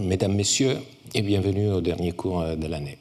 Mesdames, 0.00 0.34
Messieurs, 0.34 0.78
et 1.14 1.22
bienvenue 1.22 1.70
au 1.70 1.80
dernier 1.80 2.10
cours 2.10 2.44
de 2.56 2.66
l'année. 2.66 2.98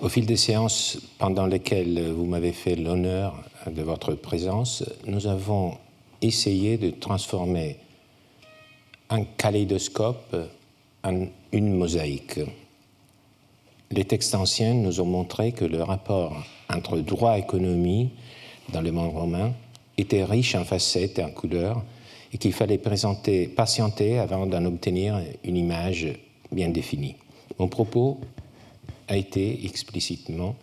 Au 0.00 0.08
fil 0.08 0.24
des 0.24 0.36
séances 0.36 0.98
pendant 1.18 1.46
lesquelles 1.46 2.12
vous 2.12 2.26
m'avez 2.26 2.52
fait 2.52 2.76
l'honneur 2.76 3.34
de 3.66 3.82
votre 3.82 4.14
présence, 4.14 4.84
nous 5.06 5.26
avons 5.26 5.76
essayé 6.22 6.78
de 6.78 6.90
transformer 6.90 7.76
un 9.10 9.24
kaléidoscope 9.24 10.36
en 11.02 11.26
une 11.50 11.74
mosaïque. 11.74 12.38
Les 13.90 14.04
textes 14.04 14.36
anciens 14.36 14.74
nous 14.74 15.00
ont 15.00 15.06
montré 15.06 15.50
que 15.50 15.64
le 15.64 15.82
rapport 15.82 16.36
entre 16.72 16.98
droit 16.98 17.36
et 17.36 17.40
économie 17.40 18.10
dans 18.72 18.80
le 18.80 18.92
monde 18.92 19.12
romain 19.12 19.52
était 19.96 20.22
riche 20.22 20.54
en 20.54 20.64
facettes 20.64 21.18
et 21.18 21.24
en 21.24 21.30
couleurs 21.30 21.82
et 22.32 22.38
qu'il 22.38 22.52
fallait 22.52 22.78
présenter, 22.78 23.46
patienter 23.48 24.18
avant 24.18 24.46
d'en 24.46 24.64
obtenir 24.64 25.20
une 25.44 25.56
image 25.56 26.08
bien 26.52 26.68
définie. 26.68 27.16
Mon 27.58 27.68
propos 27.68 28.20
a 29.08 29.16
été 29.16 29.64
explicitement 29.64 30.54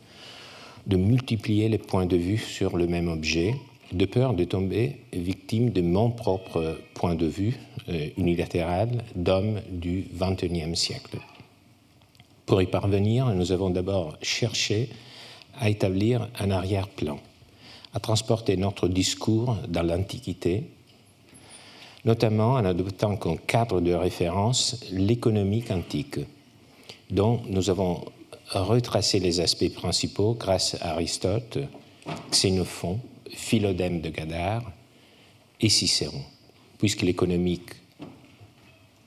de 0.88 0.98
multiplier 0.98 1.68
les 1.70 1.78
points 1.78 2.06
de 2.06 2.18
vue 2.18 2.38
sur 2.38 2.78
le 2.78 2.88
même 2.88 3.08
objet, 3.08 3.56
de 3.92 4.06
peur 4.06 4.34
de 4.34 4.44
tomber 4.44 4.98
victime 5.14 5.72
de 5.72 5.82
mon 5.82 6.12
propre 6.12 6.78
point 6.94 7.16
de 7.16 7.26
vue 7.26 7.56
euh, 7.90 8.10
unilatéral 8.18 9.04
d'homme 9.16 9.62
du 9.70 10.08
XXIe 10.20 10.76
siècle. 10.76 11.18
Pour 12.46 12.62
y 12.62 12.68
parvenir, 12.68 13.28
nous 13.34 13.52
avons 13.52 13.72
d'abord 13.72 14.18
cherché 14.22 14.90
à 15.60 15.70
établir 15.70 16.30
un 16.40 16.52
arrière-plan, 16.52 17.20
à 17.94 18.00
transporter 18.00 18.58
notre 18.58 18.88
discours 18.88 19.58
dans 19.68 19.84
l'Antiquité, 19.84 20.64
notamment 22.06 22.54
en 22.54 22.66
adoptant 22.66 23.18
comme 23.18 23.40
cadre 23.40 23.82
de 23.82 23.94
référence 23.94 24.86
l'économie 24.92 25.66
antique, 25.70 26.20
dont 27.10 27.42
nous 27.48 27.70
avons 27.70 28.06
retracer 28.52 29.20
les 29.20 29.40
aspects 29.40 29.74
principaux 29.74 30.36
grâce 30.36 30.78
à 30.82 30.92
Aristote, 30.92 31.58
Xénophon, 32.32 33.00
Philodème 33.30 34.02
de 34.02 34.10
Gadar 34.10 34.72
et 35.60 35.70
Cicéron. 35.70 36.22
Puisque 36.78 37.02
l'économique 37.02 37.72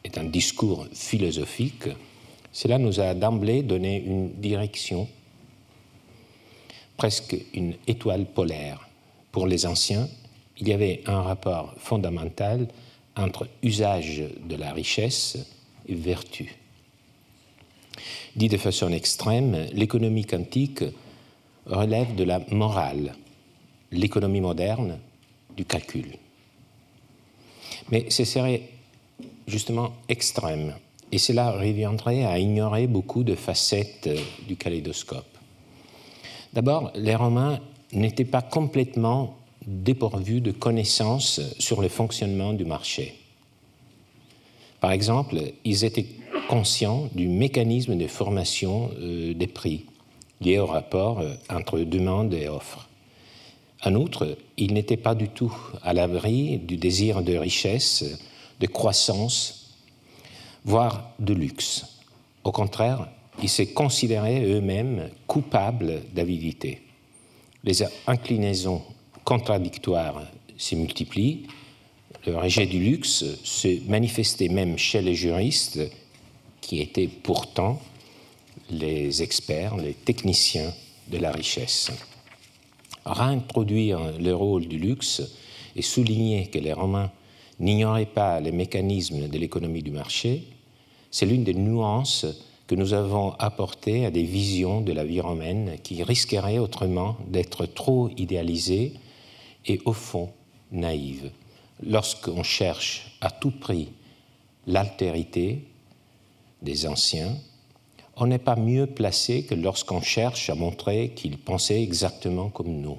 est 0.03 0.19
un 0.19 0.25
discours 0.25 0.87
philosophique, 0.93 1.89
cela 2.53 2.79
nous 2.79 2.99
a 2.99 3.15
d'emblée 3.15 3.63
donné 3.63 4.03
une 4.05 4.31
direction, 4.33 5.07
presque 6.97 7.37
une 7.55 7.75
étoile 7.87 8.27
polaire. 8.27 8.89
Pour 9.31 9.47
les 9.47 9.67
anciens, 9.67 10.09
il 10.57 10.67
y 10.67 10.73
avait 10.73 11.03
un 11.07 11.23
rapport 11.23 11.75
fondamental 11.79 12.67
entre 13.19 13.49
usage 13.63 14.23
de 14.49 14.57
la 14.57 14.73
richesse 14.73 15.39
et 15.87 15.95
vertu. 15.95 16.55
Dit 18.37 18.49
de 18.49 18.57
façon 18.57 18.93
extrême, 18.93 19.67
l'économie 19.73 20.25
quantique 20.25 20.85
relève 21.67 22.15
de 22.15 22.25
la 22.25 22.41
morale, 22.51 23.15
l'économie 23.91 24.41
moderne 24.41 24.99
du 25.57 25.65
calcul. 25.65 26.17
Mais 27.91 28.11
ce 28.11 28.25
serait 28.25 28.63
justement 29.47 29.93
extrême, 30.09 30.75
et 31.11 31.19
cela 31.19 31.51
reviendrait 31.51 32.25
à 32.25 32.39
ignorer 32.39 32.87
beaucoup 32.87 33.25
de 33.25 33.35
facettes 33.35 34.09
du 34.47 34.57
kaléidoscope. 34.57 35.39
D'abord, 36.53 36.93
les 36.95 37.15
Romains 37.15 37.61
n'étaient 37.93 38.25
pas 38.25 38.43
complètement 38.43 39.37
dépourvus 39.69 40.41
de 40.41 40.51
connaissances 40.51 41.41
sur 41.59 41.83
le 41.83 41.89
fonctionnement 41.89 42.55
du 42.55 42.65
marché. 42.65 43.15
Par 44.81 44.93
exemple, 44.93 45.37
ils 45.65 45.85
étaient 45.85 46.07
conscient 46.49 47.11
du 47.15 47.29
mécanisme 47.29 47.97
de 47.97 48.07
formation 48.07 48.91
euh, 48.99 49.35
des 49.35 49.47
prix 49.47 49.85
lié 50.41 50.59
au 50.59 50.67
rapport 50.67 51.19
euh, 51.19 51.35
entre 51.51 51.81
demande 51.81 52.33
et 52.33 52.49
offre. 52.49 52.89
En 53.85 53.95
outre, 53.95 54.39
il 54.57 54.73
n'était 54.73 54.97
pas 54.97 55.15
du 55.15 55.29
tout 55.29 55.55
à 55.83 55.93
l'abri 55.93 56.59
du 56.59 56.77
désir 56.77 57.23
de 57.23 57.37
richesse, 57.37 58.05
de 58.61 58.67
croissance, 58.67 59.77
voire 60.65 61.11
de 61.19 61.35
luxe. 61.35 61.85
Au 62.45 62.53
contraire, 62.53 63.09
ils 63.43 63.49
se 63.49 63.63
considéraient 63.63 64.45
eux-mêmes 64.45 65.11
coupables 65.27 66.03
d'avidité. 66.15 66.81
Les 67.65 67.85
inclinaisons 68.07 68.83
contradictoires 69.29 70.23
se 70.57 70.75
multiplient. 70.75 71.43
Le 72.27 72.35
rejet 72.35 72.65
du 72.65 72.79
luxe 72.79 73.27
se 73.45 73.87
manifestait 73.87 74.49
même 74.49 74.79
chez 74.79 75.03
les 75.03 75.15
juristes 75.15 75.81
qui 76.63 76.81
étaient 76.81 77.09
pourtant 77.09 77.79
les 78.71 79.23
experts, 79.23 79.77
les 79.77 79.93
techniciens 79.93 80.73
de 81.09 81.19
la 81.19 81.31
richesse. 81.31 81.91
Réintroduire 83.05 84.19
le 84.19 84.33
rôle 84.35 84.67
du 84.67 84.79
luxe 84.79 85.21
et 85.77 85.83
souligner 85.83 86.47
que 86.47 86.59
les 86.59 86.73
Romains 86.73 87.11
n'ignoraient 87.61 88.07
pas 88.07 88.41
les 88.41 88.53
mécanismes 88.53 89.29
de 89.29 89.39
l'économie 89.39 89.83
du 89.83 89.91
marché, 89.91 90.45
c'est 91.11 91.27
l'une 91.27 91.45
des 91.45 91.53
nuances 91.53 92.25
que 92.67 92.75
nous 92.75 92.95
avons 92.95 93.33
apportées 93.33 94.07
à 94.07 94.11
des 94.11 94.23
visions 94.23 94.81
de 94.81 94.93
la 94.93 95.05
vie 95.05 95.21
romaine 95.21 95.77
qui 95.83 96.03
risqueraient 96.03 96.59
autrement 96.59 97.19
d'être 97.29 97.67
trop 97.67 98.09
idéalisées 98.17 98.95
et 99.69 99.81
au 99.85 99.93
fond 99.93 100.31
naïves. 100.73 101.31
Lorsqu'on 101.83 102.43
cherche 102.43 103.17
à 103.21 103.31
tout 103.31 103.53
prix 103.53 103.89
l'altérité, 104.67 105.65
des 106.63 106.87
anciens, 106.87 107.37
on 108.17 108.27
n'est 108.27 108.39
pas 108.39 108.57
mieux 108.57 108.87
placé 108.87 109.45
que 109.45 109.55
lorsqu'on 109.55 110.01
cherche 110.01 110.51
à 110.51 110.57
montrer 110.57 111.11
qu'ils 111.11 111.39
pensaient 111.39 111.83
exactement 111.83 112.51
comme 112.51 112.81
nous. 112.81 112.99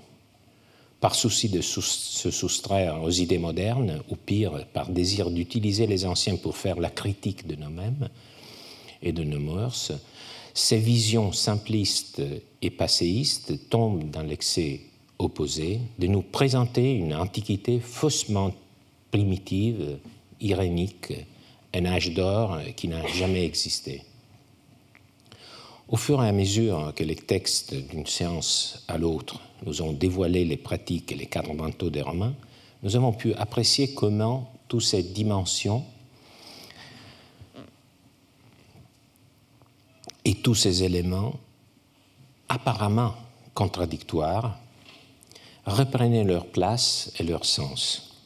Par 1.01 1.15
souci 1.15 1.49
de 1.49 1.61
se 1.61 2.31
soustraire 2.31 3.01
aux 3.03 3.11
idées 3.11 3.37
modernes, 3.37 4.01
ou 4.09 4.15
pire, 4.15 4.65
par 4.73 4.89
désir 4.89 5.29
d'utiliser 5.29 5.87
les 5.87 6.05
anciens 6.05 6.37
pour 6.37 6.57
faire 6.57 6.79
la 6.79 6.89
critique 6.89 7.47
de 7.47 7.55
nous-mêmes 7.55 8.09
et 9.01 9.11
de 9.11 9.23
nos 9.23 9.39
mœurs, 9.39 9.91
ces 10.53 10.77
visions 10.77 11.31
simplistes 11.31 12.21
et 12.61 12.69
passéistes 12.69 13.69
tombent 13.69 14.09
dans 14.09 14.23
l'excès 14.23 14.81
opposé 15.19 15.81
de 15.99 16.07
nous 16.07 16.21
présenter 16.21 16.93
une 16.93 17.13
antiquité 17.13 17.79
faussement 17.79 18.53
primitive, 19.11 19.99
irénique, 20.39 21.13
un 21.73 21.85
âge 21.85 22.13
d'or 22.13 22.59
qui 22.75 22.87
n'a 22.87 23.05
jamais 23.07 23.45
existé. 23.45 24.03
Au 25.89 25.97
fur 25.97 26.23
et 26.23 26.29
à 26.29 26.31
mesure 26.31 26.93
que 26.95 27.03
les 27.03 27.15
textes 27.15 27.73
d'une 27.73 28.05
séance 28.05 28.83
à 28.87 28.97
l'autre 28.97 29.39
nous 29.65 29.81
ont 29.81 29.91
dévoilé 29.91 30.45
les 30.45 30.57
pratiques 30.57 31.11
et 31.11 31.15
les 31.15 31.25
cadres 31.25 31.53
mentaux 31.53 31.89
des 31.89 32.01
Romains, 32.01 32.35
nous 32.83 32.95
avons 32.95 33.11
pu 33.11 33.33
apprécier 33.33 33.93
comment 33.93 34.51
toutes 34.67 34.83
ces 34.83 35.03
dimensions 35.03 35.83
et 40.23 40.35
tous 40.35 40.55
ces 40.55 40.83
éléments 40.83 41.33
apparemment 42.47 43.15
contradictoires 43.53 44.59
reprenaient 45.69 46.23
leur 46.23 46.47
place 46.47 47.11
et 47.19 47.23
leur 47.23 47.45
sens. 47.45 48.17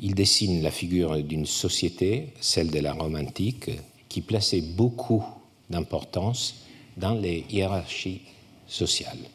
Il 0.00 0.14
dessine 0.14 0.62
la 0.62 0.70
figure 0.70 1.22
d'une 1.22 1.46
société, 1.46 2.34
celle 2.40 2.70
de 2.70 2.80
la 2.80 2.92
Rome 2.92 3.16
antique, 3.16 3.70
qui 4.08 4.20
plaçait 4.20 4.60
beaucoup 4.60 5.24
d'importance 5.70 6.56
dans 6.96 7.14
les 7.14 7.46
hiérarchies 7.50 8.22
sociales. 8.66 9.28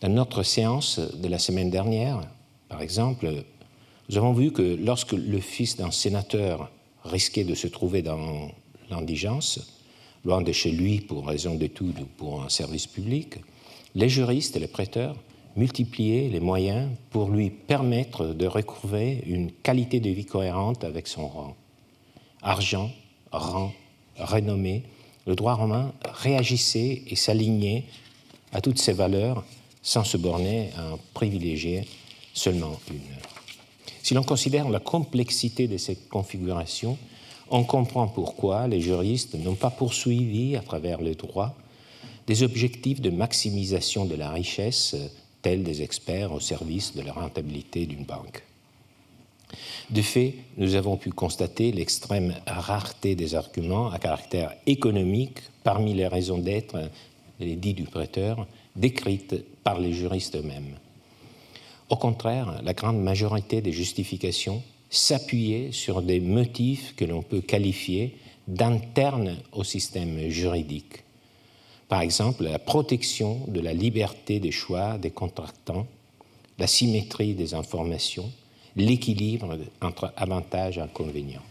Dans 0.00 0.10
notre 0.10 0.42
séance 0.42 0.98
de 1.00 1.28
la 1.28 1.38
semaine 1.38 1.70
dernière, 1.70 2.20
par 2.68 2.82
exemple, 2.82 3.44
nous 4.08 4.16
avons 4.18 4.34
vu 4.34 4.52
que 4.52 4.62
lorsque 4.62 5.12
le 5.12 5.40
fils 5.40 5.76
d'un 5.76 5.90
sénateur 5.90 6.70
risquait 7.04 7.44
de 7.44 7.54
se 7.54 7.66
trouver 7.66 8.02
dans 8.02 8.50
l'indigence, 8.90 9.60
loin 10.24 10.42
de 10.42 10.52
chez 10.52 10.70
lui 10.70 11.00
pour 11.00 11.26
raison 11.26 11.54
d'études 11.54 12.00
ou 12.00 12.06
pour 12.16 12.42
un 12.42 12.48
service 12.48 12.86
public, 12.86 13.36
les 13.94 14.08
juristes 14.08 14.56
et 14.56 14.60
les 14.60 14.66
prêteurs 14.66 15.16
multiplier 15.56 16.28
les 16.28 16.40
moyens 16.40 16.90
pour 17.10 17.30
lui 17.30 17.50
permettre 17.50 18.26
de 18.26 18.46
recouvrer 18.46 19.22
une 19.26 19.52
qualité 19.52 20.00
de 20.00 20.10
vie 20.10 20.26
cohérente 20.26 20.84
avec 20.84 21.06
son 21.06 21.28
rang. 21.28 21.56
Argent, 22.42 22.90
rang, 23.30 23.72
renommée, 24.18 24.82
le 25.26 25.34
droit 25.34 25.54
romain 25.54 25.92
réagissait 26.04 27.02
et 27.06 27.16
s'alignait 27.16 27.84
à 28.52 28.60
toutes 28.60 28.78
ces 28.78 28.92
valeurs 28.92 29.44
sans 29.82 30.04
se 30.04 30.16
borner 30.16 30.70
à 30.76 30.94
en 30.94 30.98
privilégier 31.14 31.86
seulement 32.32 32.78
une. 32.90 33.00
Si 34.02 34.14
l'on 34.14 34.22
considère 34.22 34.68
la 34.68 34.80
complexité 34.80 35.66
de 35.68 35.78
cette 35.78 36.08
configuration, 36.08 36.98
on 37.50 37.64
comprend 37.64 38.06
pourquoi 38.08 38.66
les 38.66 38.80
juristes 38.80 39.34
n'ont 39.34 39.54
pas 39.54 39.70
poursuivi 39.70 40.56
à 40.56 40.60
travers 40.60 41.00
le 41.00 41.14
droit 41.14 41.54
des 42.26 42.42
objectifs 42.42 43.00
de 43.00 43.10
maximisation 43.10 44.04
de 44.04 44.14
la 44.14 44.30
richesse 44.30 44.96
tels 45.44 45.62
des 45.62 45.82
experts 45.82 46.32
au 46.32 46.40
service 46.40 46.96
de 46.96 47.02
la 47.02 47.12
rentabilité 47.12 47.84
d'une 47.84 48.04
banque. 48.04 48.42
De 49.90 50.00
fait, 50.00 50.34
nous 50.56 50.74
avons 50.74 50.96
pu 50.96 51.10
constater 51.10 51.70
l'extrême 51.70 52.34
rareté 52.46 53.14
des 53.14 53.34
arguments 53.34 53.90
à 53.90 53.98
caractère 53.98 54.54
économique 54.66 55.40
parmi 55.62 55.92
les 55.92 56.06
raisons 56.06 56.38
d'être, 56.38 56.90
les 57.38 57.56
dits 57.56 57.74
du 57.74 57.84
prêteur, 57.84 58.46
décrites 58.74 59.44
par 59.62 59.78
les 59.78 59.92
juristes 59.92 60.34
eux-mêmes. 60.34 60.76
Au 61.90 61.96
contraire, 61.96 62.62
la 62.64 62.72
grande 62.72 63.00
majorité 63.02 63.60
des 63.60 63.72
justifications 63.72 64.62
s'appuyaient 64.88 65.72
sur 65.72 66.00
des 66.00 66.20
motifs 66.20 66.94
que 66.96 67.04
l'on 67.04 67.22
peut 67.22 67.42
qualifier 67.42 68.16
d'internes 68.48 69.36
au 69.52 69.62
système 69.62 70.30
juridique. 70.30 71.03
Par 71.88 72.00
exemple, 72.00 72.44
la 72.44 72.58
protection 72.58 73.40
de 73.48 73.60
la 73.60 73.74
liberté 73.74 74.40
des 74.40 74.50
choix 74.50 74.98
des 74.98 75.10
contractants, 75.10 75.86
la 76.58 76.66
symétrie 76.66 77.34
des 77.34 77.54
informations, 77.54 78.30
l'équilibre 78.76 79.58
entre 79.80 80.12
avantages 80.16 80.78
et 80.78 80.80
inconvénients. 80.80 81.42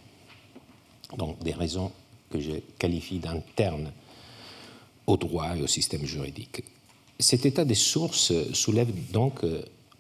Donc 1.18 1.40
des 1.44 1.54
raisons 1.54 1.92
que 2.30 2.40
je 2.40 2.52
qualifie 2.80 3.20
d'internes 3.20 3.92
au 5.06 5.18
droit 5.18 5.56
et 5.56 5.62
au 5.62 5.68
système 5.68 6.06
juridique. 6.06 6.64
Cet 7.20 7.46
état 7.46 7.66
des 7.66 7.76
sources 7.76 8.34
soulève 8.54 8.92
donc 9.12 9.42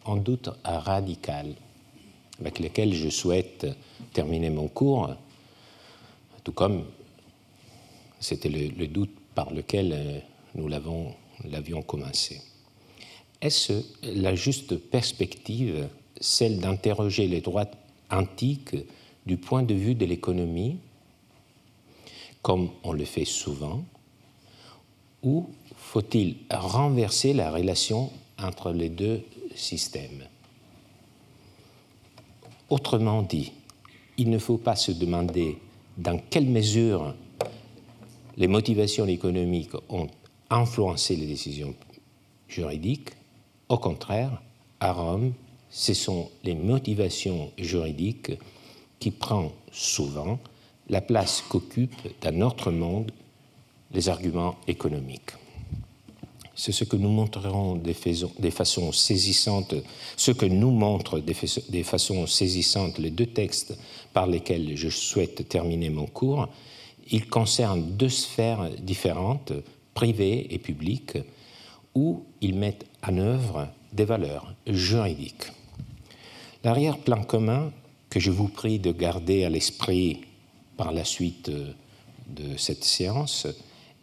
un 0.06 0.15
doute 0.18 0.50
radical 0.63 1.53
avec 2.39 2.59
lequel 2.59 2.94
je 2.94 3.09
souhaite 3.09 3.68
terminer 4.12 4.50
mon 4.50 4.68
cours, 4.68 5.15
tout 6.44 6.51
comme 6.51 6.86
c'était 8.19 8.50
le, 8.50 8.88
doute 8.88 9.15
par 9.35 9.53
lequel 9.53 10.24
nous 10.56 10.68
l'avions 10.68 11.81
commencé. 11.81 12.41
Est-ce 13.41 13.83
la 14.03 14.35
juste 14.35 14.77
perspective 14.77 15.89
celle 16.19 16.59
d'interroger 16.59 17.27
les 17.27 17.41
droits 17.41 17.69
antiques 18.09 18.75
du 19.25 19.38
point 19.38 19.63
de 19.63 19.74
vue 19.74 19.95
de 19.95 20.06
l'économie, 20.06 20.77
comme 22.41 22.69
on 22.83 22.94
le 22.94 23.06
fait 23.06 23.25
souvent, 23.25 23.83
ou 25.24 25.50
faut-il 25.75 26.36
renverser 26.51 27.33
la 27.33 27.51
relation 27.51 28.12
entre 28.41 28.71
les 28.71 28.89
deux 28.89 29.24
systèmes? 29.56 30.24
Autrement 32.69 33.21
dit, 33.24 33.51
il 34.18 34.29
ne 34.29 34.38
faut 34.38 34.57
pas 34.57 34.75
se 34.75 34.91
demander 34.91 35.57
dans 35.97 36.19
quelle 36.29 36.47
mesure 36.47 37.15
les 38.38 38.47
motivations 38.47 39.07
économiques 39.07 39.75
ont 39.89 40.07
influencé 40.50 41.15
les 41.15 41.27
décisions 41.27 41.75
juridiques. 42.47 43.09
Au 43.69 43.77
contraire, 43.77 44.41
à 44.80 44.91
Rome, 44.94 45.33
ce 45.69 45.94
sont 45.94 46.30
les 46.44 46.56
motivations 46.56 47.51
juridiques 47.57 48.31
qui 49.00 49.12
prennent 49.12 49.50
souvent 49.71 50.39
la 50.89 51.01
place 51.01 51.44
qu'occupent 51.47 52.09
dans 52.21 52.35
notre 52.35 52.71
monde 52.71 53.12
les 53.91 54.09
arguments 54.09 54.56
économiques. 54.68 55.31
C'est 56.56 56.71
ce 56.71 56.83
que 56.83 56.95
nous 56.95 57.09
montrerons 57.09 57.75
des 57.75 58.51
façons 58.51 58.91
saisissantes, 58.91 59.74
ce 60.15 60.31
que 60.31 60.45
nous 60.45 60.69
montrent 60.69 61.19
des 61.19 61.83
façons 61.83 62.27
saisissantes 62.27 63.00
les 63.00 63.09
deux 63.09 63.25
textes 63.25 63.75
par 64.13 64.27
lesquels 64.27 64.77
je 64.77 64.89
souhaite 64.89 65.50
terminer 65.50 65.89
mon 65.89 66.06
cours. 66.06 66.47
Ils 67.11 67.27
concernent 67.27 67.91
deux 67.95 68.09
sphères 68.09 68.69
différentes, 68.79 69.53
privées 69.94 70.53
et 70.53 70.57
publiques, 70.57 71.17
où 71.95 72.23
ils 72.41 72.55
mettent 72.55 72.85
en 73.07 73.17
œuvre 73.17 73.67
des 73.91 74.05
valeurs 74.05 74.53
juridiques. 74.67 75.51
L'arrière-plan 76.63 77.23
commun 77.23 77.71
que 78.09 78.19
je 78.19 78.31
vous 78.31 78.47
prie 78.47 78.79
de 78.79 78.91
garder 78.91 79.44
à 79.44 79.50
l'esprit 79.50 80.21
par 80.77 80.91
la 80.91 81.03
suite 81.03 81.50
de 81.50 82.57
cette 82.57 82.83
séance 82.83 83.47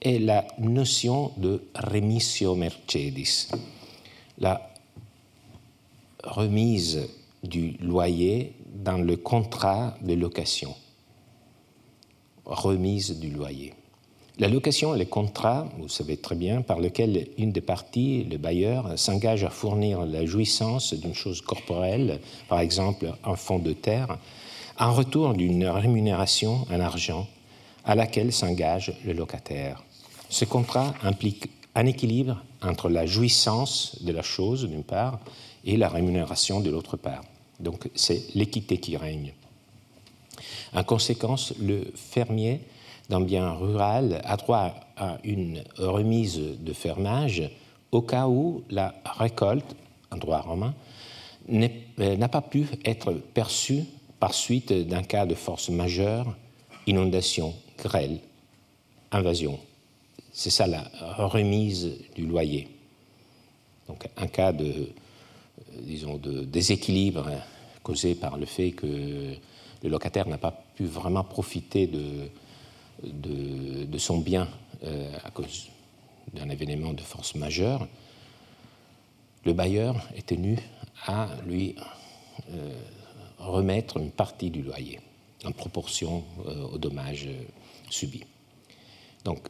est 0.01 0.19
la 0.19 0.47
notion 0.59 1.33
de 1.37 1.63
remissio 1.75 2.55
mercedis, 2.55 3.49
la 4.39 4.71
remise 6.25 7.09
du 7.43 7.77
loyer 7.81 8.55
dans 8.75 8.99
le 8.99 9.17
contrat 9.17 9.97
de 10.03 10.15
location. 10.15 10.75
Remise 12.45 13.19
du 13.19 13.31
loyer. 13.31 13.75
La 14.39 14.49
location 14.49 14.95
est 14.95 14.99
le 14.99 15.05
contrat, 15.05 15.69
vous 15.79 15.89
savez 15.89 16.17
très 16.17 16.35
bien, 16.35 16.63
par 16.63 16.81
lequel 16.81 17.29
une 17.37 17.53
des 17.53 17.61
parties, 17.61 18.25
le 18.25 18.39
bailleur, 18.39 18.99
s'engage 18.99 19.45
à 19.45 19.51
fournir 19.51 20.07
la 20.07 20.25
jouissance 20.25 20.95
d'une 20.95 21.15
chose 21.15 21.43
corporelle, 21.43 22.21
par 22.49 22.61
exemple 22.61 23.13
un 23.23 23.37
fond 23.37 23.59
de 23.59 23.75
terre, 23.75 24.17
en 24.79 24.95
retour 24.95 25.35
d'une 25.35 25.67
rémunération 25.67 26.67
en 26.71 26.81
argent 26.81 27.29
à 27.85 27.95
laquelle 27.95 28.33
s'engage 28.33 28.95
le 29.05 29.13
locataire. 29.13 29.85
Ce 30.31 30.47
contrat 30.47 30.95
implique 31.03 31.51
un 31.75 31.85
équilibre 31.87 32.43
entre 32.63 32.89
la 32.89 33.05
jouissance 33.05 33.99
de 34.01 34.13
la 34.13 34.23
chose, 34.23 34.67
d'une 34.67 34.85
part, 34.85 35.21
et 35.65 35.77
la 35.77 35.89
rémunération 35.89 36.61
de 36.61 36.71
l'autre 36.71 36.97
part. 36.97 37.25
Donc 37.59 37.91
c'est 37.95 38.35
l'équité 38.35 38.79
qui 38.79 38.97
règne. 38.97 39.35
En 40.75 40.85
conséquence, 40.85 41.53
le 41.61 41.93
fermier 41.95 42.61
d'un 43.09 43.21
bien 43.21 43.53
rural 43.53 44.21
a 44.25 44.37
droit 44.37 44.75
à 44.97 45.19
une 45.25 45.65
remise 45.77 46.39
de 46.39 46.73
fermage 46.73 47.43
au 47.91 48.03
cas 48.03 48.29
où 48.29 48.63
la 48.71 48.95
récolte, 49.05 49.75
en 50.13 50.17
droit 50.17 50.41
romain, 50.41 50.75
euh, 51.53 52.17
n'a 52.17 52.29
pas 52.29 52.41
pu 52.41 52.67
être 52.85 53.13
perçue 53.13 53.85
par 54.21 54.35
suite 54.35 54.73
d'un 54.73 55.03
cas 55.03 55.27
de 55.27 55.35
force 55.35 55.71
majeure, 55.71 56.37
inondation, 56.87 57.55
grêle, 57.79 58.21
invasion. 59.11 59.59
C'est 60.33 60.51
ça 60.51 60.67
la 60.69 60.89
remise 61.17 61.99
du 62.15 62.27
loyer. 62.27 62.69
Donc 63.89 64.07
un 64.17 64.29
cas 64.29 64.53
de, 64.53 64.67
euh, 64.67 64.85
disons, 65.83 66.17
de 66.17 66.45
déséquilibre 66.45 67.29
causé 67.83 68.15
par 68.15 68.37
le 68.37 68.47
fait 68.47 68.71
que 68.71 69.35
le 69.83 69.89
locataire 69.89 70.29
n'a 70.29 70.39
pas 70.39 70.53
pu 70.75 70.85
vraiment 70.85 71.25
profiter 71.25 71.87
de, 71.87 72.29
son 73.99 74.19
bien 74.19 74.49
euh, 74.85 75.13
à 75.25 75.31
cause 75.31 75.69
d'un 76.33 76.49
événement 76.49 76.93
de 76.93 77.01
force 77.01 77.35
majeure, 77.35 77.87
le 79.45 79.53
bailleur 79.53 80.07
est 80.17 80.27
tenu 80.27 80.59
à 81.07 81.29
lui 81.47 81.77
euh, 82.51 82.73
remettre 83.39 83.97
une 83.97 84.11
partie 84.11 84.51
du 84.51 84.63
loyer 84.63 85.01
en 85.45 85.53
proportion 85.53 86.25
euh, 86.47 86.69
aux 86.69 86.79
dommages 86.79 87.29
subis. 87.89 88.25
Donc, 89.25 89.49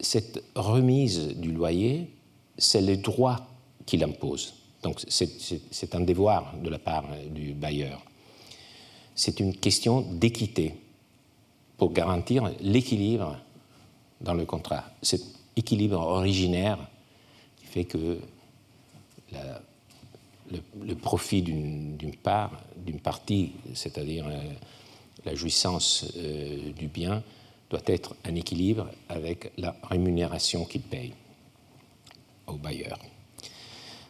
cette 0.00 0.44
remise 0.54 1.36
du 1.36 1.52
loyer, 1.52 2.10
c'est 2.56 2.80
le 2.80 2.96
droit 2.96 3.46
qu'il 3.86 4.04
impose. 4.04 4.54
Donc, 4.82 5.00
c'est 5.08 5.94
un 5.94 6.00
devoir 6.00 6.56
de 6.58 6.68
la 6.68 6.78
part 6.78 7.06
du 7.30 7.52
bailleur. 7.54 8.04
C'est 9.18 9.40
une 9.40 9.52
question 9.52 10.02
d'équité 10.02 10.76
pour 11.76 11.92
garantir 11.92 12.52
l'équilibre 12.60 13.36
dans 14.20 14.32
le 14.32 14.46
contrat. 14.46 14.84
Cet 15.02 15.22
équilibre 15.56 15.98
originaire 15.98 16.78
qui 17.56 17.66
fait 17.66 17.84
que 17.84 18.20
le, 20.52 20.94
profit 20.94 21.42
d'une 21.42 22.14
part, 22.22 22.62
d'une 22.76 23.00
partie, 23.00 23.54
c'est-à-dire 23.74 24.24
euh, 24.28 24.40
la 25.24 25.34
jouissance 25.34 26.12
euh, 26.16 26.70
du 26.74 26.86
bien, 26.86 27.24
doit 27.70 27.82
être 27.86 28.14
en 28.24 28.36
équilibre 28.36 28.88
avec 29.08 29.50
la 29.58 29.74
rémunération 29.82 30.64
qu'il 30.64 30.82
paye 30.82 31.12
au 32.46 32.54
bailleur. 32.54 33.00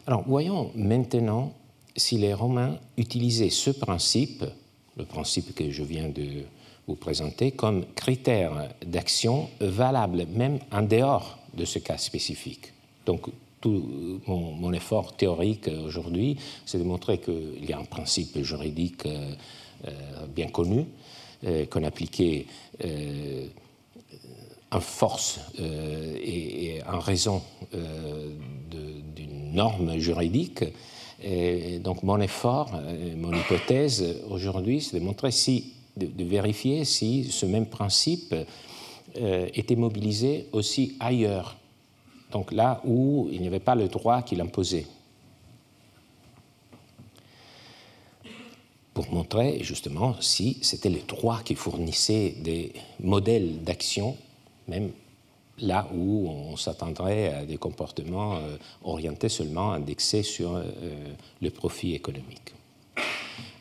Alors, 0.05 0.23
voyons 0.27 0.71
maintenant 0.75 1.51
si 1.95 2.19
les 2.19 2.35
Romains 2.35 2.77
utilisaient 2.95 3.49
ce 3.49 3.71
principe, 3.71 4.45
le 4.99 5.05
principe 5.05 5.55
que 5.55 5.71
je 5.71 5.83
viens 5.83 6.09
de 6.09 6.43
vous 6.87 6.95
présenter 6.95 7.51
comme 7.51 7.85
critère 7.95 8.69
d'action 8.85 9.49
valable 9.61 10.25
même 10.35 10.59
en 10.71 10.81
dehors 10.81 11.39
de 11.53 11.65
ce 11.65 11.79
cas 11.79 11.97
spécifique. 11.97 12.73
Donc, 13.05 13.29
tout 13.61 14.21
mon, 14.27 14.71
effort 14.73 15.15
théorique 15.15 15.69
aujourd'hui, 15.85 16.37
c'est 16.65 16.77
de 16.77 16.83
montrer 16.83 17.19
qu'il 17.19 17.65
y 17.67 17.73
a 17.73 17.79
un 17.79 17.83
principe 17.85 18.41
juridique 18.41 19.05
euh, 19.05 19.33
euh, 19.87 19.91
bien 20.27 20.47
connu 20.47 20.85
euh, 21.45 21.65
qu'on 21.65 21.83
appliquait 21.83 22.45
en 24.71 24.79
force 24.79 25.39
et, 25.59 26.79
en 26.87 26.99
raison 26.99 27.41
d'une 27.73 29.53
norme 29.53 29.97
juridique. 29.97 30.63
Donc 31.81 32.03
mon 32.03 32.19
effort, 32.21 32.71
mon 33.17 33.33
hypothèse 33.33 34.21
aujourd'hui, 34.29 34.81
c'est 34.81 34.99
de 34.99 35.03
montrer 35.03 35.31
si 35.31 35.73
de, 35.99 36.23
vérifier 36.23 36.85
si 36.85 37.25
ce 37.25 37.45
même 37.45 37.65
principe 37.65 38.33
euh, 39.17 39.47
était 39.53 39.75
mobilisé 39.75 40.47
aussi 40.51 40.95
ailleurs, 40.99 41.57
donc 42.31 42.51
là 42.51 42.81
où 42.85 43.27
il 43.31 43.41
n'y 43.41 43.47
avait 43.47 43.59
pas 43.59 43.75
le 43.75 43.87
droit 43.87 44.21
qu'il 44.21 44.41
imposait. 44.41 44.85
pour 48.91 49.13
montrer 49.13 49.63
justement 49.63 50.15
si 50.19 50.57
c'était 50.61 50.89
les 50.89 50.99
trois 50.99 51.39
qui 51.39 51.55
fournissaient 51.55 52.35
des 52.41 52.73
modèles 53.01 53.63
d'action, 53.63 54.17
même 54.67 54.91
là 55.61 55.87
où 55.93 56.29
on 56.29 56.55
s'attendrait 56.55 57.33
à 57.33 57.45
des 57.45 57.57
comportements 57.57 58.37
euh, 58.37 58.57
orientés 58.83 59.29
seulement, 59.29 59.71
indexés 59.73 60.23
sur 60.23 60.55
euh, 60.55 60.63
le 61.41 61.49
profit 61.49 61.93
économique. 61.93 62.53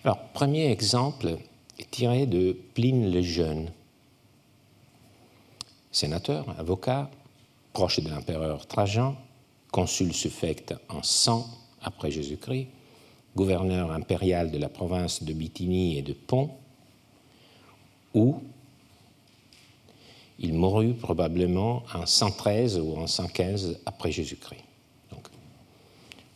Alors, 0.05 0.19
premier 0.29 0.71
exemple 0.71 1.37
tiré 1.91 2.27
de 2.27 2.57
Pline 2.75 3.11
le 3.13 3.23
Jeune, 3.23 3.71
sénateur, 5.91 6.47
avocat, 6.59 7.11
proche 7.73 8.01
de 8.01 8.09
l'empereur 8.09 8.67
Trajan, 8.67 9.17
consul 9.71 10.13
suffect 10.13 10.75
en 10.89 11.03
100 11.03 11.47
après 11.83 12.11
Jésus-Christ, 12.11 12.69
gouverneur 13.37 13.93
impérial 13.93 14.51
de 14.51 14.59
la 14.59 14.69
province 14.69 15.23
de 15.23 15.33
Bithynie 15.33 15.99
et 15.99 16.03
de 16.03 16.13
Pont, 16.13 16.51
où 18.15 18.43
il 20.39 20.55
mourut 20.55 20.95
probablement 20.95 21.83
en 21.95 22.07
113 22.07 22.79
ou 22.79 22.97
en 22.97 23.07
115 23.07 23.81
après 23.87 24.13
Jésus-Christ. 24.13 24.63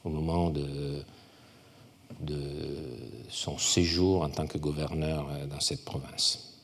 Au 0.04 0.10
moment 0.10 0.50
de, 0.50 1.04
son 3.28 3.56
séjour 3.58 4.22
en 4.22 4.28
tant 4.28 4.46
que 4.46 4.58
gouverneur 4.58 5.28
euh, 5.30 5.46
dans 5.46 5.60
cette 5.60 5.84
province. 5.84 6.58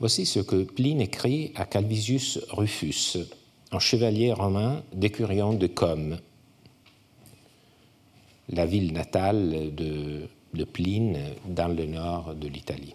Voici 0.00 0.26
ce 0.26 0.40
que 0.40 0.64
Pline 0.64 1.00
écrit 1.00 1.52
à 1.54 1.64
Calvisius 1.64 2.38
Rufus, 2.50 3.18
un 3.70 3.78
chevalier 3.78 4.32
romain 4.32 4.82
d'écurion 4.92 5.54
de 5.54 5.66
Com, 5.66 6.18
la 8.48 8.66
ville 8.66 8.92
natale 8.92 9.74
de 9.74 10.64
Pline 10.64 11.18
dans 11.46 11.68
le 11.68 11.86
nord 11.86 12.34
de 12.34 12.48
l'Italie. 12.48 12.94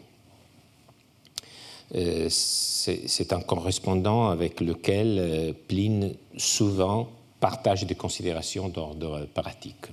Euh, 1.93 2.29
c'est 2.29 3.33
un 3.33 3.41
correspondant 3.41 4.29
avec 4.29 4.59
lequel 4.59 5.17
euh, 5.19 5.53
Pline 5.67 6.15
souvent 6.35 7.09
partage 7.39 7.85
des 7.85 7.95
considérations 7.95 8.69
d'ordre 8.69 9.27
pratique. 9.33 9.85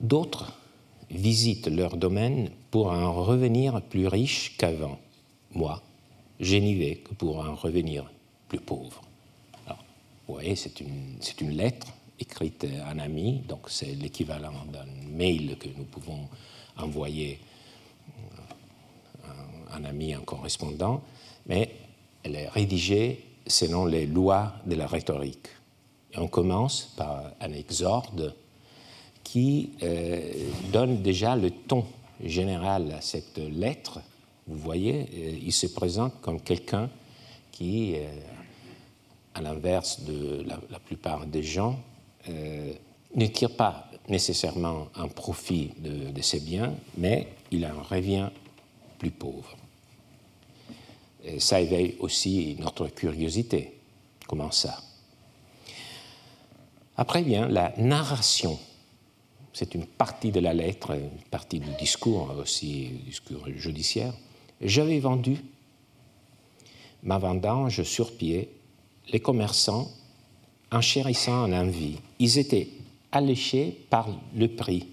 D'autres 0.00 0.52
visitent 1.10 1.68
leur 1.68 1.96
domaine 1.96 2.50
pour 2.70 2.90
en 2.90 3.12
revenir 3.12 3.82
plus 3.82 4.06
riche 4.06 4.56
qu'avant. 4.56 4.98
Moi, 5.52 5.82
je 6.40 6.56
n'y 6.56 6.74
vais 6.74 6.96
que 6.96 7.14
pour 7.14 7.38
en 7.38 7.54
revenir 7.54 8.10
plus 8.48 8.60
pauvre. 8.60 9.02
Vous 10.28 10.34
voyez, 10.34 10.56
c'est 10.56 10.80
une, 10.80 11.18
une, 11.40 11.50
lettre 11.50 11.88
écrite 12.18 12.64
à 12.84 12.90
un 12.90 12.98
ami, 13.00 13.42
donc 13.48 13.68
c'est 13.68 13.94
l'équivalent 13.94 14.64
d'un 14.72 14.86
mail 15.10 15.56
que 15.58 15.68
nous 15.76 15.84
pouvons 15.84 16.28
envoyer 16.78 17.38
un 19.74 19.84
ami, 19.84 20.14
un 20.14 20.20
correspondant, 20.20 21.02
mais 21.46 21.74
elle 22.22 22.36
est 22.36 22.48
rédigée 22.48 23.24
selon 23.46 23.86
les 23.86 24.06
lois 24.06 24.54
de 24.66 24.74
la 24.74 24.86
rhétorique. 24.86 25.48
On 26.16 26.28
commence 26.28 26.92
par 26.96 27.32
un 27.40 27.52
exorde 27.52 28.34
qui 29.24 29.70
euh, 29.82 30.20
donne 30.72 31.02
déjà 31.02 31.36
le 31.36 31.50
ton 31.50 31.84
général 32.22 32.92
à 32.92 33.00
cette 33.00 33.38
lettre. 33.38 34.00
Vous 34.46 34.58
voyez, 34.58 35.08
euh, 35.14 35.38
il 35.42 35.52
se 35.52 35.66
présente 35.68 36.20
comme 36.20 36.40
quelqu'un 36.40 36.90
qui, 37.50 37.94
euh, 37.96 38.06
à 39.34 39.40
l'inverse 39.40 40.00
de 40.02 40.44
la, 40.46 40.78
plupart 40.78 41.26
des 41.26 41.42
gens, 41.42 41.78
ne 42.28 43.26
tire 43.26 43.56
pas 43.56 43.90
nécessairement 44.08 44.88
un 44.94 45.08
profit 45.08 45.70
de 45.78 46.22
ses 46.22 46.38
biens, 46.38 46.74
mais 46.96 47.28
il 47.50 47.66
en 47.66 47.82
revient 47.82 48.28
plus 48.98 49.10
pauvre 49.10 49.56
ça 51.38 51.60
éveille 51.60 51.96
aussi 52.00 52.56
notre 52.58 52.88
curiosité. 52.88 53.74
Comment 54.26 54.50
ça? 54.50 54.82
Après 56.96 57.22
vient 57.22 57.48
la 57.48 57.74
narration. 57.78 58.58
C'est 59.52 59.74
une 59.74 59.86
partie 59.86 60.30
de 60.30 60.40
la 60.40 60.54
lettre, 60.54 60.92
une 60.92 61.22
partie 61.30 61.60
du 61.60 61.70
discours 61.78 62.34
aussi, 62.38 62.88
discours 63.06 63.46
judiciaire. 63.54 64.14
J'avais 64.60 64.98
vendu 64.98 65.38
ma 67.02 67.18
vendange 67.18 67.82
sur 67.82 68.16
pied, 68.16 68.48
les 69.08 69.20
commerçants, 69.20 69.90
enchérissant 70.70 71.44
en 71.44 71.52
envie, 71.52 71.98
ils 72.18 72.38
étaient 72.38 72.68
alléchés 73.10 73.84
par 73.90 74.08
le 74.34 74.48
prix, 74.48 74.86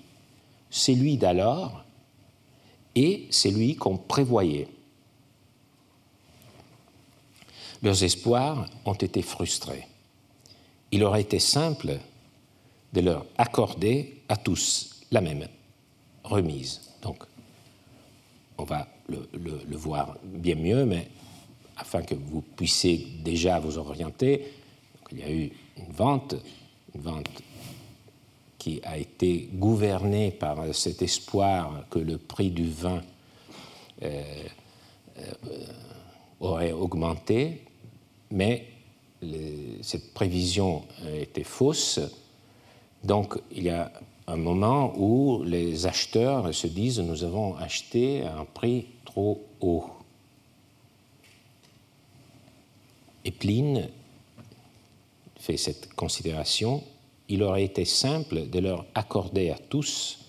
celui 0.69 1.17
d'alors 1.17 1.83
et 2.95 3.27
celui 3.29 3.75
qu'on 3.75 3.97
prévoyait. 3.97 4.67
Leurs 7.81 8.03
espoirs 8.03 8.69
ont 8.85 8.93
été 8.93 9.21
frustrés. 9.21 9.87
Il 10.91 11.03
aurait 11.03 11.21
été 11.21 11.39
simple 11.39 11.99
de 12.93 13.01
leur 13.01 13.25
accorder 13.37 14.21
à 14.27 14.37
tous 14.37 15.01
la 15.11 15.21
même 15.21 15.47
remise. 16.23 16.81
Donc, 17.01 17.23
on 18.57 18.63
va 18.63 18.87
le, 19.07 19.77
voir 19.77 20.17
bien 20.23 20.55
mieux, 20.55 20.85
mais 20.85 21.07
afin 21.77 22.01
que 22.01 22.15
vous 22.15 22.41
puissiez 22.41 23.07
déjà 23.23 23.59
vous 23.59 23.77
orienter, 23.77 24.53
il 25.11 25.19
y 25.19 25.23
a 25.23 25.31
eu 25.31 25.51
une 25.77 25.93
vente, 25.93 26.35
une 26.93 27.01
vente 27.01 27.29
qui 28.57 28.81
a 28.83 28.97
été 28.97 29.49
gouvernée 29.53 30.31
par 30.31 30.75
cet 30.75 31.01
espoir 31.01 31.85
que 31.89 31.99
le 31.99 32.17
prix 32.17 32.51
du 32.51 32.69
vin 32.69 33.01
euh, 34.03 34.23
euh, 35.17 35.31
aurait 36.41 36.73
augmenté, 36.73 37.63
mais 38.31 38.67
cette 39.81 40.13
prévision 40.13 40.83
était 41.13 41.43
fausse. 41.43 41.99
Donc 43.03 43.39
il 43.51 43.63
y 43.63 43.69
a 43.69 43.91
un 44.27 44.37
moment 44.37 44.93
où 44.97 45.43
les 45.43 45.85
acheteurs 45.87 46.53
se 46.53 46.67
disent 46.67 46.99
nous 46.99 47.23
avons 47.23 47.55
acheté 47.55 48.23
à 48.23 48.37
un 48.37 48.45
prix 48.45 48.85
trop 49.05 49.43
haut. 49.61 49.85
Et 53.25 53.31
Pline 53.31 53.89
fait 55.37 55.57
cette 55.57 55.93
considération, 55.93 56.83
il 57.27 57.43
aurait 57.43 57.63
été 57.63 57.85
simple 57.85 58.49
de 58.49 58.59
leur 58.59 58.85
accorder 58.95 59.49
à 59.49 59.57
tous 59.57 60.19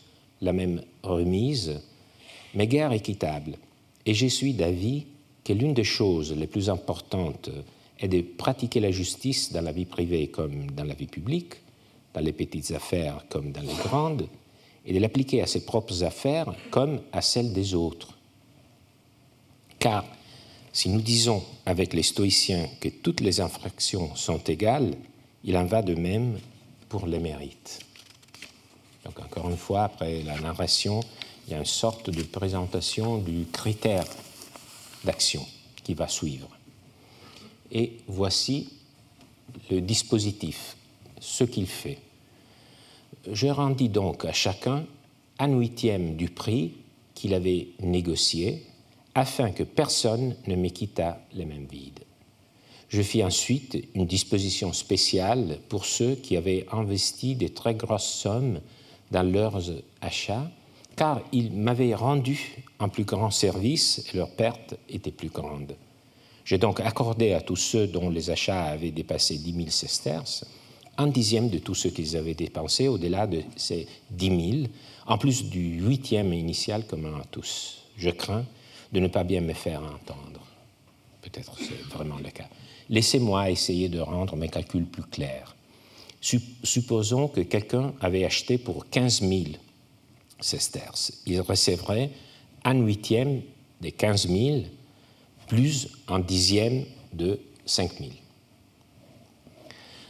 la 0.40 0.52
même 0.52 0.82
remise, 1.02 1.80
mais 2.54 2.66
guère 2.66 2.92
équitable. 2.92 3.56
Et 4.06 4.14
je 4.14 4.26
suis 4.26 4.54
d'avis 4.54 5.06
que 5.44 5.52
l'une 5.52 5.74
des 5.74 5.84
choses 5.84 6.32
les 6.32 6.46
plus 6.46 6.70
importantes 6.70 7.50
est 8.00 8.08
de 8.08 8.22
pratiquer 8.22 8.80
la 8.80 8.90
justice 8.90 9.52
dans 9.52 9.60
la 9.60 9.72
vie 9.72 9.84
privée 9.84 10.28
comme 10.28 10.70
dans 10.70 10.84
la 10.84 10.94
vie 10.94 11.06
publique, 11.06 11.54
dans 12.14 12.20
les 12.20 12.32
petites 12.32 12.70
affaires 12.72 13.24
comme 13.28 13.52
dans 13.52 13.60
les 13.60 13.74
grandes, 13.74 14.28
et 14.86 14.92
de 14.92 14.98
l'appliquer 14.98 15.42
à 15.42 15.46
ses 15.46 15.64
propres 15.64 16.02
affaires 16.02 16.52
comme 16.70 17.00
à 17.12 17.20
celles 17.20 17.52
des 17.52 17.74
autres. 17.74 18.16
Car 19.78 20.04
si 20.72 20.88
nous 20.88 21.00
disons 21.00 21.42
avec 21.66 21.92
les 21.92 22.02
stoïciens 22.02 22.68
que 22.80 22.88
toutes 22.88 23.20
les 23.20 23.40
infractions 23.40 24.14
sont 24.14 24.38
égales, 24.44 24.94
il 25.44 25.56
en 25.56 25.64
va 25.64 25.82
de 25.82 25.94
même 25.94 26.38
pour 26.88 27.06
les 27.06 27.18
mérites. 27.18 27.80
Donc 29.04 29.18
encore 29.20 29.50
une 29.50 29.56
fois, 29.56 29.84
après 29.84 30.22
la 30.22 30.38
narration, 30.38 31.00
il 31.46 31.52
y 31.52 31.54
a 31.54 31.58
une 31.58 31.64
sorte 31.64 32.10
de 32.10 32.22
présentation 32.22 33.18
du 33.18 33.46
critère 33.46 34.04
d'action 35.04 35.44
qui 35.82 35.94
va 35.94 36.08
suivre. 36.08 36.48
Et 37.72 37.98
voici 38.06 38.70
le 39.70 39.80
dispositif, 39.80 40.76
ce 41.20 41.44
qu'il 41.44 41.66
fait. 41.66 41.98
Je 43.30 43.46
rendis 43.48 43.88
donc 43.88 44.24
à 44.24 44.32
chacun 44.32 44.84
un 45.38 45.48
huitième 45.56 46.16
du 46.16 46.28
prix 46.28 46.74
qu'il 47.14 47.34
avait 47.34 47.68
négocié, 47.80 48.64
afin 49.14 49.50
que 49.50 49.62
personne 49.62 50.36
ne 50.46 50.56
me 50.56 50.68
quittât 50.68 51.20
les 51.34 51.44
mêmes 51.44 51.66
vides. 51.70 52.00
Je 52.88 53.02
fis 53.02 53.22
ensuite 53.22 53.78
une 53.94 54.06
disposition 54.06 54.72
spéciale 54.72 55.58
pour 55.68 55.84
ceux 55.84 56.16
qui 56.16 56.36
avaient 56.36 56.66
investi 56.72 57.36
de 57.36 57.48
très 57.48 57.74
grosses 57.74 58.10
sommes 58.10 58.60
dans 59.10 59.22
leurs 59.22 59.62
achats, 60.00 60.50
car 60.96 61.20
ils 61.32 61.52
m'avaient 61.52 61.94
rendu 61.94 62.64
un 62.78 62.88
plus 62.88 63.04
grand 63.04 63.30
service 63.30 64.04
et 64.12 64.16
leur 64.16 64.30
perte 64.30 64.74
était 64.88 65.12
plus 65.12 65.28
grande. 65.28 65.74
J'ai 66.50 66.58
donc 66.58 66.80
accordé 66.80 67.32
à 67.32 67.40
tous 67.40 67.54
ceux 67.54 67.86
dont 67.86 68.10
les 68.10 68.28
achats 68.28 68.64
avaient 68.64 68.90
dépassé 68.90 69.38
10 69.38 69.54
000 69.54 69.70
sesterces 69.70 70.44
un 70.98 71.06
dixième 71.06 71.48
de 71.48 71.58
tout 71.58 71.76
ce 71.76 71.86
qu'ils 71.86 72.16
avaient 72.16 72.34
dépensé 72.34 72.88
au-delà 72.88 73.28
de 73.28 73.42
ces 73.54 73.86
10 74.10 74.26
000, 74.26 74.66
en 75.06 75.16
plus 75.16 75.44
du 75.44 75.80
huitième 75.80 76.32
initial 76.32 76.88
commun 76.88 77.20
à 77.20 77.24
tous. 77.30 77.84
Je 77.96 78.10
crains 78.10 78.44
de 78.92 78.98
ne 78.98 79.06
pas 79.06 79.22
bien 79.22 79.42
me 79.42 79.52
faire 79.52 79.80
entendre. 79.80 80.44
Peut-être 81.22 81.52
c'est 81.56 81.84
vraiment 81.94 82.18
le 82.18 82.30
cas. 82.30 82.48
Laissez-moi 82.88 83.48
essayer 83.48 83.88
de 83.88 84.00
rendre 84.00 84.34
mes 84.34 84.48
calculs 84.48 84.86
plus 84.86 85.04
clairs. 85.04 85.54
Supposons 86.20 87.28
que 87.28 87.42
quelqu'un 87.42 87.94
avait 88.00 88.24
acheté 88.24 88.58
pour 88.58 88.90
15 88.90 89.20
000 89.20 89.42
sesterces. 90.40 91.12
Il 91.26 91.40
recevrait 91.42 92.10
un 92.64 92.74
huitième 92.74 93.40
des 93.80 93.92
15 93.92 94.26
000, 94.26 94.62
plus 95.50 95.88
un 96.06 96.20
dixième 96.20 96.84
de 97.12 97.40
5 97.66 97.98
000. 97.98 98.10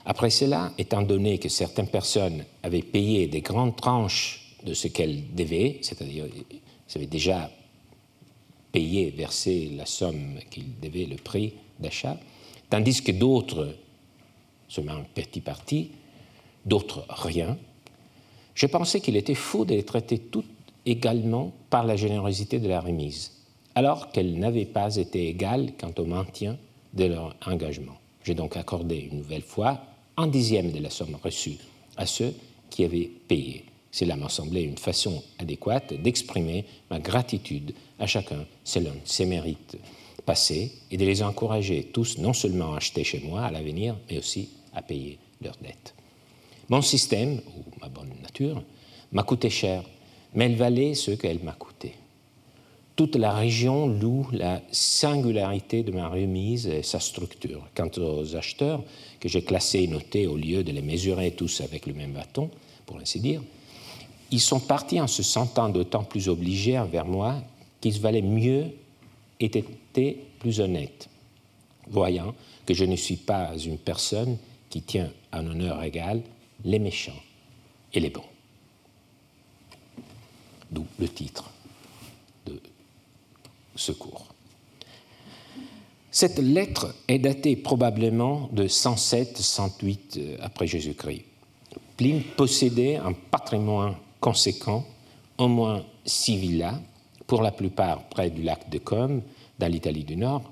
Après 0.04 0.28
cela, 0.28 0.74
étant 0.76 1.00
donné 1.00 1.38
que 1.38 1.48
certaines 1.48 1.88
personnes 1.88 2.44
avaient 2.62 2.82
payé 2.82 3.26
des 3.26 3.40
grandes 3.40 3.74
tranches 3.74 4.54
de 4.66 4.74
ce 4.74 4.88
qu'elles 4.88 5.34
devaient, 5.34 5.78
c'est-à-dire 5.80 6.26
avaient 6.94 7.06
déjà 7.06 7.50
payé, 8.70 9.10
versé 9.10 9.72
la 9.74 9.86
somme 9.86 10.40
qu'ils 10.50 10.78
devaient, 10.78 11.06
le 11.06 11.16
prix 11.16 11.54
d'achat, 11.78 12.18
tandis 12.68 13.02
que 13.02 13.12
d'autres, 13.12 13.74
seulement 14.68 14.92
un 14.92 15.06
petit 15.14 15.40
parti, 15.40 15.92
d'autres 16.66 17.06
rien, 17.08 17.56
je 18.54 18.66
pensais 18.66 19.00
qu'il 19.00 19.16
était 19.16 19.34
faux 19.34 19.64
de 19.64 19.74
les 19.74 19.84
traiter 19.84 20.18
toutes 20.18 20.50
également 20.84 21.54
par 21.70 21.86
la 21.86 21.96
générosité 21.96 22.58
de 22.58 22.68
la 22.68 22.80
remise, 22.80 23.39
alors 23.80 24.12
qu'elles 24.12 24.38
n'avaient 24.38 24.66
pas 24.66 24.96
été 24.96 25.28
égales 25.28 25.72
quant 25.80 25.94
au 25.96 26.04
maintien 26.04 26.58
de 26.92 27.06
leur 27.06 27.34
engagement. 27.46 27.96
J'ai 28.22 28.34
donc 28.34 28.58
accordé 28.58 29.08
une 29.10 29.20
nouvelle 29.20 29.40
fois 29.40 29.80
un 30.18 30.26
dixième 30.26 30.70
de 30.70 30.80
la 30.80 30.90
somme 30.90 31.16
reçue 31.24 31.56
à 31.96 32.04
ceux 32.04 32.34
qui 32.68 32.84
avaient 32.84 33.10
payé. 33.26 33.64
Cela 33.90 34.16
m'a 34.16 34.28
semblé 34.28 34.60
une 34.64 34.76
façon 34.76 35.22
adéquate 35.38 35.94
d'exprimer 35.94 36.66
ma 36.90 36.98
gratitude 36.98 37.72
à 37.98 38.06
chacun 38.06 38.44
selon 38.64 38.92
ses 39.04 39.24
mérites 39.24 39.78
passés 40.26 40.72
et 40.90 40.98
de 40.98 41.06
les 41.06 41.22
encourager 41.22 41.84
tous 41.84 42.18
non 42.18 42.34
seulement 42.34 42.74
à 42.74 42.76
acheter 42.76 43.02
chez 43.02 43.20
moi 43.20 43.44
à 43.44 43.50
l'avenir, 43.50 43.96
mais 44.10 44.18
aussi 44.18 44.50
à 44.74 44.82
payer 44.82 45.18
leurs 45.40 45.56
dettes. 45.56 45.94
Mon 46.68 46.82
système, 46.82 47.40
ou 47.56 47.80
ma 47.80 47.88
bonne 47.88 48.12
nature, 48.22 48.62
m'a 49.10 49.22
coûté 49.22 49.48
cher, 49.48 49.84
mais 50.34 50.44
elle 50.44 50.56
valait 50.56 50.92
ce 50.92 51.12
qu'elle 51.12 51.42
m'a 51.42 51.52
coûté. 51.52 51.94
Toute 53.00 53.16
la 53.16 53.32
région 53.32 53.86
loue 53.86 54.28
la 54.30 54.60
singularité 54.72 55.82
de 55.82 55.90
ma 55.90 56.08
remise 56.08 56.66
et 56.66 56.82
sa 56.82 57.00
structure. 57.00 57.66
Quant 57.74 57.88
aux 57.96 58.36
acheteurs, 58.36 58.84
que 59.20 59.26
j'ai 59.26 59.40
classés 59.40 59.84
et 59.84 59.86
notés 59.86 60.26
au 60.26 60.36
lieu 60.36 60.62
de 60.62 60.70
les 60.70 60.82
mesurer 60.82 61.30
tous 61.30 61.62
avec 61.62 61.86
le 61.86 61.94
même 61.94 62.12
bâton, 62.12 62.50
pour 62.84 62.98
ainsi 62.98 63.18
dire, 63.18 63.40
ils 64.30 64.38
sont 64.38 64.60
partis 64.60 65.00
en 65.00 65.06
se 65.06 65.22
sentant 65.22 65.70
d'autant 65.70 66.04
plus 66.04 66.28
obligés 66.28 66.78
envers 66.78 67.06
moi 67.06 67.36
qu'ils 67.80 67.98
valaient 68.00 68.20
mieux 68.20 68.66
et 69.40 69.46
étaient 69.46 70.18
plus 70.38 70.60
honnêtes, 70.60 71.08
voyant 71.88 72.34
que 72.66 72.74
je 72.74 72.84
ne 72.84 72.96
suis 72.96 73.16
pas 73.16 73.56
une 73.56 73.78
personne 73.78 74.36
qui 74.68 74.82
tient 74.82 75.10
en 75.32 75.46
honneur 75.46 75.82
égal 75.82 76.20
les 76.66 76.78
méchants 76.78 77.22
et 77.94 78.00
les 78.00 78.10
bons. 78.10 78.28
D'où 80.70 80.84
le 80.98 81.08
titre 81.08 81.50
secours. 83.80 84.26
Cette 86.10 86.38
lettre 86.38 86.94
est 87.06 87.18
datée 87.18 87.56
probablement 87.56 88.48
de 88.52 88.66
107-108 88.66 89.98
euh, 90.16 90.36
après 90.40 90.66
Jésus-Christ. 90.66 91.22
Pline 91.96 92.22
possédait 92.36 92.96
un 92.96 93.12
patrimoine 93.12 93.94
conséquent, 94.20 94.84
au 95.38 95.48
moins 95.48 95.84
six 96.04 96.36
villas, 96.36 96.80
pour 97.26 97.42
la 97.42 97.52
plupart 97.52 98.02
près 98.08 98.30
du 98.30 98.42
lac 98.42 98.68
de 98.68 98.78
Côme, 98.78 99.22
dans 99.58 99.70
l'Italie 99.70 100.04
du 100.04 100.16
Nord, 100.16 100.42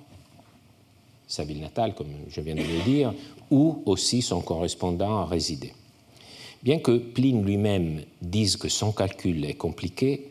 sa 1.26 1.44
ville 1.44 1.60
natale, 1.60 1.94
comme 1.94 2.08
je 2.28 2.40
viens 2.40 2.54
de 2.54 2.60
le 2.60 2.84
dire, 2.84 3.12
où 3.50 3.82
aussi 3.86 4.22
son 4.22 4.40
correspondant 4.40 5.24
résidait. 5.24 5.74
Bien 6.62 6.78
que 6.78 6.98
Pline 6.98 7.44
lui-même 7.44 8.02
dise 8.22 8.56
que 8.56 8.68
son 8.68 8.92
calcul 8.92 9.44
est 9.44 9.54
compliqué, 9.54 10.28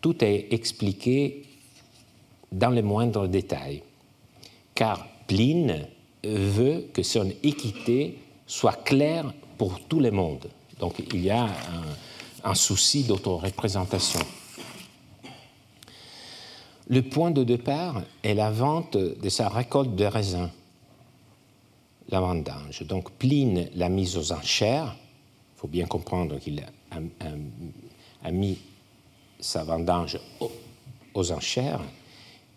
tout 0.00 0.22
est 0.24 0.52
expliqué 0.52 1.42
dans 2.52 2.70
les 2.70 2.82
moindres 2.82 3.28
détails, 3.28 3.82
car 4.74 5.06
Pline 5.26 5.86
veut 6.24 6.88
que 6.92 7.02
son 7.02 7.30
équité 7.42 8.18
soit 8.46 8.84
claire 8.84 9.32
pour 9.58 9.80
tout 9.80 10.00
le 10.00 10.10
monde. 10.10 10.48
Donc 10.80 10.94
il 11.12 11.22
y 11.22 11.30
a 11.30 11.48
un, 12.44 12.54
souci 12.54 13.04
d'autoreprésentation. 13.04 14.20
Le 16.88 17.02
point 17.02 17.30
de 17.30 17.44
départ 17.44 18.02
est 18.22 18.34
la 18.34 18.50
vente 18.50 18.96
de 18.96 19.28
sa 19.28 19.48
récolte 19.48 19.94
de 19.94 20.04
raisins, 20.06 20.50
la 22.08 22.20
vendange. 22.20 22.82
Donc 22.84 23.10
Pline 23.12 23.68
l'a 23.74 23.90
mise 23.90 24.16
aux 24.16 24.32
enchères 24.32 24.96
il 25.58 25.60
faut 25.62 25.66
bien 25.66 25.86
comprendre 25.86 26.38
qu'il 26.38 26.62
a, 28.22 28.30
mis 28.30 28.58
sa 29.40 29.64
vendange 29.64 30.20
aux, 31.14 31.32
enchères, 31.32 31.80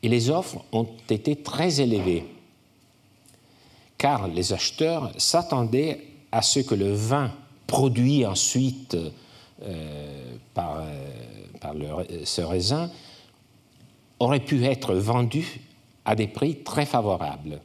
et 0.03 0.09
les 0.09 0.29
offres 0.29 0.63
ont 0.71 0.87
été 1.09 1.35
très 1.35 1.81
élevées, 1.81 2.25
car 3.97 4.27
les 4.27 4.53
acheteurs 4.53 5.11
s'attendaient 5.17 6.01
à 6.31 6.41
ce 6.41 6.59
que 6.59 6.75
le 6.75 6.91
vin 6.91 7.31
produit 7.67 8.25
ensuite 8.25 8.97
euh, 9.63 10.35
par, 10.53 10.81
euh, 10.81 12.03
ce 12.25 12.41
raisin 12.41 12.89
aurait 14.19 14.39
pu 14.39 14.65
être 14.65 14.95
vendu 14.95 15.61
à 16.03 16.15
des 16.15 16.27
prix 16.27 16.57
très 16.63 16.85
favorables. 16.85 17.61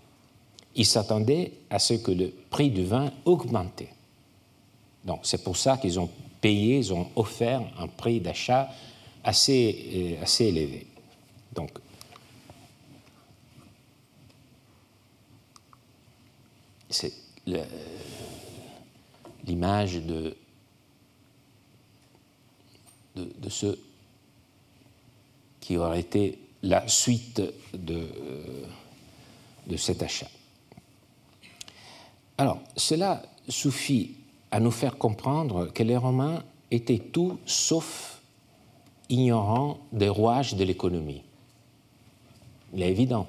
Ils 0.75 0.87
s'attendaient 0.87 1.53
à 1.71 1.79
ce 1.79 1.95
que 1.95 2.11
le 2.11 2.33
prix 2.51 2.71
du 2.71 2.85
vin 2.85 3.11
augmentait. 3.25 3.89
Donc 5.05 5.21
c'est 5.23 5.43
pour 5.43 5.57
ça 5.57 5.79
qu'ils 5.79 5.99
ont 5.99 6.11
payé, 6.41 6.79
ils 6.79 6.93
ont 6.93 7.09
offert 7.17 7.63
un 7.79 7.87
prix 7.87 8.21
d'achat 8.21 8.69
assez, 9.25 10.17
euh, 10.19 10.23
assez 10.23 10.45
élevé. 10.45 10.87
Donc, 11.55 11.71
c'est 16.91 17.13
l'image 19.47 19.97
de, 19.97 20.37
de, 23.17 23.49
ce 23.49 23.79
qui 25.61 25.77
aurait 25.77 26.01
été 26.01 26.39
la 26.63 26.87
suite 26.89 27.43
de, 27.73 28.09
de 29.67 29.77
cet 29.77 30.03
achat. 30.03 30.29
Alors, 32.39 32.61
cela 32.77 33.23
suffit 33.49 34.15
à 34.51 34.61
nous 34.61 34.71
faire 34.71 34.99
comprendre 34.99 35.67
que 35.73 35.83
les 35.83 35.97
Romains 35.97 36.43
étaient 36.71 36.99
tout 36.99 37.39
sauf 37.47 38.21
ignorants 39.09 39.79
des 39.93 40.09
rouages 40.09 40.55
de 40.55 40.65
l'économie. 40.65 41.23
Il 42.75 42.83
est 42.83 42.91
évident. 42.91 43.27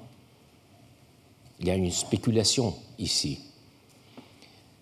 Il 1.60 1.66
y 1.66 1.70
a 1.70 1.74
une 1.74 1.90
spéculation 1.90 2.74
ici. 2.98 3.40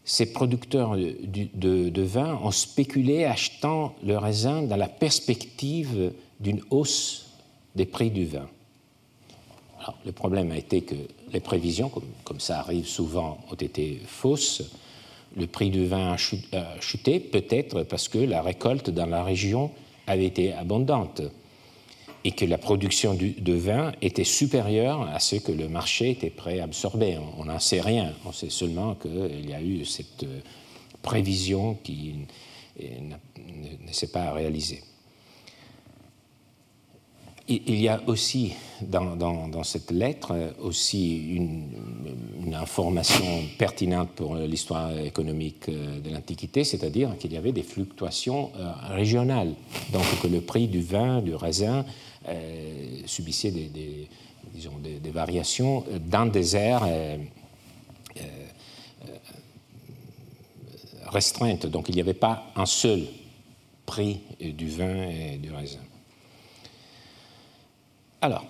Ces 0.06 0.32
producteurs 0.32 0.96
de, 0.96 2.02
vin 2.02 2.38
ont 2.42 2.52
spéculé 2.52 3.24
achetant 3.24 3.94
le 4.02 4.16
raisin 4.16 4.62
dans 4.62 4.76
la 4.76 4.88
perspective 4.88 6.12
d'une 6.40 6.62
hausse 6.70 7.26
des 7.74 7.86
prix 7.86 8.10
du 8.10 8.24
vin. 8.24 8.48
Le 10.06 10.12
problème 10.12 10.52
a 10.52 10.56
été 10.56 10.80
que 10.80 10.94
les 11.32 11.40
prévisions, 11.40 11.88
comme, 11.88 12.08
comme 12.24 12.40
ça 12.40 12.60
arrive 12.60 12.86
souvent, 12.86 13.38
ont 13.50 13.56
été 13.56 14.00
fausses 14.06 14.62
le 15.36 15.46
prix 15.46 15.70
du 15.70 15.86
vin 15.86 16.12
a 16.12 16.16
chuté, 16.80 17.20
peut-être 17.20 17.82
parce 17.82 18.08
que 18.08 18.18
la 18.18 18.42
récolte 18.42 18.90
dans 18.90 19.06
la 19.06 19.22
région 19.22 19.70
avait 20.06 20.24
été 20.24 20.52
abondante 20.52 21.22
et 22.26 22.32
que 22.32 22.44
la 22.44 22.58
production 22.58 23.14
de 23.14 23.52
vin 23.52 23.92
était 24.02 24.24
supérieure 24.24 25.02
à 25.02 25.20
ce 25.20 25.36
que 25.36 25.52
le 25.52 25.68
marché 25.68 26.10
était 26.10 26.28
prêt 26.28 26.58
à 26.58 26.64
absorber. 26.64 27.18
On 27.38 27.44
n'en 27.44 27.60
sait 27.60 27.80
rien, 27.80 28.14
on 28.24 28.32
sait 28.32 28.50
seulement 28.50 28.96
qu'il 28.96 29.48
y 29.48 29.54
a 29.54 29.62
eu 29.62 29.84
cette 29.84 30.24
euh, 30.24 30.40
prévision 31.02 31.78
qui 31.84 32.16
ne 32.80 33.92
s'est 33.92 34.10
pas 34.10 34.32
réalisée. 34.32 34.82
Il 37.46 37.80
y 37.80 37.86
a 37.86 38.02
aussi 38.08 38.54
dans, 38.82 39.62
cette 39.62 39.92
lettre 39.92 40.34
aussi 40.58 41.36
une, 41.36 42.54
information 42.54 43.24
pertinente 43.56 44.10
pour 44.16 44.34
l'histoire 44.34 44.98
économique 44.98 45.70
de 45.70 46.10
l'Antiquité, 46.10 46.64
c'est-à-dire 46.64 47.16
qu'il 47.18 47.32
y 47.32 47.36
avait 47.36 47.52
des 47.52 47.62
fluctuations 47.62 48.50
euh, 48.56 48.72
régionales, 48.88 49.54
donc 49.92 50.02
que 50.20 50.26
le 50.26 50.40
prix 50.40 50.66
du 50.66 50.80
vin, 50.80 51.20
du 51.20 51.34
raisin, 51.34 51.84
euh, 51.84 52.05
subissait 53.06 53.50
des, 53.50 54.08
disons, 54.52 54.78
des, 54.78 55.10
variations 55.10 55.84
dans 56.00 56.26
des 56.26 56.56
aires 56.56 56.84
euh, 56.86 57.16
restreintes. 61.06 61.66
Donc 61.66 61.88
il 61.88 61.94
n'y 61.94 62.00
avait 62.00 62.14
pas 62.14 62.46
un 62.56 62.66
seul 62.66 63.06
prix 63.84 64.20
du 64.40 64.68
vin 64.68 65.08
et 65.08 65.38
du 65.38 65.52
raisin. 65.52 65.80
Alors, 68.20 68.44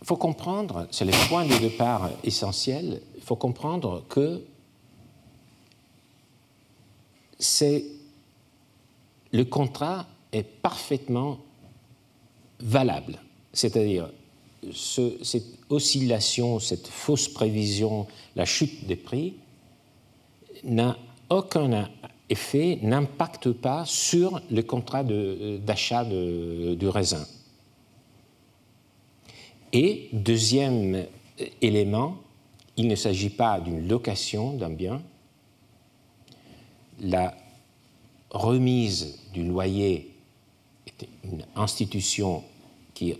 il 0.00 0.06
faut 0.06 0.16
comprendre, 0.16 0.88
c'est 0.90 1.04
le 1.04 1.28
point 1.28 1.44
de 1.44 1.56
départ 1.58 2.10
essentiel, 2.24 3.02
il 3.16 3.22
faut 3.22 3.36
comprendre 3.36 4.04
que 4.08 4.42
c'est 7.38 7.84
le 9.32 9.44
contrat 9.44 10.06
est 10.32 10.42
parfaitement 10.42 11.38
C'est-à-dire, 13.52 14.10
cette 14.72 15.44
oscillation, 15.68 16.60
cette 16.60 16.86
fausse 16.86 17.28
prévision, 17.28 18.06
la 18.36 18.44
chute 18.44 18.86
des 18.86 18.96
prix, 18.96 19.34
n'a 20.64 20.96
aucun 21.30 21.88
effet, 22.28 22.78
n'impacte 22.82 23.50
pas 23.50 23.84
sur 23.86 24.40
le 24.50 24.62
contrat 24.62 25.02
d'achat 25.04 26.04
du 26.04 26.88
raisin. 26.88 27.26
Et 29.72 30.08
deuxième 30.12 31.06
élément, 31.62 32.16
il 32.76 32.88
ne 32.88 32.96
s'agit 32.96 33.30
pas 33.30 33.60
d'une 33.60 33.88
location 33.88 34.54
d'un 34.54 34.70
bien. 34.70 35.02
La 37.00 37.34
remise 38.30 39.18
du 39.32 39.44
loyer 39.44 40.10
est 40.86 41.08
une 41.24 41.44
institution 41.56 42.44
qui 43.00 43.14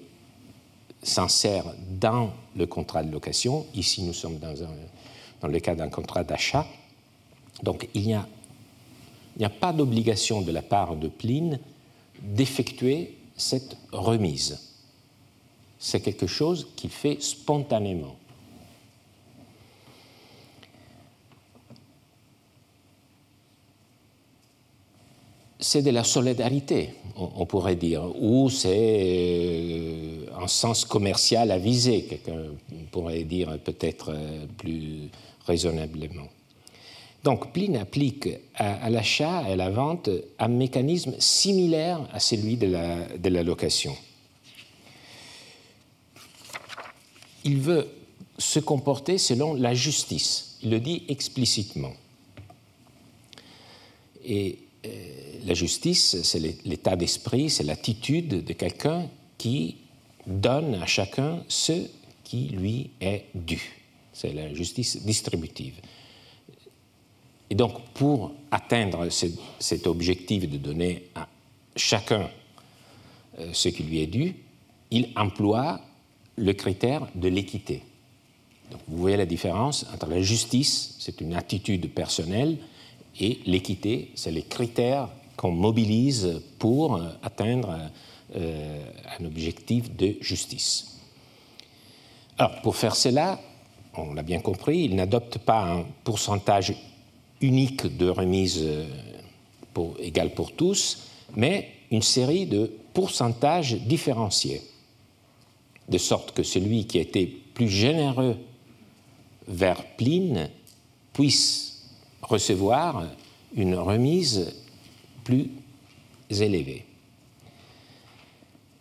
s'insère 1.03 1.65
dans 1.99 2.33
le 2.55 2.67
contrat 2.67 3.03
de 3.03 3.11
location. 3.11 3.65
Ici, 3.75 4.03
nous 4.03 4.13
sommes 4.13 4.37
dans, 4.39 5.49
le 5.49 5.59
cas 5.59 5.75
d'un 5.75 5.89
contrat 5.89 6.23
d'achat. 6.23 6.67
Donc, 7.63 7.89
il 7.95 8.03
n'y 8.03 8.13
a, 8.13 8.27
a, 9.41 9.49
pas 9.49 9.73
d'obligation 9.73 10.43
de 10.43 10.53
la 10.53 10.61
part 10.61 10.97
de 10.97 11.09
Pline 11.09 11.59
d'effectuer 12.21 13.17
cette 13.39 13.79
remise. 13.91 14.61
C'est 15.79 16.01
quelque 16.01 16.27
chose 16.27 16.69
qu'il 16.77 16.91
fait 16.91 17.23
spontanément. 17.23 18.17
C'est 25.61 25.83
de 25.83 25.91
la 25.91 26.05
solidarité, 26.05 26.95
on 27.17 27.45
pourrait 27.45 27.77
dire, 27.77 28.03
ou 28.21 28.49
c'est 28.49 28.69
euh, 28.71 30.27
un 30.43 30.49
sens 30.49 30.85
commercial 30.85 31.51
avisé, 31.51 32.05
quelqu'un 32.05 32.45
pourrait 32.91 33.25
dire 33.25 33.59
peut-être 33.59 34.11
euh, 34.11 34.47
plus 34.57 35.11
raisonnablement. 35.47 36.29
Donc 37.23 37.53
Pline 37.53 37.77
applique 37.77 38.29
à, 38.55 38.89
l'achat 38.89 39.45
et 39.47 39.53
à 39.53 39.57
la 39.57 39.69
vente 39.69 40.09
un 40.39 40.49
mécanisme 40.49 41.15
similaire 41.19 42.01
à 42.15 42.19
celui 42.19 42.57
de 42.57 42.67
la, 42.67 43.09
de 43.19 43.29
la 43.29 43.43
location. 43.43 43.95
Il 47.45 47.59
veut 47.59 47.87
se 48.39 48.59
comporter 48.59 49.19
selon 49.19 49.53
la 49.53 49.75
justice, 49.75 50.57
il 50.63 50.71
le 50.71 50.81
dit 50.81 51.03
explicitement. 51.09 51.93
Et 54.25 54.59
la 55.45 55.55
justice, 55.55 56.23
c'est 56.23 56.39
l'état 56.65 56.97
d'esprit, 56.97 57.51
c'est 57.51 57.65
l'attitude 57.65 58.45
de 58.45 58.53
quelqu'un 58.53 59.09
qui 59.39 59.77
donne 60.27 60.75
à 60.75 60.87
chacun 60.87 61.43
ce 61.49 61.87
qui 62.25 62.49
lui 62.49 62.91
est 63.01 63.25
dû. 63.35 63.61
C'est 64.13 64.33
la 64.33 64.53
justice 64.55 65.03
distributive. 65.05 65.75
Et 67.49 67.55
donc, 67.55 67.81
pour 67.95 68.33
atteindre 68.51 69.09
cet 69.59 69.87
objectif 69.87 70.49
de 70.49 70.57
donner 70.57 71.09
à 71.15 71.27
chacun 71.75 72.31
euh, 73.39 73.51
ce 73.53 73.69
qui 73.69 73.83
lui 73.83 74.01
est 74.01 74.07
dû, 74.07 74.37
il 74.91 75.09
emploie 75.17 75.81
le 76.37 76.53
critère 76.53 77.09
de 77.15 77.29
l'équité. 77.29 77.83
vous 78.89 78.99
voyez 78.99 79.17
la 79.17 79.27
différence 79.27 79.85
entre 79.93 80.07
la 80.07 80.23
justice, 80.23 80.97
c'est 81.01 81.21
une 81.21 81.35
attitude 81.35 81.93
personnelle, 81.93 82.59
et 83.21 83.41
l'équité, 83.47 84.11
c'est 84.15 84.31
les 84.31 84.43
critères 84.43 85.09
qu'on 85.37 85.53
mobilise 85.53 86.43
pour 86.59 86.97
euh, 86.97 87.09
atteindre 87.23 87.79
euh, 88.35 88.85
un 89.19 89.25
objectif 89.25 89.95
de 89.95 90.17
justice. 90.21 90.99
Alors, 92.39 92.61
pour 92.63 92.77
faire 92.77 92.97
cela, 92.97 93.39
on 93.97 94.15
l'a 94.15 94.23
bien 94.23 94.41
compris, 94.41 94.85
il 94.85 94.97
n'adopte 94.97 95.39
pas 95.39 95.63
un 95.63 95.85
pourcentage 96.05 96.75
unique 97.41 97.97
de 97.97 98.09
remise 98.09 98.61
euh, 98.63 98.87
pour, 99.75 99.95
égal 100.01 100.35
pour 100.35 100.53
tous, 100.53 101.09
mais 101.37 101.69
une 101.91 102.03
série 102.03 102.47
de 102.47 102.71
pourcentages 102.95 103.75
différenciés, 103.75 104.63
de 105.89 105.99
sorte 105.99 106.33
que 106.33 106.43
celui 106.43 106.87
qui 106.87 106.99
a 106.99 107.03
été 107.03 107.27
plus 107.27 107.69
généreux 107.69 108.37
vers 109.47 109.85
Pline 109.97 110.49
puisse 111.13 111.70
recevoir 112.23 113.05
une 113.55 113.75
remise 113.75 114.55
plus 115.25 115.51
élevée. 116.31 116.85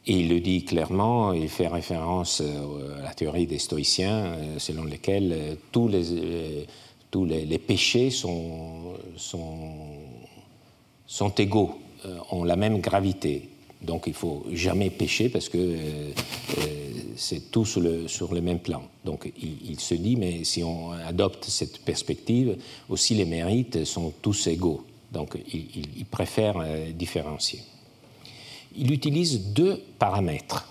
Et 0.09 0.13
il 0.13 0.29
le 0.29 0.39
dit 0.39 0.65
clairement, 0.65 1.33
il 1.33 1.49
fait 1.49 1.67
référence 1.67 2.41
euh, 2.41 2.99
à 2.99 3.03
la 3.03 3.13
théorie 3.13 3.45
des 3.45 3.59
stoïciens, 3.59 4.25
euh, 4.25 4.59
selon 4.59 4.85
laquelle 4.85 5.31
euh, 5.31 5.55
tous 5.71 5.87
les, 5.87 6.65
tous 7.11 7.25
les, 7.25 7.59
péchés 7.59 8.09
sont, 8.09 8.95
sont, 9.17 9.73
sont 11.05 11.29
égaux, 11.29 11.77
ont 12.31 12.43
la 12.43 12.55
même 12.55 12.79
gravité. 12.79 13.49
Donc 13.81 14.07
il 14.07 14.13
faut 14.13 14.45
jamais 14.51 14.89
pécher 14.89 15.29
parce 15.29 15.47
que 15.47 15.57
euh, 15.57 16.11
euh, 16.57 16.91
c'est 17.15 17.49
tout 17.49 17.65
sur 17.65 17.81
le, 17.81 18.41
même 18.41 18.59
plan. 18.59 18.83
Donc 19.05 19.31
il, 19.41 19.79
se 19.79 19.95
dit, 19.95 20.15
mais 20.17 20.43
si 20.43 20.63
on 20.63 20.91
adopte 20.91 21.45
cette 21.45 21.79
perspective, 21.79 22.57
aussi 22.89 23.15
les 23.15 23.25
mérites 23.25 23.85
sont 23.85 24.13
tous 24.21 24.47
égaux. 24.47 24.85
Donc 25.11 25.37
il, 25.53 26.05
préfère 26.05 26.57
euh, 26.57 26.91
différencier. 26.91 27.61
Il 28.75 28.91
utilise 28.91 29.53
deux 29.53 29.81
paramètres. 29.97 30.67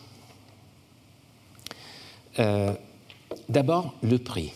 D'abord, 3.48 3.94
le 4.02 4.18
prix. 4.18 4.52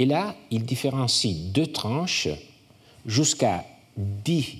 Et 0.00 0.04
là, 0.04 0.34
il 0.50 0.64
différencie 0.64 1.52
deux 1.52 1.68
tranches 1.68 2.28
jusqu'à 3.06 3.64
10 3.96 4.56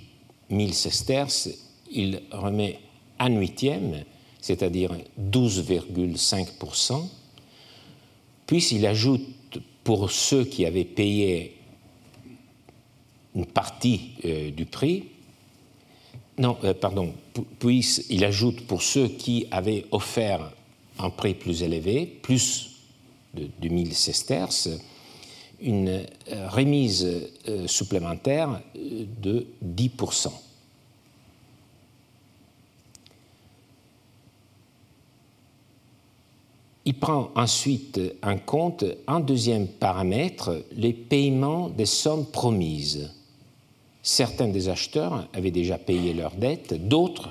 000 0.50 0.70
sesterces 0.70 1.48
il 1.94 2.22
remet 2.30 2.78
un 3.18 3.30
huitième, 3.30 4.04
c'est-à-dire 4.40 4.96
12,5%, 5.20 7.08
puis 8.46 8.68
il 8.72 8.86
ajoute 8.86 9.22
pour 9.84 10.10
ceux 10.10 10.44
qui 10.44 10.66
avaient 10.66 10.84
payé 10.84 11.56
une 13.34 13.46
partie 13.46 14.12
euh, 14.24 14.50
du 14.50 14.66
prix, 14.66 15.04
non, 16.38 16.56
euh, 16.64 16.74
pardon, 16.74 17.12
puis 17.58 17.80
il 18.10 18.24
ajoute 18.24 18.66
pour 18.66 18.82
ceux 18.82 19.08
qui 19.08 19.46
avaient 19.50 19.86
offert 19.90 20.52
un 20.98 21.10
prix 21.10 21.34
plus 21.34 21.62
élevé, 21.62 22.06
plus 22.06 22.70
de 23.34 23.48
2000 23.60 23.94
sesterces, 23.94 24.68
une 25.60 25.88
euh, 25.88 26.48
remise 26.48 27.30
supplémentaire 27.66 28.60
de 28.74 29.46
10%. 29.64 30.32
Il 36.84 36.94
prend 36.94 37.30
ensuite 37.36 38.00
en 38.22 38.38
compte 38.38 38.84
un 39.06 39.20
deuxième 39.20 39.68
paramètre, 39.68 40.64
les 40.72 40.92
paiements 40.92 41.68
des 41.68 41.86
sommes 41.86 42.26
promises. 42.26 43.10
Certains 44.02 44.48
des 44.48 44.68
acheteurs 44.68 45.28
avaient 45.32 45.52
déjà 45.52 45.78
payé 45.78 46.12
leurs 46.12 46.34
dettes, 46.34 46.74
d'autres 46.88 47.30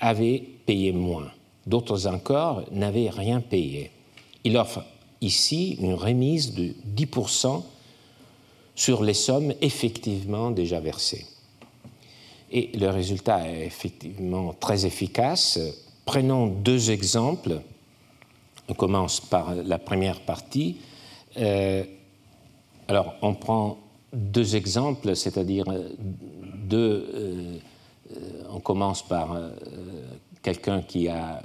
avaient 0.00 0.42
payé 0.64 0.92
moins, 0.92 1.30
d'autres 1.66 2.06
encore 2.06 2.62
n'avaient 2.72 3.10
rien 3.10 3.40
payé. 3.40 3.90
Il 4.44 4.56
offre 4.56 4.82
ici 5.20 5.76
une 5.80 5.94
remise 5.94 6.54
de 6.54 6.74
10% 6.96 7.62
sur 8.74 9.02
les 9.02 9.14
sommes 9.14 9.52
effectivement 9.60 10.50
déjà 10.50 10.80
versées. 10.80 11.26
Et 12.50 12.70
le 12.78 12.88
résultat 12.88 13.46
est 13.50 13.66
effectivement 13.66 14.54
très 14.58 14.86
efficace. 14.86 15.58
Prenons 16.06 16.46
deux 16.46 16.90
exemples 16.90 17.60
on 18.68 18.74
commence 18.74 19.20
par 19.20 19.54
la 19.54 19.78
première 19.78 20.20
partie. 20.20 20.76
Euh, 21.36 21.84
alors, 22.86 23.14
on 23.22 23.34
prend 23.34 23.78
deux 24.12 24.56
exemples, 24.56 25.16
c'est-à-dire 25.16 25.64
deux. 26.54 27.10
Euh, 27.14 27.58
on 28.50 28.60
commence 28.60 29.06
par 29.06 29.34
euh, 29.34 29.50
quelqu'un 30.42 30.82
qui 30.82 31.08
a 31.08 31.42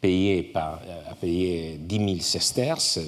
payé, 0.00 0.42
par, 0.42 0.80
a 1.08 1.14
payé 1.14 1.78
10 1.78 1.96
000 1.98 2.20
sesterces. 2.20 3.00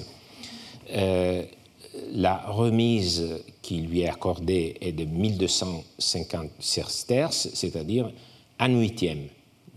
la 2.11 2.37
remise 2.47 3.43
qui 3.61 3.81
lui 3.81 4.01
est 4.01 4.09
accordée 4.09 4.77
est 4.81 4.93
de 4.93 5.05
1250 5.05 6.49
sesterces, 6.59 7.49
c'est-à-dire 7.53 8.11
un 8.59 8.79
huitième, 8.79 9.27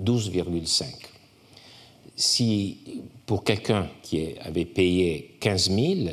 12,5 0.03 1.13
si 2.17 2.79
pour 3.33 3.45
quelqu'un 3.45 3.89
qui 4.03 4.35
avait 4.45 4.67
payé 4.67 5.39
15 5.41 5.71
000, 5.71 6.11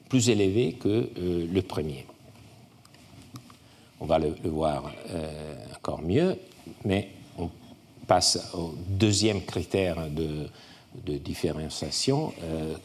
plus 0.10 0.28
élevé 0.28 0.74
que 0.74 1.10
le 1.16 1.62
premier. 1.62 2.06
On 4.00 4.06
va 4.06 4.20
le, 4.20 4.34
voir 4.44 4.92
encore 5.76 6.02
mieux, 6.02 6.38
mais 6.86 7.10
on 7.38 7.50
passe 8.08 8.52
au 8.54 8.74
deuxième 8.88 9.42
critère 9.42 10.10
de, 10.10 10.48
différenciation, 11.18 12.34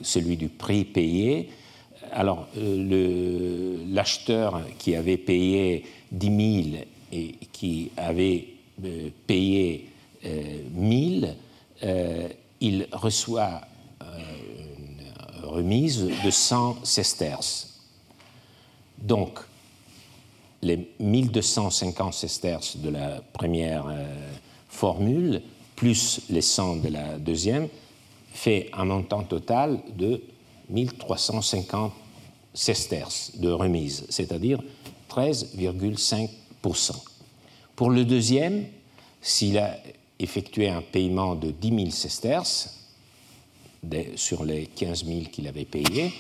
celui 0.03 0.37
du 0.37 0.49
prix 0.49 0.85
payé 0.85 1.51
alors, 2.13 2.47
euh, 2.57 3.79
l'acheteur 3.89 4.63
qui 4.79 4.95
avait 4.95 5.17
payé 5.17 5.85
10 6.13 6.63
000 6.73 6.85
et 7.13 7.35
qui 7.53 7.91
avait 7.97 8.49
euh, 8.85 9.11
payé 9.27 9.89
1000, 10.73 11.35
euh, 11.83 12.29
il 12.61 12.89
reçoit 12.93 13.61
une 14.01 15.47
remise 15.47 16.09
de 16.25 16.31
100 16.31 16.85
sesterces. 16.85 17.81
Donc, 18.99 19.41
les 20.65 20.89
1250 20.99 22.13
sesterces 22.13 22.77
de 22.79 22.91
la 22.91 23.23
première 23.33 23.87
formule, 24.69 25.43
plus 25.77 26.23
les 26.31 26.41
100 26.41 26.77
de 26.77 26.89
la 26.89 27.19
deuxième, 27.19 27.69
fait 28.33 28.71
un 28.73 28.87
montant 28.87 29.23
total 29.23 29.81
de 29.97 30.23
1350 30.71 31.93
sesterces 32.55 33.37
de 33.37 33.51
remise, 33.51 34.07
c'est-à-dire 34.09 34.61
13,5%. 35.11 36.93
Pour 37.77 37.91
le 37.91 38.05
deuxième, 38.05 38.67
s'il 39.21 39.59
a 39.59 39.77
effectué 40.19 40.69
un 40.69 40.83
paiement 40.83 41.35
de 41.35 41.51
10 41.51 41.69
000 41.69 41.91
sesterces 41.91 42.81
sur 44.17 44.45
les 44.45 44.67
15 44.67 45.05
000 45.05 45.21
qu'il 45.31 45.47
avait 45.47 45.65
payés, 45.65 46.13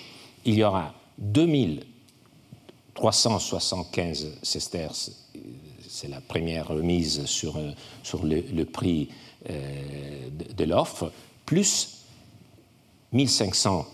il 0.44 0.54
y 0.54 0.64
aura 0.64 0.92
2 1.18 1.46
375 2.94 4.38
sesterces, 4.42 5.12
c'est 5.88 6.08
la 6.08 6.20
première 6.20 6.66
remise 6.68 7.24
sur, 7.26 7.56
le, 7.56 8.64
prix 8.64 9.08
euh, 9.48 10.28
de, 10.56 10.64
l'offre, 10.64 11.12
plus 11.46 12.00
1500 13.12 13.86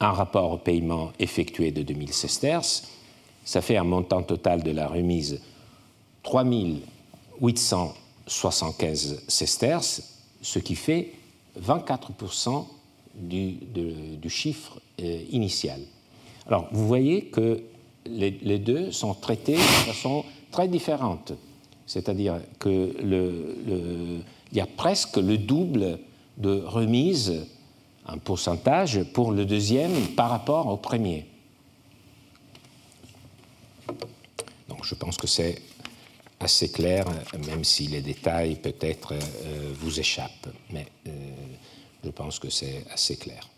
un 0.00 0.10
rapport 0.10 0.50
au 0.50 0.58
paiement 0.58 1.12
effectué 1.18 1.70
de 1.70 1.82
2000 1.82 2.12
sesterces. 2.12 2.88
Ça 3.44 3.62
fait 3.62 3.76
un 3.76 3.84
montant 3.84 4.22
total 4.22 4.62
de 4.62 4.70
la 4.70 4.86
remise 4.88 5.40
3875 6.24 9.22
sesterces, 9.28 10.22
ce 10.42 10.58
qui 10.58 10.74
fait 10.74 11.12
24% 11.60 12.66
du, 13.14 13.52
du, 13.52 14.28
chiffre 14.28 14.80
euh, 15.00 15.22
initial. 15.30 15.80
Alors, 16.46 16.68
vous 16.72 16.86
voyez 16.86 17.24
que 17.26 17.62
les, 18.06 18.58
deux 18.58 18.92
sont 18.92 19.14
traités 19.14 19.56
de 19.56 19.58
façon 19.58 20.24
très 20.50 20.68
différente. 20.68 21.32
C'est-à-dire 21.86 22.40
qu'il 22.60 22.94
le, 23.02 24.20
y 24.52 24.60
a 24.60 24.66
presque 24.66 25.16
le 25.16 25.38
double 25.38 25.98
de 26.38 26.62
remises 26.64 27.46
un 28.06 28.18
pourcentage 28.18 29.02
pour 29.12 29.32
le 29.32 29.44
deuxième 29.44 30.08
par 30.14 30.30
rapport 30.30 30.66
au 30.66 30.76
premier. 30.76 31.26
Donc 34.68 34.84
je 34.84 34.94
pense 34.94 35.16
que 35.16 35.26
c'est 35.26 35.60
assez 36.40 36.70
clair, 36.70 37.06
même 37.46 37.64
si 37.64 37.86
les 37.86 38.02
détails 38.02 38.56
peut-être 38.56 39.14
euh, 39.14 39.72
vous 39.80 39.98
échappent, 39.98 40.48
mais 40.70 40.86
euh, 41.06 41.10
je 42.04 42.10
pense 42.10 42.38
que 42.38 42.50
c'est 42.50 42.84
assez 42.92 43.16
clair. 43.16 43.48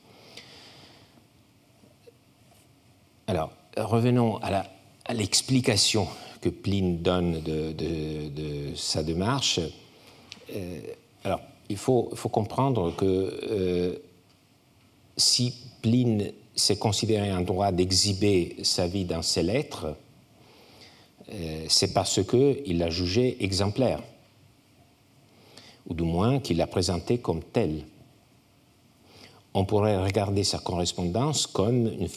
Alors, 3.26 3.50
revenons 3.76 4.38
à 4.38 5.14
l'explication 5.14 6.08
que 6.40 6.48
Pline 6.48 7.02
donne 7.02 7.40
de, 7.42 8.74
sa 8.74 9.02
démarche. 9.02 9.60
Euh, 10.54 10.80
alors, 11.24 11.40
il 11.68 11.76
faut, 11.76 12.10
comprendre 12.30 12.94
que 12.94 14.00
si 15.16 15.54
Pline 15.82 16.32
s'est 16.54 16.76
considéré 16.78 17.30
un 17.30 17.42
droit 17.42 17.72
d'exhiber 17.72 18.56
sa 18.62 18.86
vie 18.86 19.04
dans 19.04 19.22
ses 19.22 19.42
lettres, 19.42 19.94
euh, 21.32 21.64
c'est 21.68 21.92
parce 21.92 22.20
qu'il 22.24 22.78
l'a 22.78 22.90
jugée 22.90 23.42
exemplaire, 23.42 24.02
ou 25.88 25.94
du 25.94 26.04
moins 26.04 26.38
qu'il 26.38 26.58
l'a 26.58 26.66
présentée 26.66 27.18
comme 27.18 27.42
telle. 27.42 27.84
On 29.54 29.64
pourrait 29.64 29.98
regarder 30.02 30.44
sa 30.44 30.58
correspondance 30.58 31.46
comme 31.46 31.86
une 31.86 32.08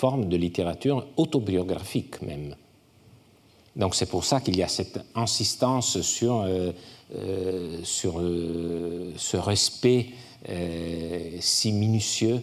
forme 0.00 0.28
de 0.28 0.36
littérature 0.36 1.06
autobiographique 1.16 2.22
même. 2.22 2.54
Donc 3.76 3.94
c'est 3.94 4.06
pour 4.06 4.24
ça 4.24 4.40
qu'il 4.40 4.56
y 4.56 4.62
a 4.62 4.68
cette 4.68 5.00
insistance 5.14 6.00
sur, 6.00 6.40
euh, 6.40 6.72
euh, 7.14 7.80
sur 7.84 8.14
ce 9.16 9.36
respect 9.36 10.10
euh, 10.48 11.36
si 11.40 11.70
minutieux 11.72 12.42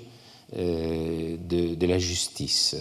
euh, 0.55 1.35
de, 1.37 1.85
la 1.87 1.97
justice. 1.97 2.75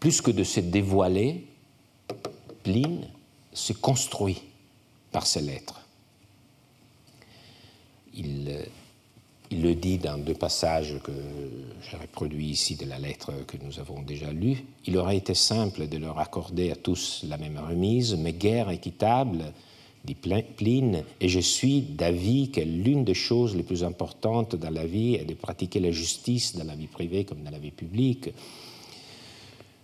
Plus 0.00 0.22
que 0.22 0.30
de 0.30 0.44
se 0.44 0.60
dévoiler, 0.60 1.46
Pline 2.62 3.06
se 3.52 3.74
construit 3.74 4.42
par 5.10 5.26
ses 5.26 5.42
lettres. 5.42 5.80
Il, 8.14 8.58
il, 9.52 9.62
le 9.62 9.74
dit 9.74 9.98
dans 9.98 10.18
deux 10.18 10.34
passages 10.34 10.96
que 11.02 11.12
j'ai 11.88 11.96
reproduits 11.96 12.50
ici 12.50 12.76
de 12.76 12.86
la 12.86 12.98
lettre 12.98 13.32
que 13.46 13.56
nous 13.62 13.78
avons 13.78 14.02
déjà 14.02 14.32
lue. 14.32 14.64
Il 14.86 14.96
aurait 14.96 15.16
été 15.16 15.34
simple 15.34 15.88
de 15.88 15.98
leur 15.98 16.18
accorder 16.18 16.70
à 16.70 16.76
tous 16.76 17.24
la 17.28 17.36
même 17.36 17.58
remise, 17.58 18.16
mais 18.16 18.32
guère 18.32 18.70
équitable 18.70 19.52
dit 20.04 20.14
Pline, 20.14 21.04
et 21.20 21.28
je 21.28 21.38
suis 21.38 21.80
d'avis 21.80 22.50
que 22.50 22.60
l'une 22.60 23.04
des 23.04 23.14
choses 23.14 23.54
les 23.54 23.62
plus 23.62 23.84
importantes 23.84 24.56
dans 24.56 24.70
la 24.70 24.86
vie 24.86 25.14
est 25.14 25.24
de 25.24 25.34
pratiquer 25.34 25.80
la 25.80 25.92
justice 25.92 26.56
dans 26.56 26.64
la 26.64 26.74
vie 26.74 26.88
privée 26.88 27.24
comme 27.24 27.42
dans 27.42 27.50
la 27.50 27.58
vie 27.58 27.70
publique, 27.70 28.30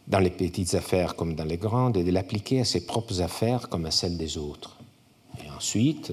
dans 0.08 0.18
les 0.18 0.30
petites 0.30 0.74
affaires 0.74 1.14
comme 1.14 1.34
dans 1.34 1.44
les 1.44 1.56
grandes, 1.56 1.96
et 1.96 2.04
de 2.04 2.10
l'appliquer 2.10 2.60
à 2.60 2.64
ses 2.64 2.84
propres 2.84 3.20
affaires 3.20 3.68
comme 3.68 3.86
à 3.86 3.90
celles 3.90 4.16
des 4.16 4.38
autres. 4.38 4.76
Et 5.44 5.50
ensuite, 5.50 6.12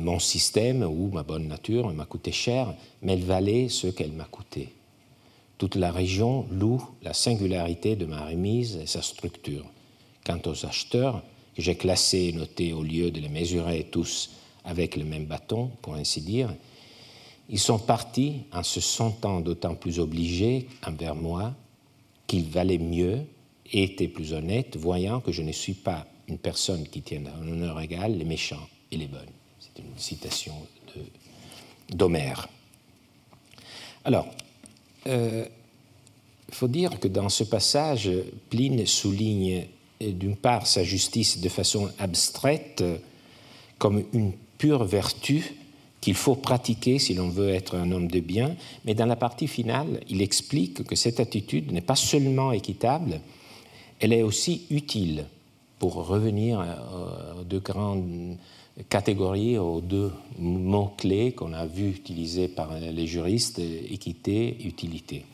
mon 0.00 0.18
système 0.18 0.82
ou 0.82 1.10
ma 1.12 1.22
bonne 1.22 1.48
nature 1.48 1.92
m'a 1.92 2.04
coûté 2.04 2.32
cher, 2.32 2.74
mais 3.02 3.12
elle 3.14 3.24
valait 3.24 3.68
ce 3.68 3.86
qu'elle 3.86 4.12
m'a 4.12 4.24
coûté. 4.24 4.70
Toute 5.56 5.76
la 5.76 5.90
région 5.90 6.46
loue 6.50 6.82
la 7.02 7.14
singularité 7.14 7.96
de 7.96 8.06
ma 8.06 8.26
remise 8.26 8.76
et 8.76 8.86
sa 8.86 9.02
structure. 9.02 9.66
Quant 10.24 10.40
aux 10.46 10.66
acheteurs, 10.66 11.22
que 11.54 11.62
j'ai 11.62 11.76
classés 11.76 12.28
et 12.28 12.32
notés 12.32 12.72
au 12.72 12.82
lieu 12.82 13.10
de 13.10 13.20
les 13.20 13.28
mesurer 13.28 13.88
tous 13.90 14.30
avec 14.64 14.96
le 14.96 15.04
même 15.04 15.24
bâton, 15.24 15.70
pour 15.82 15.94
ainsi 15.94 16.20
dire, 16.20 16.54
ils 17.48 17.58
sont 17.58 17.78
partis 17.78 18.42
en 18.52 18.62
se 18.62 18.80
sentant 18.80 19.40
d'autant 19.40 19.74
plus 19.74 19.98
obligés 19.98 20.68
envers 20.86 21.14
moi 21.14 21.54
qu'il 22.26 22.44
valait 22.44 22.78
mieux 22.78 23.20
et 23.72 23.84
était 23.84 24.08
plus 24.08 24.32
honnête, 24.32 24.76
voyant 24.76 25.20
que 25.20 25.32
je 25.32 25.42
ne 25.42 25.52
suis 25.52 25.74
pas 25.74 26.06
une 26.28 26.38
personne 26.38 26.86
qui 26.86 27.00
tienne 27.00 27.28
en 27.28 27.42
honneur 27.42 27.80
égal 27.80 28.16
les 28.16 28.24
méchants 28.24 28.68
et 28.92 28.96
les 28.96 29.06
bonnes. 29.06 29.37
C'est 29.78 29.84
une 29.84 29.98
citation 29.98 30.54
d'Homère. 31.90 32.48
Alors, 34.04 34.26
euh, 35.06 35.44
il 36.48 36.54
faut 36.54 36.66
dire 36.66 36.98
que 36.98 37.06
dans 37.06 37.28
ce 37.28 37.44
passage, 37.44 38.10
Pline 38.50 38.84
souligne 38.86 39.66
d'une 40.00 40.34
part 40.34 40.66
sa 40.66 40.82
justice 40.82 41.40
de 41.40 41.48
façon 41.48 41.90
abstraite 42.00 42.82
comme 43.78 44.02
une 44.12 44.32
pure 44.58 44.82
vertu 44.82 45.54
qu'il 46.00 46.14
faut 46.14 46.34
pratiquer 46.34 46.98
si 46.98 47.14
l'on 47.14 47.28
veut 47.28 47.50
être 47.50 47.76
un 47.76 47.92
homme 47.92 48.08
de 48.08 48.20
bien, 48.20 48.56
mais 48.84 48.94
dans 48.94 49.06
la 49.06 49.16
partie 49.16 49.46
finale, 49.46 50.00
il 50.08 50.22
explique 50.22 50.82
que 50.84 50.96
cette 50.96 51.20
attitude 51.20 51.70
n'est 51.70 51.80
pas 51.80 51.96
seulement 51.96 52.50
équitable, 52.50 53.20
elle 54.00 54.12
est 54.12 54.22
aussi 54.22 54.66
utile 54.70 55.26
pour 55.78 55.94
revenir 55.94 56.64
aux 57.38 57.44
deux 57.44 57.60
grandes 57.60 58.36
catégories, 58.88 59.58
aux 59.58 59.80
deux 59.80 60.12
mots-clés 60.38 61.32
qu'on 61.32 61.52
a 61.52 61.66
vu 61.66 61.90
utilisés 61.90 62.48
par 62.48 62.78
les 62.78 63.06
juristes, 63.06 63.58
équité, 63.58 64.56
utilité. 64.64 65.24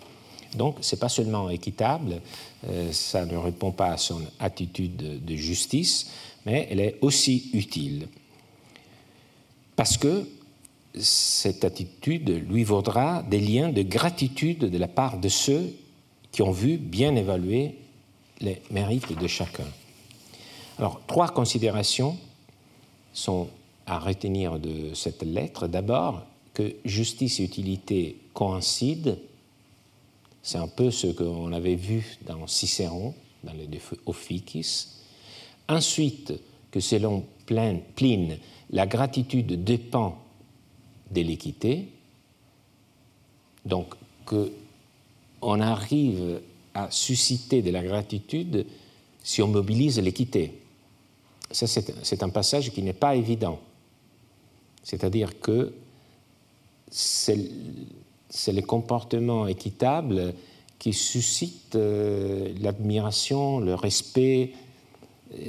Donc, 0.57 0.77
ce 0.81 0.95
n'est 0.95 1.01
pas 1.01 1.09
seulement 1.09 1.51
équitable, 1.51 2.21
euh, 2.69 2.93
ça 2.93 3.27
ne 3.27 3.37
répond 3.37 3.73
pas 3.73 3.89
à 3.89 3.97
son 3.97 4.23
attitude 4.39 5.25
de 5.25 5.37
justice, 5.37 6.11
mais 6.47 6.69
elle 6.71 6.81
est 6.81 6.99
aussi 7.01 7.51
utile. 7.53 8.09
Parce 9.77 9.97
que 9.97 10.27
cette 10.97 11.65
attitude 11.65 12.31
lui 12.49 12.63
vaudra 12.63 13.23
des 13.25 13.41
liens 13.41 13.71
de 13.71 13.83
gratitude 13.83 14.61
de 14.61 14.79
la 14.79 14.87
part 14.87 15.19
de 15.19 15.29
ceux 15.29 15.75
qui 16.31 16.43
ont 16.43 16.53
vu 16.53 16.77
bien 16.79 17.17
évaluer 17.17 17.75
les 18.41 18.63
mérites 18.71 19.19
de 19.19 19.27
chacun. 19.27 19.67
Alors, 20.79 21.01
trois 21.07 21.29
considérations 21.29 22.17
sont 23.15 23.49
à 23.87 23.99
retenir 23.99 24.59
de 24.59 24.93
cette 24.93 25.23
lettre. 25.23 25.67
D'abord, 25.69 26.27
que 26.53 26.75
justice 26.85 27.41
et 27.41 27.45
utilité 27.45 28.19
coïncident. 28.35 29.17
C'est 30.43 30.59
un 30.59 30.69
peu 30.69 30.91
ce 30.91 31.07
qu'on 31.07 31.53
avait 31.53 31.75
vu 31.75 32.19
dans 32.27 32.47
Cicéron, 32.47 33.15
dans 33.43 33.55
les 33.55 33.69
Ophicis. 34.05 34.89
Ensuite, 35.69 36.35
que 36.71 36.81
selon 36.81 37.25
Pline, 37.47 38.39
la 38.71 38.87
gratitude 38.87 39.65
dépend 39.65 40.19
de 41.11 41.21
l'équité. 41.21 41.89
Donc, 43.65 43.95
qu'on 44.27 45.61
arrive 45.61 46.41
à 46.75 46.91
susciter 46.91 47.63
de 47.63 47.71
la 47.71 47.83
gratitude 47.83 48.67
si 49.23 49.41
on 49.41 49.49
mobilise 49.49 49.99
l'équité. 50.01 50.53
Ça, 51.51 51.67
c'est 51.67 52.23
un 52.23 52.29
passage 52.29 52.73
qui 52.73 52.83
n'est 52.83 52.93
pas 52.93 53.15
évident. 53.15 53.59
C'est-à-dire 54.83 55.39
que 55.41 55.73
c'est 56.91 57.39
le 58.53 58.63
comportement 58.63 59.47
équitable 59.47 60.35
qui 60.79 60.93
suscite 60.93 61.77
euh, 61.77 62.53
l'admiration, 62.61 63.59
le 63.59 63.75
respect. 63.75 64.53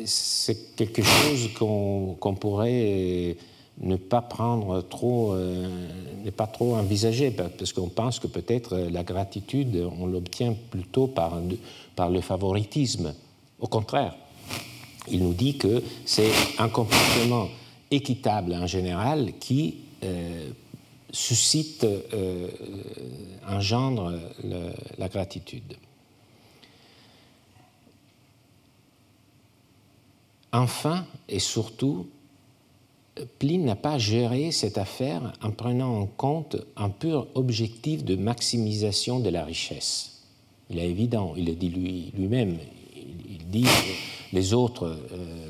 C'est 0.05 0.75
quelque 0.75 1.03
chose 1.03 1.49
qu'on 1.59 2.35
pourrait 2.39 3.35
ne 3.81 3.95
pas 3.97 4.21
prendre 4.21 4.81
trop, 4.81 5.33
euh, 5.33 5.67
ne 6.23 6.29
pas 6.31 6.47
trop 6.47 6.75
envisager, 6.75 7.31
parce 7.31 7.73
qu'on 7.73 7.89
pense 7.89 8.19
que 8.19 8.27
peut-être 8.27 8.77
la 8.77 9.03
gratitude, 9.03 9.87
on 9.99 10.05
l'obtient 10.05 10.55
plutôt 10.71 11.07
par 11.07 11.41
le 12.09 12.21
favoritisme. 12.21 13.13
Au 13.59 13.67
contraire, 13.67 14.15
il 15.09 15.23
nous 15.23 15.33
dit 15.33 15.57
que 15.57 15.83
c'est 16.05 16.31
un 16.57 16.69
comportement 16.69 17.49
équitable 17.91 18.53
en 18.53 18.67
général 18.67 19.33
qui 19.39 19.77
euh, 20.03 20.49
suscite, 21.11 21.83
euh, 21.83 22.49
engendre 23.47 24.13
la 24.97 25.07
gratitude. 25.07 25.75
Enfin 30.51 31.05
et 31.27 31.39
surtout, 31.39 32.07
Pline 33.39 33.65
n'a 33.65 33.75
pas 33.75 33.97
géré 33.97 34.51
cette 34.51 34.77
affaire 34.77 35.33
en 35.41 35.51
prenant 35.51 36.01
en 36.01 36.05
compte 36.05 36.57
un 36.75 36.89
pur 36.89 37.27
objectif 37.35 38.03
de 38.03 38.15
maximisation 38.15 39.19
de 39.19 39.29
la 39.29 39.45
richesse. 39.45 40.23
Il 40.69 40.79
est 40.79 40.89
évident, 40.89 41.33
il 41.37 41.45
le 41.45 41.53
dit 41.53 41.69
lui-même, 41.69 42.57
il, 42.95 43.45
dit 43.47 43.67
les 44.33 44.53
autres 44.53 44.85
euh, 44.85 44.95
euh, 45.13 45.45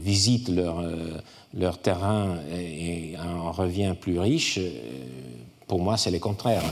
visitent 0.00 0.48
leur, 0.48 0.80
euh, 0.80 1.18
leur 1.54 1.78
terrain 1.78 2.38
et, 2.52 3.14
en 3.18 3.52
revient 3.52 3.94
plus 4.00 4.18
riche. 4.18 4.58
Pour 5.66 5.80
moi, 5.80 5.96
c'est 5.96 6.10
le 6.10 6.18
contraire. 6.18 6.62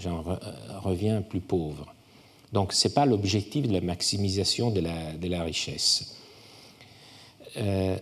J'en 0.00 0.24
reviens 0.82 1.22
plus 1.22 1.40
pauvre. 1.40 1.94
Donc, 2.52 2.72
ce 2.72 2.88
n'est 2.88 2.94
pas 2.94 3.06
l'objectif 3.06 3.66
de 3.66 3.72
la 3.72 3.80
maximisation 3.80 4.70
de 4.70 4.80
la, 4.80 5.42
richesse. 5.42 6.16
Euh, 7.56 7.98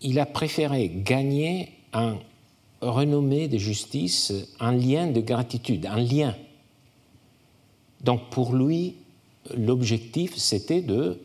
il 0.00 0.18
a 0.18 0.26
préféré 0.26 0.90
gagner 0.94 1.72
un 1.92 2.18
renommée 2.80 3.48
de 3.48 3.58
justice, 3.58 4.32
un 4.60 4.72
lien 4.72 5.08
de 5.08 5.20
gratitude, 5.20 5.86
un 5.86 6.00
lien. 6.00 6.36
Donc 8.02 8.30
pour 8.30 8.54
lui, 8.54 8.94
l'objectif, 9.56 10.36
c'était 10.36 10.82
de 10.82 11.18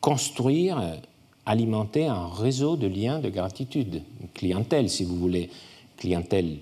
construire, 0.00 0.98
alimenter 1.44 2.06
un 2.06 2.28
réseau 2.28 2.76
de 2.76 2.86
liens 2.86 3.18
de 3.18 3.28
gratitude, 3.28 4.02
une 4.20 4.28
clientèle, 4.28 4.90
si 4.90 5.04
vous 5.04 5.16
voulez, 5.16 5.50
clientèle 5.96 6.58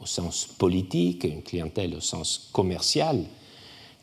au 0.00 0.06
sens 0.06 0.46
politique, 0.46 1.24
une 1.24 1.42
clientèle 1.42 1.94
au 1.94 2.00
sens 2.00 2.48
commercial. 2.52 3.24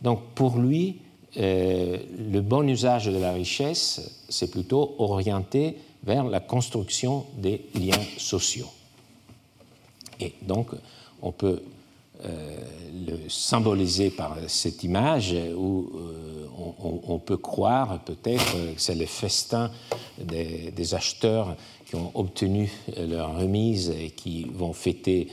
Donc 0.02 0.22
pour 0.36 0.58
lui, 0.58 0.98
euh, 1.38 1.98
le 2.32 2.42
bon 2.42 2.68
usage 2.68 3.08
de 3.08 3.18
la 3.18 3.34
richesse, 3.34 4.24
c'est 4.30 4.52
plutôt 4.52 4.96
orienté 5.00 5.78
vers 6.04 6.24
la 6.24 6.40
construction 6.40 7.26
des 7.38 7.66
liens 7.74 8.04
sociaux. 8.18 8.70
Et 10.20 10.34
donc, 10.42 10.70
on 11.22 11.32
peut 11.32 11.62
le 12.24 13.30
symboliser 13.30 14.10
par 14.10 14.38
cette 14.48 14.84
image 14.84 15.36
où 15.56 15.92
euh, 15.96 16.48
on, 17.08 17.20
peut 17.20 17.38
croire 17.38 18.00
peut-être 18.04 18.54
que 18.54 18.74
c'est 18.78 18.96
le 18.96 19.06
festin 19.06 19.72
des, 20.18 20.94
acheteurs 20.94 21.56
qui 21.86 21.96
ont 21.96 22.12
obtenu 22.14 22.72
leur 22.98 23.38
remise 23.38 23.90
et 23.90 24.12
qui 24.12 24.46
vont 24.46 24.74
fêter 24.74 25.28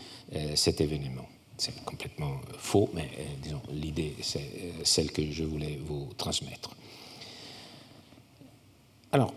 cet 0.54 0.80
événement 0.80 1.26
c'est 1.62 1.84
complètement 1.84 2.40
faux, 2.58 2.90
mais 2.92 3.08
euh, 3.18 3.24
disons, 3.40 3.62
l'idée, 3.70 4.16
c'est 4.20 4.40
euh, 4.40 4.70
celle 4.82 5.12
que 5.12 5.30
je 5.30 5.44
voulais 5.44 5.78
vous 5.86 6.08
transmettre. 6.16 6.70
Alors, 9.12 9.32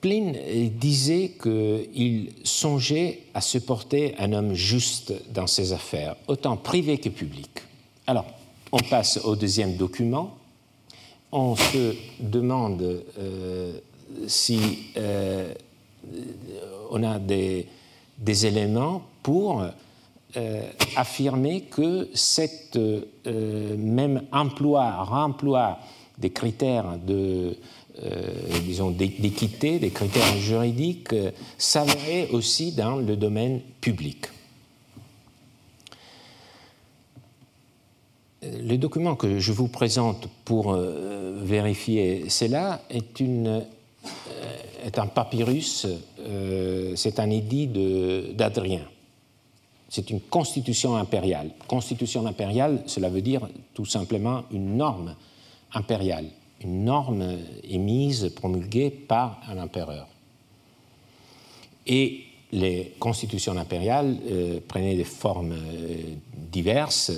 Pline 0.00 0.36
disait 0.78 1.32
qu'il 1.42 2.32
songeait 2.44 3.22
à 3.34 3.40
se 3.40 3.58
porter 3.58 4.14
un 4.18 4.32
homme 4.32 4.54
juste 4.54 5.12
dans 5.32 5.46
ses 5.46 5.72
affaires, 5.72 6.16
autant 6.26 6.56
privé 6.56 6.98
que 6.98 7.08
public. 7.08 7.50
Alors, 8.06 8.26
on 8.72 8.78
passe 8.78 9.18
au 9.24 9.36
deuxième 9.36 9.76
document. 9.76 10.36
On 11.32 11.56
se 11.56 11.94
demande 12.20 13.04
euh, 13.18 13.78
si 14.26 14.60
on 16.90 17.02
a 17.02 17.18
des, 17.18 17.66
éléments 18.46 19.02
pour 19.22 19.64
euh, 20.36 20.62
affirmer 20.96 21.62
que 21.62 22.08
cet 22.14 22.76
euh, 22.76 23.76
même 23.76 24.22
emploi, 24.30 25.02
remploi 25.02 25.78
des 26.18 26.30
critères 26.30 26.98
de, 27.04 27.14
euh, 27.14 27.54
disons, 28.64 28.90
d'équité, 28.90 29.78
des 29.78 29.90
critères 29.90 30.36
juridiques, 30.38 31.14
s'avérait 31.58 32.28
aussi 32.30 32.72
dans 32.72 32.96
le 32.96 33.16
domaine 33.16 33.60
public. 33.80 34.26
Le 38.42 38.76
document 38.76 39.16
que 39.16 39.38
je 39.38 39.52
vous 39.52 39.68
présente 39.68 40.28
pour 40.44 40.74
vérifier 40.74 42.30
cela 42.30 42.80
est, 42.88 43.20
est 43.20 44.98
un 44.98 45.06
papyrus, 45.06 45.86
c'est 46.94 47.20
un 47.20 47.30
édit 47.30 47.66
d'Adrien 48.34 48.86
c'est 49.90 50.08
une 50.10 50.20
constitution 50.20 50.96
impériale. 50.96 51.50
Constitution 51.66 52.24
impériale, 52.26 52.84
cela 52.86 53.10
veut 53.10 53.20
dire 53.20 53.48
tout 53.74 53.84
simplement 53.84 54.44
une 54.52 54.76
norme 54.76 55.16
impériale, 55.74 56.26
une 56.62 56.84
norme 56.84 57.38
émise, 57.64 58.30
promulguée 58.34 58.90
par 58.90 59.40
un 59.48 59.58
empereur. 59.58 60.06
Et 61.86 62.24
les 62.52 62.94
constitutions 62.98 63.56
impériales 63.56 64.18
euh, 64.28 64.60
prenaient 64.66 64.96
des 64.96 65.04
formes 65.04 65.52
euh, 65.52 65.96
diverses. 66.34 67.12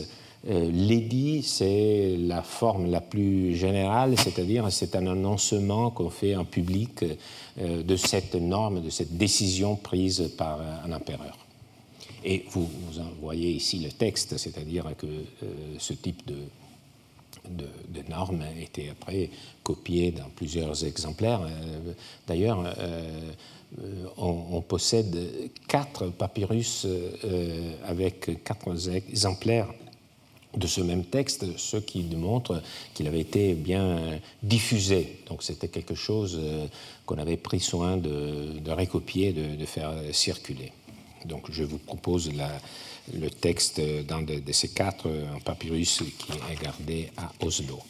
Euh, 0.49 0.70
L'édit, 0.70 1.43
c'est 1.43 2.16
la 2.18 2.43
forme 2.43 2.90
la 2.90 3.01
plus 3.01 3.57
générale, 3.57 4.14
c'est-à-dire 4.18 4.70
c'est 4.70 4.97
un 4.97 5.07
annoncement 5.07 5.90
qu'on 5.90 6.11
fait 6.11 6.36
en 6.36 6.45
public 6.45 7.05
de 7.59 7.97
cette 7.97 8.34
norme, 8.34 8.82
de 8.82 8.90
cette 8.90 9.16
décision 9.16 9.76
prise 9.76 10.32
par 10.36 10.59
un 10.84 10.90
empereur. 10.90 11.36
Et 12.24 12.45
vous, 12.51 12.68
voyez 13.20 13.51
ici 13.51 13.78
le 13.78 13.90
texte, 13.90 14.38
c'est-à-dire 14.38 14.86
que 14.97 15.07
ce 15.78 15.93
type 15.93 16.26
de, 16.26 16.36
de, 17.49 17.66
normes 18.09 18.43
a 18.43 18.90
après 18.90 19.30
copié 19.62 20.11
dans 20.11 20.28
plusieurs 20.36 20.84
exemplaires. 20.84 21.43
Euh, 21.43 21.93
d'ailleurs, 22.26 22.74
euh, 22.78 23.30
on, 24.18 24.61
possède 24.61 25.18
quatre 25.66 26.09
papyrus 26.09 26.86
avec 27.86 28.45
quatre 28.45 28.68
exemplaires 29.09 29.68
de 30.55 30.66
ce 30.66 30.82
même 30.82 31.05
texte, 31.05 31.57
ce 31.57 31.78
qui 31.78 32.03
démontre 32.03 32.62
qu'il 32.93 33.07
avait 33.07 33.20
été 33.20 33.55
bien 33.55 34.20
diffusé. 34.43 35.20
Donc 35.26 35.43
c'était 35.43 35.68
quelque 35.68 35.95
chose 35.95 36.38
qu'on 37.07 37.16
avait 37.16 37.38
pris 37.38 37.61
soin 37.61 37.97
de, 37.97 38.59
de 38.59 38.70
recopier, 38.70 39.32
de, 39.32 39.64
faire 39.64 39.95
circuler. 40.12 40.72
Donc 41.24 41.51
je 41.51 41.64
vous 41.64 41.78
propose 41.78 42.30
le 43.12 43.30
texte 43.30 43.80
d'un 43.80 44.22
de, 44.22 44.40
ces 44.53 44.68
quatre 44.68 45.09
papyrus 45.44 46.03
qui 46.18 46.32
est 46.32 46.62
gardé 46.62 47.11
à 47.16 47.32
Oslo. 47.44 47.80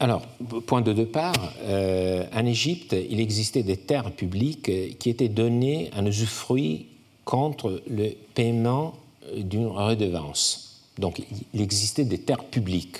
Alors, 0.00 0.22
point 0.66 0.82
de 0.82 0.92
départ, 0.92 1.54
euh, 1.62 2.26
en 2.32 2.44
Égypte, 2.46 2.94
il 3.08 3.20
existait 3.20 3.62
des 3.62 3.76
terres 3.76 4.10
publiques 4.12 4.98
qui 4.98 5.08
étaient 5.10 5.28
données 5.28 5.90
en 5.96 6.04
usufruit 6.04 6.88
contre 7.24 7.82
le 7.88 8.10
paiement 8.34 8.94
d'une 9.36 9.66
redevance. 9.66 10.82
Donc, 10.98 11.22
il 11.52 11.60
existait 11.60 12.04
des 12.04 12.18
terres 12.18 12.44
publiques. 12.44 12.98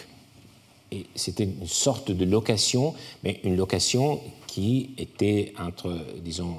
C'était 1.14 1.44
une 1.44 1.66
sorte 1.66 2.10
de 2.10 2.24
location, 2.24 2.94
mais 3.22 3.40
une 3.44 3.56
location 3.56 4.20
qui 4.46 4.90
était 4.98 5.52
entre, 5.58 5.96
disons, 6.22 6.58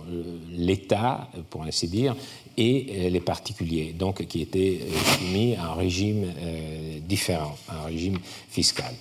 l'État, 0.52 1.30
pour 1.50 1.64
ainsi 1.64 1.88
dire, 1.88 2.16
et 2.58 3.10
les 3.10 3.20
particuliers, 3.20 3.94
donc 3.98 4.26
qui 4.28 4.42
était 4.42 4.80
soumis 5.18 5.56
à 5.56 5.72
un 5.72 5.74
régime 5.74 6.26
euh, 6.26 7.00
différent, 7.00 7.56
un 7.70 7.84
régime 7.84 8.18
fiscal. 8.50 8.94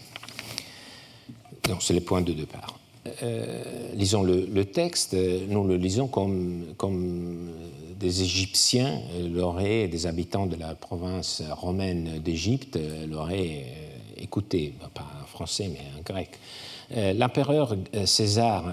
Donc, 1.69 1.83
c'est 1.83 1.95
le 1.95 2.01
point 2.01 2.21
de 2.21 2.33
départ. 2.33 2.79
Euh, 3.23 3.63
lisons 3.95 4.23
le, 4.23 4.65
texte, 4.65 5.15
nous 5.49 5.65
le 5.67 5.77
lisons 5.77 6.09
comme, 6.09 6.65
comme 6.77 7.51
des 7.99 8.23
Égyptiens 8.23 9.01
l'auraient, 9.33 9.89
des 9.89 10.07
habitants 10.07 10.47
de 10.47 10.57
la 10.57 10.75
province 10.75 11.43
romaine 11.51 12.21
d'Égypte 12.21 12.79
l'auraient 13.09 13.67
euh, 13.67 14.23
écouté, 14.23 14.75
français 15.35 15.69
mais 15.73 15.81
en 15.99 16.03
grec. 16.03 16.31
Euh, 16.97 17.13
l'empereur 17.13 17.77
César 18.05 18.65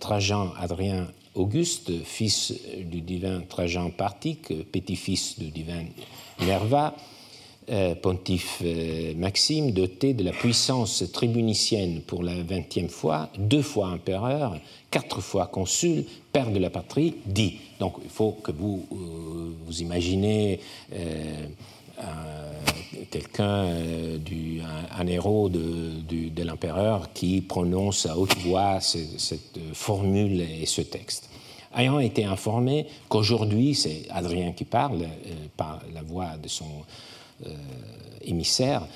Trajan 0.00 0.52
Adrien 0.58 1.08
Auguste, 1.34 1.90
fils 2.04 2.54
du 2.78 3.00
divin 3.00 3.42
Trajan 3.48 3.90
Partique, 3.90 4.70
petit-fils 4.70 5.38
du 5.38 5.50
divin 5.50 5.82
Nerva, 6.40 6.94
euh, 7.70 7.94
pontife 7.94 8.60
euh, 8.62 9.14
Maxime, 9.16 9.70
doté 9.70 10.12
de 10.12 10.22
la 10.22 10.32
puissance 10.32 11.02
tribunicienne 11.14 12.02
pour 12.02 12.22
la 12.22 12.34
vingtième 12.42 12.90
fois, 12.90 13.30
deux 13.38 13.62
fois 13.62 13.88
empereur, 13.88 14.58
quatre 14.90 15.22
fois 15.22 15.46
consul, 15.46 16.04
père 16.30 16.50
de 16.50 16.58
la 16.58 16.68
patrie, 16.68 17.14
dit. 17.24 17.54
Donc 17.80 17.94
il 18.04 18.10
faut 18.10 18.32
que 18.32 18.52
vous 18.52 18.86
euh, 18.92 19.54
vous 19.64 19.80
imaginez 19.80 20.60
quelqu'un, 23.10 23.68
un, 24.98 25.06
héros 25.06 25.48
de, 25.48 26.42
l'empereur 26.42 27.12
qui 27.12 27.40
prononce 27.40 28.06
à 28.06 28.16
haute 28.16 28.36
voix 28.38 28.80
cette 28.80 29.58
formule 29.72 30.40
et 30.40 30.66
ce 30.66 30.82
texte. 30.82 31.30
Ayant 31.76 31.98
été 31.98 32.24
informé 32.24 32.86
qu'aujourd'hui, 33.08 33.74
c'est 33.74 34.02
Adrien 34.10 34.52
qui 34.52 34.64
parle 34.64 35.06
par 35.56 35.80
la 35.92 36.02
voix 36.02 36.36
de 36.40 36.48
son 36.48 36.84
euh, 37.46 37.50
émissaires, 38.22 38.86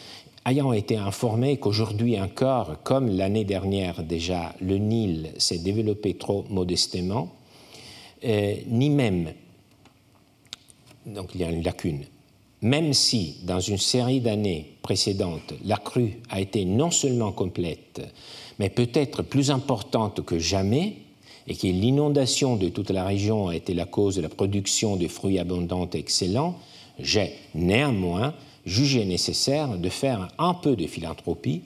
ayant 0.47 0.73
été 0.73 0.97
informés 0.97 1.59
qu'aujourd'hui 1.59 2.19
encore, 2.21 2.77
comme 2.83 3.09
l'année 3.09 3.45
dernière 3.45 4.03
déjà, 4.03 4.55
le 4.61 4.79
Nil 4.79 5.33
s'est 5.39 5.59
développé 5.59 6.15
trop 6.15 6.45
modestement, 6.49 7.35
euh, 8.25 8.55
ni 8.69 8.91
même, 8.91 9.33
donc 11.05 11.35
il 11.35 11.41
y 11.41 11.45
a 11.45 11.51
une 11.51 11.63
lacune, 11.63 12.05
même 12.63 12.93
si 12.93 13.37
dans 13.45 13.61
une 13.61 13.79
série 13.79 14.21
d'années 14.21 14.73
précédentes, 14.83 15.55
la 15.65 15.77
crue 15.77 16.21
a 16.29 16.41
été 16.41 16.65
non 16.65 16.91
seulement 16.91 17.33
complète, 17.33 18.01
mais 18.59 18.71
peut-être 18.71 19.23
plus 19.23 19.51
importante 19.51 20.25
que 20.25 20.39
jamais, 20.39 20.97
et 21.49 21.55
que 21.55 21.67
l'inondation 21.67 22.57
de 22.57 22.69
toute 22.69 22.91
la 22.91 23.05
région 23.05 23.49
a 23.49 23.57
été 23.57 23.73
la 23.73 23.87
cause 23.87 24.17
de 24.17 24.21
la 24.21 24.29
production 24.29 24.97
de 24.97 25.09
fruits 25.09 25.39
abondants 25.39 25.89
et 25.95 25.99
excellents, 25.99 26.57
j'ai 26.99 27.33
néanmoins 27.55 28.35
jugé 28.67 29.07
nécessaire 29.07 29.79
de 29.79 29.89
faire 29.89 30.29
un 30.39 30.53
peu 30.53 30.77
de 30.77 30.87
philanthropie 30.87 31.63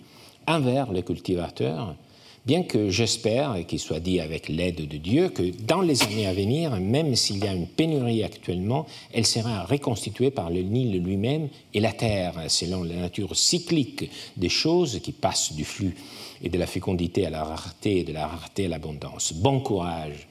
envers 0.47 0.93
les 0.93 1.03
cultivateurs, 1.03 1.97
bien 2.45 2.63
que 2.63 2.91
j'espère, 2.91 3.57
et 3.57 3.65
qu'il 3.65 3.79
soit 3.79 4.01
dit 4.01 4.21
avec 4.21 4.49
l'aide 4.49 4.89
de 4.89 4.97
Dieu, 4.97 5.29
que 5.29 5.43
dans 5.63 5.81
les 5.81 6.03
années 6.03 6.27
à 6.27 6.33
venir, 6.33 6.73
même 6.81 7.15
s'il 7.15 7.45
y 7.45 7.47
a 7.47 7.53
une 7.53 7.69
pénurie 7.69 8.25
actuellement, 8.25 8.87
elle 9.13 9.27
sera 9.27 9.65
reconstituée 9.65 10.31
par 10.31 10.51
le 10.51 10.63
Nil 10.63 11.03
lui-même 11.03 11.49
et 11.73 11.81
la 11.81 11.93
terre, 11.93 12.35
selon 12.49 12.83
la 12.83 12.97
nature 12.97 13.37
cyclique 13.37 14.11
des 14.37 14.49
choses 14.49 15.01
qui 15.01 15.13
passent 15.13 15.53
du 15.53 15.65
flux 15.65 15.95
et 16.43 16.49
de 16.49 16.59
la 16.59 16.67
fécondité 16.67 17.27
à 17.27 17.31
la 17.31 17.45
rareté 17.45 18.01
et 18.01 18.05
de 18.05 18.13
la 18.13 18.27
rareté 18.27 18.67
à 18.67 18.69
l'abondance. 18.69 19.33
Bon 19.33 19.61
courage 19.61 20.27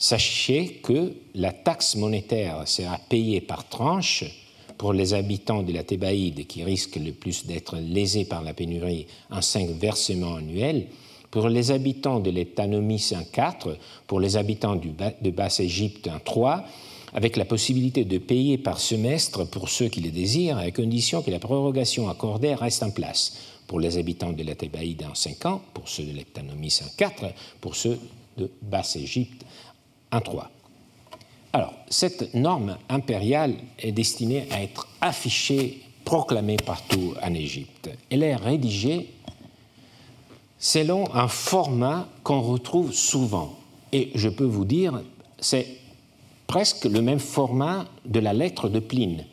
Sachez 0.00 0.78
que 0.80 1.12
la 1.34 1.52
taxe 1.52 1.96
monétaire 1.96 2.68
sera 2.68 2.98
payée 2.98 3.40
par 3.40 3.68
tranche 3.68 4.24
pour 4.78 4.92
les 4.92 5.12
habitants 5.12 5.64
de 5.64 5.72
la 5.72 5.82
Thébaïde 5.82 6.46
qui 6.46 6.62
risquent 6.62 7.00
le 7.04 7.10
plus 7.10 7.46
d'être 7.46 7.76
lésés 7.78 8.24
par 8.24 8.42
la 8.42 8.54
pénurie 8.54 9.08
en 9.28 9.42
cinq 9.42 9.68
versements 9.70 10.36
annuels, 10.36 10.86
pour 11.30 11.48
les 11.48 11.70
habitants 11.70 12.20
de 12.20 12.30
l'Étanomie 12.30 13.04
en 13.14 13.24
quatre, 13.24 13.76
pour 14.06 14.20
les 14.20 14.36
habitants 14.36 14.76
de 14.76 15.30
Basse-Égypte 15.30 16.08
en 16.08 16.18
trois, 16.18 16.64
avec 17.12 17.36
la 17.36 17.44
possibilité 17.44 18.04
de 18.04 18.18
payer 18.18 18.58
par 18.58 18.80
semestre 18.80 19.48
pour 19.48 19.68
ceux 19.68 19.88
qui 19.88 20.00
le 20.00 20.10
désirent, 20.10 20.58
à 20.58 20.70
condition 20.70 21.22
que 21.22 21.30
la 21.30 21.38
prorogation 21.38 22.08
accordée 22.08 22.54
reste 22.54 22.82
en 22.82 22.90
place. 22.90 23.36
Pour 23.66 23.80
les 23.80 23.98
habitants 23.98 24.32
de 24.32 24.42
la 24.42 24.54
Thébaïde 24.54 25.04
en 25.10 25.14
cinq 25.14 25.44
ans, 25.44 25.60
pour 25.74 25.88
ceux 25.88 26.04
de 26.04 26.12
l'Étanomie 26.12 26.78
en 26.82 26.88
quatre, 26.96 27.26
pour 27.60 27.76
ceux 27.76 27.98
de 28.36 28.50
Basse-Égypte 28.62 29.44
1.3. 30.12 30.44
Alors, 31.52 31.74
cette 31.88 32.34
norme 32.34 32.76
impériale 32.88 33.54
est 33.78 33.92
destinée 33.92 34.46
à 34.50 34.62
être 34.62 34.86
affichée, 35.00 35.82
proclamée 36.04 36.56
partout 36.56 37.14
en 37.22 37.34
Égypte. 37.34 37.90
Elle 38.10 38.22
est 38.22 38.36
rédigée 38.36 39.08
selon 40.58 41.14
un 41.14 41.28
format 41.28 42.08
qu'on 42.22 42.40
retrouve 42.40 42.92
souvent. 42.92 43.56
Et 43.92 44.10
je 44.14 44.28
peux 44.28 44.44
vous 44.44 44.64
dire, 44.64 45.02
c'est 45.38 45.66
presque 46.46 46.84
le 46.84 47.00
même 47.00 47.20
format 47.20 47.86
de 48.04 48.20
la 48.20 48.32
lettre 48.32 48.68
de 48.68 48.80
Pline. 48.80 49.24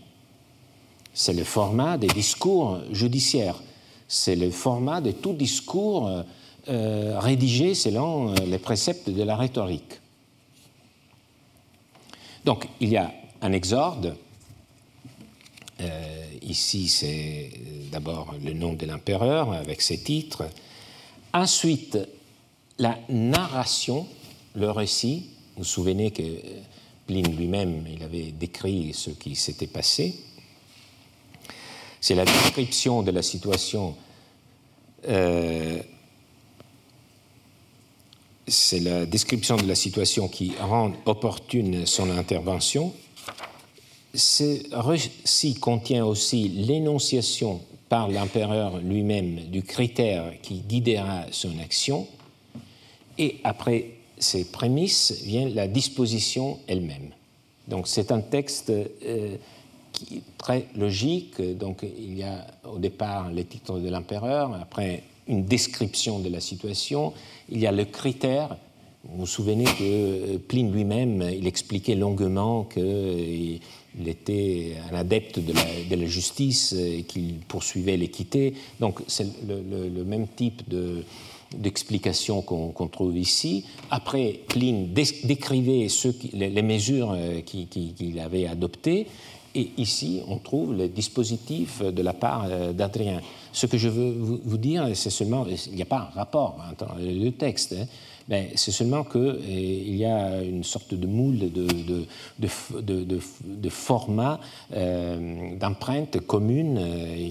C'est 1.14 1.34
le 1.34 1.44
format 1.44 1.98
des 1.98 2.08
discours 2.08 2.80
judiciaires. 2.92 3.62
C'est 4.08 4.36
le 4.36 4.52
format 4.52 5.02
de 5.02 5.12
tout 5.12 5.34
discours 5.34 6.24
euh, 6.68 7.20
rédigé 7.20 7.74
selon 7.74 8.32
euh, 8.32 8.36
les 8.46 8.58
préceptes 8.58 9.10
de 9.10 9.24
la 9.24 9.36
rhétorique. 9.36 10.02
Donc, 12.44 12.68
il 12.80 12.90
y 12.90 12.98
a 12.98 13.12
un 13.42 13.52
exorde. 13.54 14.16
Euh, 15.82 16.26
ici, 16.42 16.88
c'est 16.88 17.52
d'abord 17.92 18.36
le 18.44 18.54
nom 18.54 18.74
de 18.74 18.86
l'empereur 18.86 19.54
avec 19.54 19.82
ses 19.82 20.00
titres. 20.00 20.44
Ensuite, 21.36 21.98
la 22.80 22.98
narration, 23.10 24.08
le 24.56 24.72
récit. 24.72 25.32
Vous 25.58 25.64
vous 25.64 25.70
souvenez 25.70 26.12
que 26.12 26.24
Pline 27.08 27.36
lui-même, 27.36 27.86
il 27.94 28.02
avait 28.04 28.32
décrit 28.32 28.94
ce 28.94 29.10
qui 29.10 29.36
s'était 29.36 29.68
passé. 29.68 30.16
C'est 32.00 32.16
la 32.16 32.24
description 32.24 33.04
de 33.04 33.12
la 33.12 33.22
situation 33.22 33.96
euh, 35.10 35.82
c'est 38.48 38.80
la 38.80 39.06
description 39.06 39.58
de 39.58 39.68
la 39.68 39.76
situation 39.76 40.30
qui 40.30 40.54
rend 40.60 40.94
opportune 41.06 41.86
son 41.86 42.12
intervention. 42.12 42.94
Ce 44.14 44.62
récit 44.72 45.56
contient 45.56 46.06
aussi 46.06 46.48
l'énonciation 46.48 47.62
par 47.90 48.10
l'empereur 48.10 48.80
lui-même 48.80 49.36
du 49.52 49.62
critère 49.62 50.34
qui 50.42 50.56
guidera 50.60 51.26
son 51.32 51.58
action. 51.60 52.08
Et 53.18 53.38
après 53.44 53.92
ces 54.18 54.46
prémices 54.46 55.22
vient 55.24 55.50
la 55.50 55.68
disposition 55.68 56.60
elle-même. 56.68 57.10
Donc 57.68 57.88
c'est 57.88 58.12
un 58.12 58.22
texte 58.22 58.70
euh, 58.72 59.36
très 60.38 60.68
logique. 60.76 61.42
Donc 61.58 61.84
il 61.84 62.18
y 62.18 62.24
a 62.24 62.46
au 62.64 62.78
départ 62.78 63.32
les 63.32 63.46
titres 63.46 63.80
de 63.80 63.90
l'empereur, 63.90 64.54
après 64.62 65.04
une 65.28 65.46
description 65.46 66.20
de 66.20 66.30
la 66.30 66.40
situation, 66.40 67.14
il 67.50 67.60
y 67.60 67.68
a 67.68 67.72
le 67.72 67.86
critère. 67.86 68.58
Vous 69.04 69.20
vous 69.20 69.28
souvenez 69.28 69.66
que 69.66 69.82
euh, 69.82 70.38
Pline 70.38 70.72
lui-même, 70.72 71.22
il 71.22 71.48
expliquait 71.48 71.96
longuement 71.96 72.68
qu'il 73.96 74.08
était 74.10 74.76
un 74.92 74.96
adepte 74.96 75.40
de 75.40 75.54
la, 75.96 76.06
justice 76.06 76.74
et 76.74 77.04
qu'il 77.04 77.36
poursuivait 77.48 77.98
l'équité. 77.98 78.54
Donc 78.80 79.02
c'est 79.08 79.28
le, 79.48 80.04
même 80.04 80.28
type 80.28 80.62
d'explication 81.56 82.42
qu'on 82.42 82.88
trouve 82.88 83.18
ici. 83.18 83.66
Après, 83.90 84.40
Pline 84.48 84.94
décrivait 84.94 85.88
les, 86.34 86.62
mesures 86.62 87.14
euh, 87.16 87.42
qu'il 87.42 88.20
avait 88.20 88.48
adoptées. 88.48 89.08
Et 89.58 89.72
ici, 89.78 90.22
on 90.28 90.38
trouve 90.38 90.76
le 90.76 90.90
dispositif 90.90 91.82
de 91.82 92.02
la 92.02 92.12
part 92.12 92.46
euh, 92.50 92.74
d'Adrien. 92.74 93.22
Ce 93.54 93.66
que 93.66 93.78
je 93.78 93.88
veux 93.88 94.12
vous 94.44 94.58
dire, 94.58 94.90
c'est 94.96 95.10
seulement, 95.10 95.46
il 95.48 95.76
n'y 95.76 95.82
a 95.82 95.86
pas 95.86 96.10
un 96.12 96.20
rapport 96.20 96.58
entre 96.70 96.94
les 97.00 97.18
deux 97.18 97.32
textes, 97.32 97.74
hein, 97.74 97.86
c'est 98.28 98.72
seulement 98.72 99.04
qu'il 99.04 99.96
y 99.96 100.06
a 100.06 100.42
une 100.42 100.64
sorte 100.64 100.96
de 100.96 101.06
moule 101.06 101.52
de, 101.52 101.68
de, 102.40 103.20
de, 103.42 103.70
format 103.70 104.40
d'empreinte 105.60 106.20
commune 106.22 106.80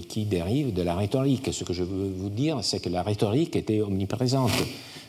qui 0.07 0.25
dérive 0.25 0.73
de 0.73 0.81
la 0.81 0.95
rhétorique. 0.95 1.49
Ce 1.51 1.65
que 1.65 1.73
je 1.73 1.83
veux 1.83 2.09
vous 2.09 2.29
dire, 2.29 2.59
c'est 2.63 2.79
que 2.79 2.89
la 2.89 3.03
rhétorique 3.03 3.57
était 3.57 3.81
omniprésente, 3.81 4.51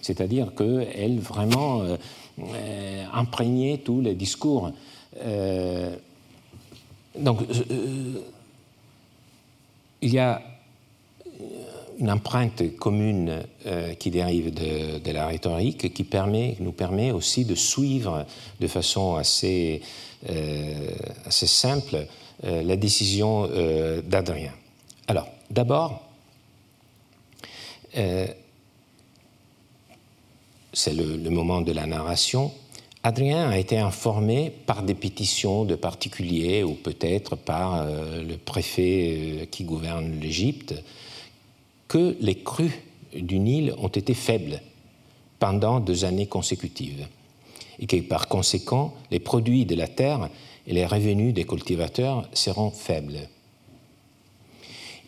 c'est-à-dire 0.02 0.52
qu'elle 0.56 1.20
vraiment 1.20 1.82
imprégnait 3.14 3.78
tous 3.78 4.00
les 4.00 4.14
discours. 4.14 4.72
donc, 7.16 7.38
il 10.02 10.12
y 10.12 10.18
a 10.18 10.42
une 11.98 12.10
empreinte 12.10 12.76
commune 12.76 13.42
euh, 13.66 13.94
qui 13.94 14.10
dérive 14.10 14.52
de, 14.52 15.10
la 15.10 15.26
rhétorique 15.26 15.92
qui 15.94 16.06
nous 16.60 16.72
permet 16.72 17.10
aussi 17.10 17.44
de 17.44 17.54
suivre 17.54 18.26
de 18.60 18.66
façon 18.66 19.16
assez, 19.16 19.80
euh, 20.28 20.90
simple 21.30 22.06
euh, 22.44 22.62
la 22.62 22.76
décision 22.76 23.48
d'Adrien. 24.04 24.52
Alors, 25.08 25.28
d'abord, 25.50 26.02
c'est 30.72 30.92
le, 30.92 31.30
moment 31.30 31.62
de 31.62 31.72
la 31.72 31.86
narration. 31.86 32.52
Adrien 33.02 33.48
a 33.48 33.56
été 33.56 33.78
informé 33.78 34.52
par 34.66 34.82
des 34.82 34.94
pétitions 34.94 35.64
de 35.64 35.76
particuliers 35.76 36.62
ou 36.62 36.74
peut-être 36.74 37.36
par 37.36 37.86
le 37.86 38.36
préfet 38.36 39.48
qui 39.50 39.64
gouverne 39.64 40.20
l'Égypte 40.20 40.74
que 41.88 42.16
les 42.20 42.36
crues 42.36 42.82
du 43.14 43.38
Nil 43.38 43.74
ont 43.78 43.88
été 43.88 44.14
faibles 44.14 44.60
pendant 45.38 45.80
deux 45.80 46.04
années 46.04 46.26
consécutives 46.26 47.06
et 47.78 47.86
que 47.86 48.00
par 48.00 48.28
conséquent 48.28 48.94
les 49.10 49.20
produits 49.20 49.66
de 49.66 49.74
la 49.74 49.88
terre 49.88 50.28
et 50.66 50.72
les 50.72 50.86
revenus 50.86 51.34
des 51.34 51.44
cultivateurs 51.44 52.28
seront 52.32 52.70
faibles. 52.70 53.28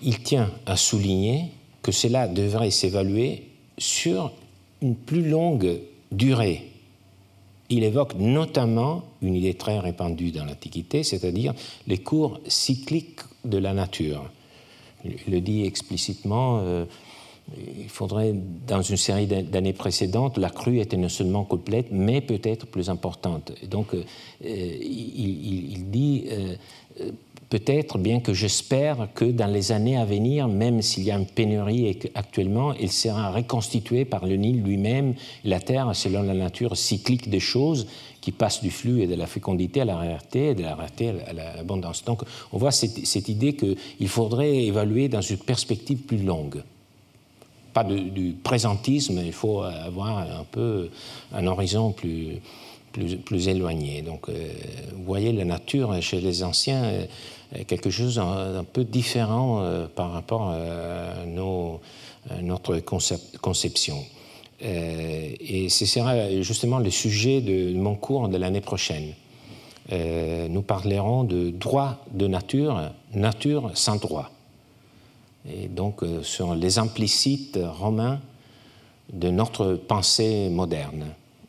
Il 0.03 0.23
tient 0.23 0.53
à 0.67 0.77
souligner 0.77 1.47
que 1.83 1.93
cela 1.93 2.29
devrait 2.29 2.71
s'évaluer 2.71 3.45
sur 3.79 4.33
une 4.83 4.95
plus 4.95 5.29
longue 5.29 5.81
durée. 6.13 6.71
Il 7.71 7.83
évoque 7.83 8.15
notamment 8.15 9.05
une 9.21 9.35
idée 9.35 9.55
très 9.55 9.79
répandue 9.79 10.31
dans 10.31 10.45
l'Antiquité, 10.45 11.03
c'est-à-dire 11.03 11.55
les 11.87 11.99
cours 11.99 12.41
cycliques 12.47 13.21
de 13.45 13.59
la 13.59 13.75
nature 13.75 14.31
il 15.05 15.33
le 15.33 15.41
dit 15.41 15.65
explicitement, 15.65 16.61
euh, 16.63 16.85
il 17.57 17.89
faudrait, 17.89 18.35
dans 18.67 18.83
une 18.83 18.97
série 18.97 19.27
d'années 19.27 19.73
précédentes, 19.73 20.37
la 20.37 20.51
crue 20.51 20.81
était 20.81 20.97
non 20.97 21.09
seulement 21.09 21.45
complète, 21.45 21.87
mais 21.91 22.21
peut-être 22.21 22.67
plus 22.67 22.91
importante. 22.91 23.53
donc, 23.69 23.95
euh, 23.95 24.05
il, 24.43 25.91
dit 25.91 26.27
euh, 26.31 26.57
peut-être, 27.51 27.99
bien 27.99 28.21
que 28.21 28.33
j'espère 28.35 29.09
que 29.15 29.25
dans 29.25 29.47
les 29.47 29.73
années 29.73 29.97
à 29.97 30.05
venir, 30.05 30.49
même 30.49 30.83
s'il 30.83 31.05
y 31.05 31.11
a 31.11 31.17
une 31.17 31.27
pénurie 31.27 31.99
actuellement, 32.15 32.75
il 32.75 32.91
sera 32.91 33.31
reconstitué 33.31 34.05
par 34.05 34.27
le 34.27 34.37
Nil 34.37 34.63
lui-même, 34.63 35.15
la 35.45 35.61
terre, 35.61 35.95
selon 35.95 36.23
la 36.23 36.35
nature 36.35 36.77
cyclique 36.77 37.31
des 37.31 37.41
choses, 37.41 37.87
qui 38.21 38.33
passe 38.33 38.63
du 38.63 38.71
flux 38.71 39.03
et 39.03 39.07
de 39.07 39.15
la 39.15 39.27
fécondité 39.27 39.81
à 39.81 39.85
la 39.85 39.97
rareté, 39.97 40.51
et 40.51 40.55
de 40.55 40.63
la 40.63 40.75
rareté 40.75 41.15
à 41.27 41.33
l'abondance. 41.33 42.05
Donc 42.05 42.23
on 42.53 42.59
voit 42.59 42.73
cette, 42.73 43.29
idée 43.29 43.55
qu'il 43.55 44.09
faudrait 44.09 44.65
évaluer 44.65 45.09
dans 45.09 45.23
une 45.23 45.39
perspective 45.39 45.99
plus 45.99 46.19
longue. 46.19 46.63
Pas 47.73 47.85
du 47.85 48.35
présentisme, 48.43 49.21
il 49.25 49.33
faut 49.33 49.63
avoir 49.63 50.19
un 50.19 50.45
peu 50.51 50.91
un 51.33 51.47
horizon 51.47 51.93
plus, 51.93 52.41
plus, 53.25 53.49
éloigné. 53.49 54.03
Donc 54.03 54.29
euh, 54.29 54.33
vous 54.95 55.05
voyez, 55.05 55.33
la 55.33 55.45
nature 55.45 56.01
chez 56.03 56.21
les 56.21 56.43
anciens 56.43 56.85
est 57.55 57.65
quelque 57.65 57.91
chose 57.91 58.19
un, 58.19 58.65
peu 58.65 58.85
différent 58.85 59.61
euh, 59.63 59.87
par 59.87 60.13
rapport 60.13 60.51
à, 60.51 61.25
notre 62.43 62.79
conception. 63.41 64.05
Euh, 64.63 65.35
et 65.41 65.69
ce 65.69 65.87
sera 65.87 66.43
justement 66.43 66.79
le 66.79 66.91
sujet 66.91 67.41
de 67.41 67.73
mon 67.75 67.95
cours 67.95 68.29
de 68.29 68.37
l'année 68.37 68.61
prochaine. 68.61 69.15
Euh, 69.93 70.49
nous 70.49 70.63
parlerons 70.63 71.25
de 71.25 71.51
droit 71.51 72.05
de 72.13 72.27
nature, 72.27 72.91
nature 73.15 73.71
sans 73.75 73.97
droit. 73.97 74.31
Et 75.51 75.69
donc 75.69 76.03
euh, 76.03 76.23
sur 76.23 76.55
les 76.55 76.79
implicites 76.79 77.59
romains 77.63 78.21
de 79.13 79.31
notre 79.31 79.75
pensée 79.75 80.51
moderne 80.51 81.07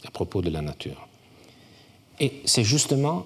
à 0.07 0.11
propos 0.11 0.41
de 0.41 0.49
la 0.49 0.61
nature. 0.61 1.08
Et 2.19 2.41
c'est 2.45 2.63
justement 2.63 3.25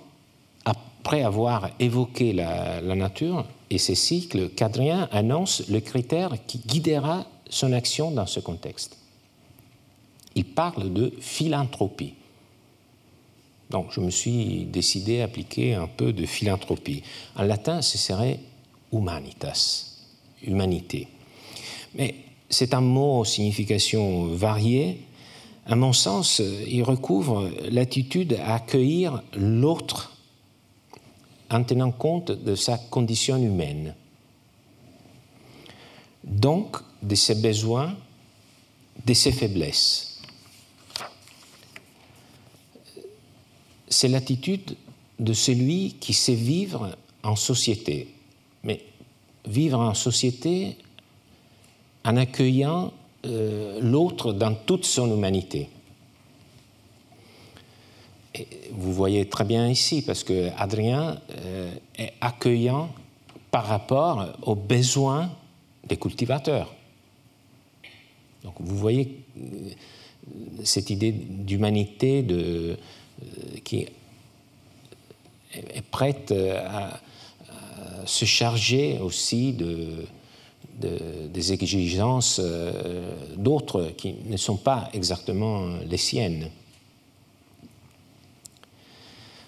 après 0.66 1.24
avoir 1.24 1.70
évoqué 1.80 2.34
la, 2.34 2.82
nature 2.82 3.46
et 3.70 3.78
ses 3.78 3.96
cycles 3.96 4.50
qu'Adrien 4.50 5.10
annonce 5.12 5.68
le 5.68 5.80
critère 5.80 6.34
qui 6.48 6.60
guidera 6.60 7.26
son 7.50 7.74
action 7.74 8.12
dans 8.12 8.28
ce 8.28 8.40
contexte 8.40 8.98
il 10.36 10.46
parle 10.46 10.92
de 10.92 11.14
philanthropie. 11.20 12.14
Donc 13.70 13.88
je 13.92 14.00
me 14.00 14.10
suis 14.10 14.66
décidé 14.66 15.22
à 15.22 15.26
appliquer 15.26 15.74
un 15.74 15.88
peu 15.88 16.14
de 16.14 16.26
philanthropie. 16.26 17.04
En 17.36 17.44
latin, 17.44 17.82
ce 17.82 17.98
serait 17.98 18.40
humanitas, 18.92 19.98
humanité. 20.46 21.08
Mais 21.96 22.16
c'est 22.50 22.74
un 22.74 22.82
mot 22.82 23.20
aux 23.20 23.26
significations 23.26 24.26
variées. 24.28 25.00
À 25.66 25.76
mon 25.76 25.94
sens, 25.94 26.42
il 26.68 26.84
recouvre 26.84 27.50
l'attitude 27.70 28.38
à 28.44 28.56
accueillir 28.56 29.24
l'autre 29.36 30.18
en 31.50 31.64
tenant 31.64 31.92
compte 31.92 32.32
de 32.32 32.56
sa 32.56 32.78
condition 32.78 33.38
humaine. 33.38 33.96
Donc, 36.24 36.78
de 37.02 37.16
ses 37.16 37.36
besoins, 37.36 37.96
de 39.06 39.14
ses 39.14 39.32
faiblesses 39.32 40.14
c'est 43.94 44.08
l'attitude 44.08 44.76
de 45.20 45.34
celui 45.34 45.94
qui 46.00 46.14
sait 46.14 46.36
vivre 46.36 46.98
en 47.22 47.36
société. 47.36 48.10
Mais 48.64 48.84
vivre 49.46 49.80
en 49.80 49.94
société 49.94 50.78
en 52.04 52.18
accueillant 52.18 52.92
euh, 53.26 53.80
l'autre 53.80 54.34
dans 54.34 54.54
toute 54.54 54.84
son 54.84 55.10
humanité. 55.10 55.70
vous 58.72 58.92
voyez 58.92 59.30
très 59.30 59.46
bien 59.46 59.70
ici, 59.70 60.02
parce 60.02 60.26
que 60.26 60.50
Adrien 60.58 61.22
euh, 61.38 61.74
est 61.98 62.12
accueillant 62.20 62.90
par 63.50 63.66
rapport 63.66 64.34
aux 64.42 64.56
besoins 64.56 65.32
des 65.88 65.96
cultivateurs. 65.96 66.74
Donc 68.44 68.56
vous 68.60 68.76
voyez 68.76 69.24
euh, 69.38 69.70
cette 70.66 70.90
idée 70.90 71.14
d'humanité, 71.14 72.26
qui 73.64 73.88
est 75.54 75.82
prête 75.92 76.32
à, 76.32 77.00
se 78.06 78.26
charger 78.26 79.00
aussi 79.00 79.54
de, 79.54 80.06
des 80.80 81.54
exigences 81.54 82.42
euh, 82.44 83.16
d'autres 83.38 83.92
qui 83.96 84.16
ne 84.26 84.38
sont 84.38 84.58
pas 84.58 84.90
exactement 84.94 85.68
les 85.88 85.98
siennes. 85.98 86.50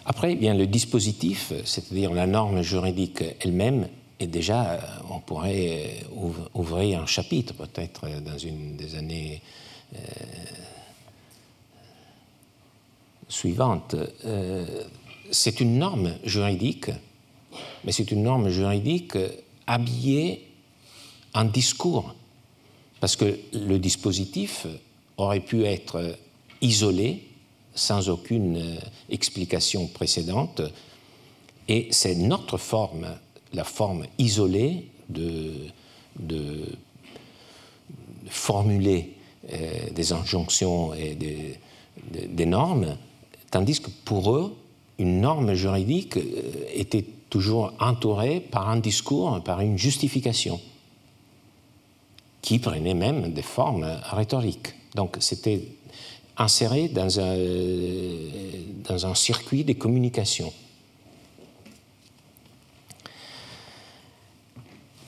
Après, 0.05 0.35
bien 0.35 0.53
le 0.53 0.67
dispositif, 0.67 1.51
c'est-à-dire 1.65 2.13
la 2.13 2.27
norme 2.27 2.61
juridique 2.61 3.23
elle-même, 3.39 3.87
est 4.19 4.27
déjà, 4.27 4.79
on 5.09 5.19
pourrait 5.19 6.03
ouvrir 6.53 7.01
un 7.01 7.05
chapitre 7.05 7.53
peut-être 7.53 8.07
dans 8.21 8.37
une 8.37 8.77
des 8.77 8.95
années 8.95 9.41
euh, 9.93 9.99
suivante. 13.27 13.95
Euh, 14.25 14.83
c'est 15.31 15.59
une 15.59 15.77
norme 15.77 16.13
juridique, 16.23 16.91
mais 17.83 17.91
c'est 17.91 18.11
une 18.11 18.23
norme 18.23 18.49
juridique 18.49 19.17
habillée 19.67 20.44
en 21.35 21.45
discours, 21.45 22.15
parce 22.99 23.15
que 23.15 23.37
le 23.53 23.77
dispositif 23.77 24.65
aurait 25.17 25.41
pu 25.41 25.65
être 25.65 26.17
isolé 26.61 27.23
sans 27.75 28.09
aucune 28.09 28.77
explication 29.09 29.87
précédente, 29.87 30.61
et 31.67 31.89
c'est 31.91 32.15
notre 32.15 32.57
forme, 32.57 33.07
la 33.53 33.63
forme 33.63 34.05
isolée 34.17 34.89
de, 35.09 35.53
formuler 38.27 39.13
euh, 39.53 39.89
des 39.91 40.13
injonctions 40.13 40.95
et 40.95 41.13
des, 41.13 41.59
des 42.11 42.45
normes 42.47 42.97
tandis 43.55 43.79
que 43.79 43.89
pour 44.03 44.35
eux, 44.35 44.53
une 44.99 45.21
norme 45.21 45.53
juridique 45.53 46.17
euh, 46.17 46.21
était 46.73 47.05
toujours 47.29 47.71
entourée 47.79 48.41
par 48.41 48.69
un 48.69 48.75
discours, 48.75 49.41
par 49.43 49.61
une 49.61 49.77
justification, 49.77 50.59
qui 52.45 52.59
prenait 52.59 52.93
même 52.93 53.33
des 53.33 53.41
formes 53.41 53.99
rhétoriques. 54.03 54.75
Donc 54.93 55.17
c'était 55.19 55.63
inséré 56.37 56.87
dans 56.89 57.19
un, 57.19 57.35
dans 58.87 59.07
un 59.07 59.15
circuit 59.15 59.63
de 59.63 59.73
communication. 59.73 60.53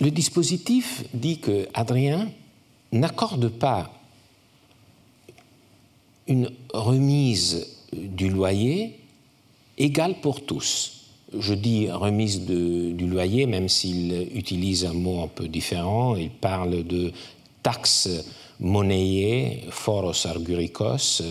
Le 0.02 0.10
dispositif 0.10 1.04
dit 1.14 1.40
que 1.40 1.68
Adrien 1.76 2.28
n'accorde 2.92 3.50
pas 3.50 3.94
une 6.26 6.50
remise 6.74 7.68
du 7.94 8.30
loyer 8.30 9.00
égale 9.78 10.20
pour 10.22 10.44
tous. 10.44 10.97
Je 11.38 11.54
dis 11.54 11.92
remise 11.92 12.42
du 12.46 13.08
loyer, 13.08 13.46
même 13.48 13.68
s'il 13.68 14.30
utilise 14.34 14.86
un 14.86 14.94
mot 14.94 15.24
un 15.24 15.28
peu 15.28 15.48
différent. 15.48 16.16
Il 16.16 16.30
parle 16.30 16.84
de 16.84 17.12
taxe 17.62 18.10
monnayée, 18.60 19.64
foros 19.70 20.26
arguricos, 20.26 21.22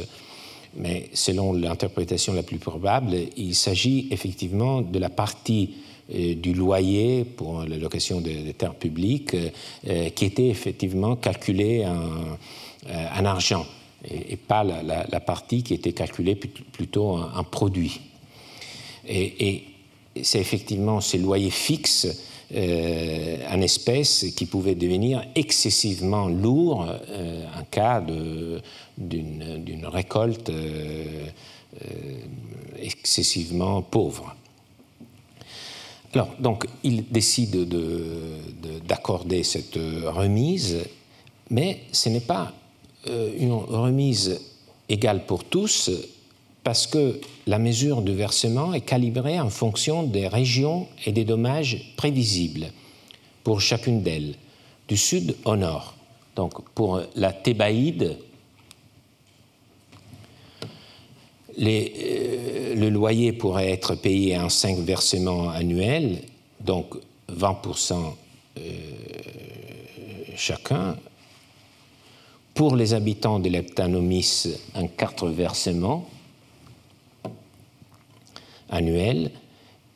mais 0.77 1.09
selon 1.15 1.53
l'interprétation 1.53 2.35
la 2.35 2.43
plus 2.43 2.59
probable, 2.59 3.17
il 3.37 3.55
s'agit 3.55 4.09
effectivement 4.11 4.83
de 4.83 4.99
la 4.99 5.09
partie 5.09 5.75
euh, 6.15 6.35
du 6.35 6.53
loyer 6.53 7.25
pour 7.25 7.65
la 7.65 7.77
location 7.77 8.21
des, 8.21 8.53
terres 8.53 8.75
publiques 8.75 9.35
euh, 9.35 10.11
qui 10.11 10.25
était 10.27 10.49
effectivement 10.49 11.17
calculée 11.17 11.85
en, 11.85 12.37
euh, 12.89 13.25
argent 13.25 13.67
et, 14.09 14.37
pas 14.37 14.63
la, 14.63 15.21
partie 15.21 15.65
qui 15.65 15.75
était 15.75 15.93
calculée 15.93 16.37
plutôt 16.37 17.17
en, 17.17 17.43
produit. 17.43 18.01
Et, 19.09 19.65
c'est 20.23 20.41
effectivement 20.41 21.01
ces 21.01 21.19
loyers 21.19 21.51
fixes 21.51 22.07
en 22.55 23.61
espèces 23.61 24.27
qui 24.37 24.47
pouvaient 24.47 24.77
devenir 24.77 25.25
excessivement 25.35 26.29
lourds 26.29 26.83
en 26.83 27.64
cas 27.71 28.01
d'une 28.97 29.87
récolte 29.87 30.53
excessivement 32.79 33.83
pauvre. 33.83 34.37
Donc, 36.39 36.67
il 36.83 37.05
décide 37.11 37.69
d'accorder 38.87 39.43
cette 39.43 39.77
remise, 39.77 40.79
mais 41.51 41.81
ce 41.93 42.09
n'est 42.09 42.21
pas 42.21 42.53
euh, 43.09 43.33
une 43.39 43.53
remise 43.53 44.41
égale 44.89 45.27
pour 45.27 45.45
tous, 45.45 45.91
parce 46.67 46.89
que 46.89 47.21
la 47.47 47.61
mesure 47.61 48.03
de 48.03 48.11
versement 48.11 48.75
est 48.75 48.81
calibrée 48.81 49.39
en 49.39 49.51
fonction 49.51 50.03
des 50.03 50.27
régions 50.27 50.89
et 51.05 51.12
des 51.12 51.25
dommages 51.25 51.95
prévisibles 51.97 52.73
pour 53.45 53.61
chacune 53.61 54.03
d'elles, 54.03 54.35
du 54.89 54.97
sud 54.97 55.37
au 55.45 55.55
nord. 55.55 55.95
Donc, 56.35 56.69
pour 56.71 57.03
la 57.14 57.33
Thébaïde, 57.33 58.19
Euh, 61.59 62.75
le 62.75 62.91
loyer 62.91 63.33
pourrait 63.33 63.71
être 63.71 63.95
payé 63.95 64.37
en 64.37 64.51
cinq 64.51 64.77
versements 64.79 65.49
annuels, 65.49 66.19
donc 66.61 66.97
20% 67.33 67.95
euh, 68.59 68.61
chacun. 70.37 70.97
Pour 72.53 72.77
les 72.77 72.93
habitants 72.93 73.39
de 73.39 73.49
l'Eptanomis, 73.49 74.49
en 74.75 74.87
quatre 74.87 75.29
versements 75.29 76.07
annuels. 78.71 79.31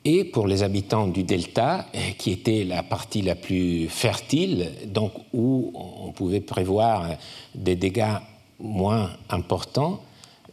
Et 0.04 0.24
pour 0.24 0.46
les 0.46 0.62
habitants 0.62 1.06
du 1.06 1.24
delta, 1.24 1.86
qui 2.16 2.30
était 2.30 2.64
la 2.64 2.82
partie 2.82 3.20
la 3.20 3.34
plus 3.34 3.86
fertile, 3.88 4.70
donc 4.86 5.12
où 5.34 5.72
on 5.74 6.12
pouvait 6.12 6.40
prévoir 6.40 7.06
des 7.54 7.76
dégâts 7.76 8.16
moins 8.58 9.10
importants, 9.28 10.00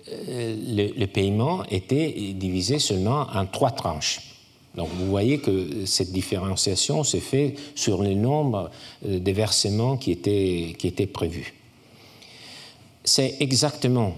le, 0.05 0.99
le, 0.99 1.07
paiement 1.07 1.63
était 1.69 2.33
divisé 2.33 2.79
seulement 2.79 3.27
en 3.33 3.45
trois 3.45 3.71
tranches. 3.71 4.27
Donc 4.77 4.89
vous 4.89 5.07
voyez 5.07 5.39
que 5.39 5.85
cette 5.85 6.11
différenciation 6.11 7.03
se 7.03 7.17
fait 7.17 7.55
sur 7.73 8.03
le 8.03 8.13
nombre 8.13 8.69
euh, 9.05 9.19
de 9.19 9.31
versements 9.31 9.97
qui 9.97 10.11
étaient, 10.11 10.75
qui 10.77 10.87
étaient 10.87 11.07
prévus. 11.07 11.55
C'est 13.03 13.37
exactement 13.39 14.13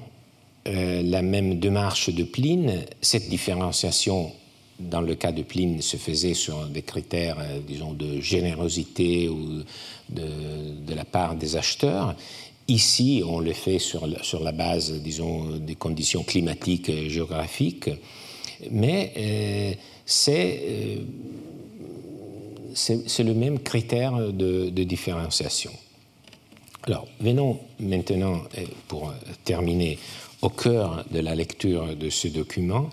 euh, 0.69 1.01
la 1.03 1.21
même 1.21 1.59
démarche 1.59 2.09
de 2.09 2.23
Pline. 2.23 2.85
Cette 3.01 3.29
différenciation, 3.29 4.31
dans 4.79 5.01
le 5.01 5.15
cas 5.15 5.31
de 5.31 5.41
Pline, 5.41 5.81
se 5.81 5.97
faisait 5.97 6.33
sur 6.33 6.67
des 6.67 6.81
critères, 6.81 7.37
euh, 7.39 7.59
disons, 7.67 7.93
de 7.93 8.21
générosité 8.21 9.27
ou 9.27 9.63
de, 10.09 10.23
de 10.87 10.93
la 10.93 11.05
part 11.05 11.35
des 11.35 11.55
acheteurs. 11.55 12.15
Ici, 12.69 13.23
on 13.25 13.39
le 13.39 13.53
fait 13.53 13.79
sur 13.79 14.05
la, 14.05 14.21
sur 14.21 14.43
la 14.43 14.51
base, 14.51 14.93
disons, 15.01 15.57
des 15.57 15.73
conditions 15.73 16.21
climatiques 16.23 16.87
et 16.89 17.09
géographiques, 17.09 17.89
mais 18.69 19.11
euh, 19.17 19.73
euh, 20.29 20.97
c'est 22.73 23.23
le 23.23 23.33
même 23.33 23.59
critère 23.59 24.31
de, 24.31 24.69
différenciation. 24.69 25.71
Alors, 26.83 27.07
venons 27.19 27.59
maintenant, 27.79 28.41
euh, 28.57 28.65
pour 28.87 29.13
terminer, 29.43 29.97
au 30.41 30.49
cœur 30.49 31.05
de 31.11 31.19
la 31.19 31.35
lecture 31.35 31.95
de 31.95 32.09
ce 32.09 32.27
document. 32.27 32.89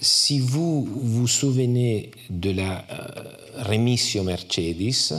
si 0.00 0.40
vous 0.40 0.84
vous 0.84 1.28
souvenez 1.28 2.10
de 2.30 2.50
la 2.50 2.84
remission 3.58 4.24
Mercedis, 4.24 5.12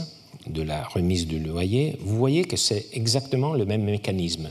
de 0.47 0.61
la 0.61 0.84
remise 0.84 1.28
du 1.28 1.39
loyer, 1.39 1.97
vous 2.01 2.17
voyez 2.17 2.45
que 2.45 2.57
c'est 2.57 2.88
exactement 2.93 3.53
le 3.53 3.65
même 3.65 3.84
mécanisme. 3.84 4.49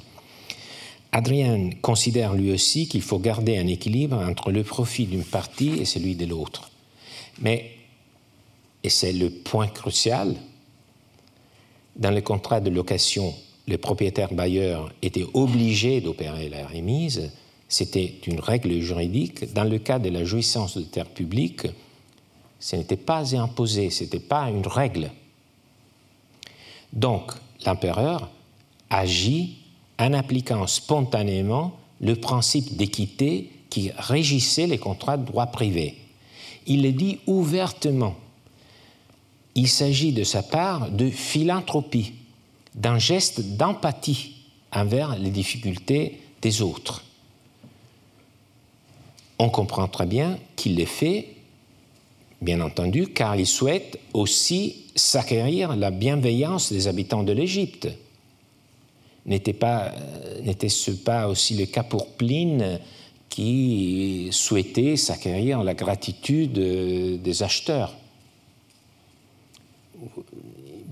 Adrien 1.13 1.71
considère 1.83 2.33
lui 2.33 2.53
aussi 2.53 2.89
qu'il 2.89 3.03
faut 3.03 3.19
garder 3.19 3.59
un 3.59 3.67
équilibre 3.67 4.17
entre 4.17 4.51
le 4.51 4.63
profit 4.63 5.07
d'une 5.07 5.25
partie 5.25 5.75
et 5.79 5.85
celui 5.85 6.17
de 6.17 6.25
l'autre. 6.25 6.71
Mais, 7.41 7.73
et 8.83 8.89
c'est 8.89 9.13
le 9.13 9.29
point 9.29 9.69
crucial, 9.69 10.35
dans 11.97 12.11
le 12.11 12.23
contrat 12.23 12.61
de 12.61 12.71
location, 12.71 13.35
le 13.67 13.79
propriétaire 13.79 14.33
bailleur 14.33 14.93
était 15.03 15.27
obligé 15.35 16.01
d'opérer 16.01 16.49
la 16.49 16.67
remise, 16.67 17.31
c'était 17.69 18.15
une 18.27 18.41
règle 18.41 18.81
juridique. 18.81 19.53
Dans 19.55 19.65
le 19.65 19.79
cas 19.79 19.99
de 19.99 20.11
la 20.11 20.25
jouissance 20.25 20.77
de 20.77 20.83
terres 20.83 21.09
publiques, 21.09 21.67
ce 22.61 22.77
n'était 22.77 22.97
pas 22.97 23.35
imposé, 23.35 23.91
ce 23.91 24.05
n'était 24.05 24.21
pas 24.21 24.51
une 24.51 24.67
règle. 24.67 25.11
Donc, 26.93 27.33
l'empereur 27.65 28.31
agit 28.91 29.57
en 29.99 30.13
appliquant 30.13 30.67
spontanément 30.67 31.73
le 32.01 32.17
principe 32.17 32.77
d'équité 32.77 33.51
qui 33.71 33.91
régissait 33.97 34.67
les 34.67 34.79
contrats 34.79 35.17
de 35.17 35.25
droit 35.25 35.47
privé. 35.47 35.97
Il 36.67 36.83
le 36.83 36.93
dit 36.93 37.21
ouvertement. 37.27 38.17
Il 39.55 39.69
s'agit 39.69 40.13
de 40.13 40.25
sa 40.25 40.43
part 40.43 40.91
de 40.91 41.09
philanthropie, 41.09 42.13
d'un 42.75 42.99
geste 42.99 43.41
d'empathie 43.41 44.37
envers 44.73 45.19
les 45.19 45.31
difficultés 45.31 46.21
des 46.41 46.63
autres. 46.63 47.05
On 49.39 49.49
comprend 49.49 49.89
très 49.89 50.07
bien 50.07 50.39
qu'il 50.57 50.77
le 50.77 50.85
fait 50.87 51.29
bien 52.41 52.61
entendu, 52.61 53.09
car 53.09 53.37
il 53.37 53.47
souhaite 53.47 53.99
aussi 54.13 54.87
s'acquérir 54.95 55.77
la 55.77 55.91
bienveillance 55.91 56.73
des 56.73 56.89
habitants 56.89 57.23
de 57.23 57.33
l'Égypte. 57.33 57.89
Euh, 59.29 60.41
n'était-ce 60.43 60.91
pas 60.91 61.29
aussi 61.29 61.55
le 61.55 61.67
cas 61.67 61.85
pour 61.85 62.09
Pline 62.09 62.81
qui 63.29 64.29
souhaitait 64.33 64.97
s'acquérir 64.97 65.63
la 65.63 65.75
gratitude 65.75 66.53
des 67.23 67.43
acheteurs? 67.43 67.95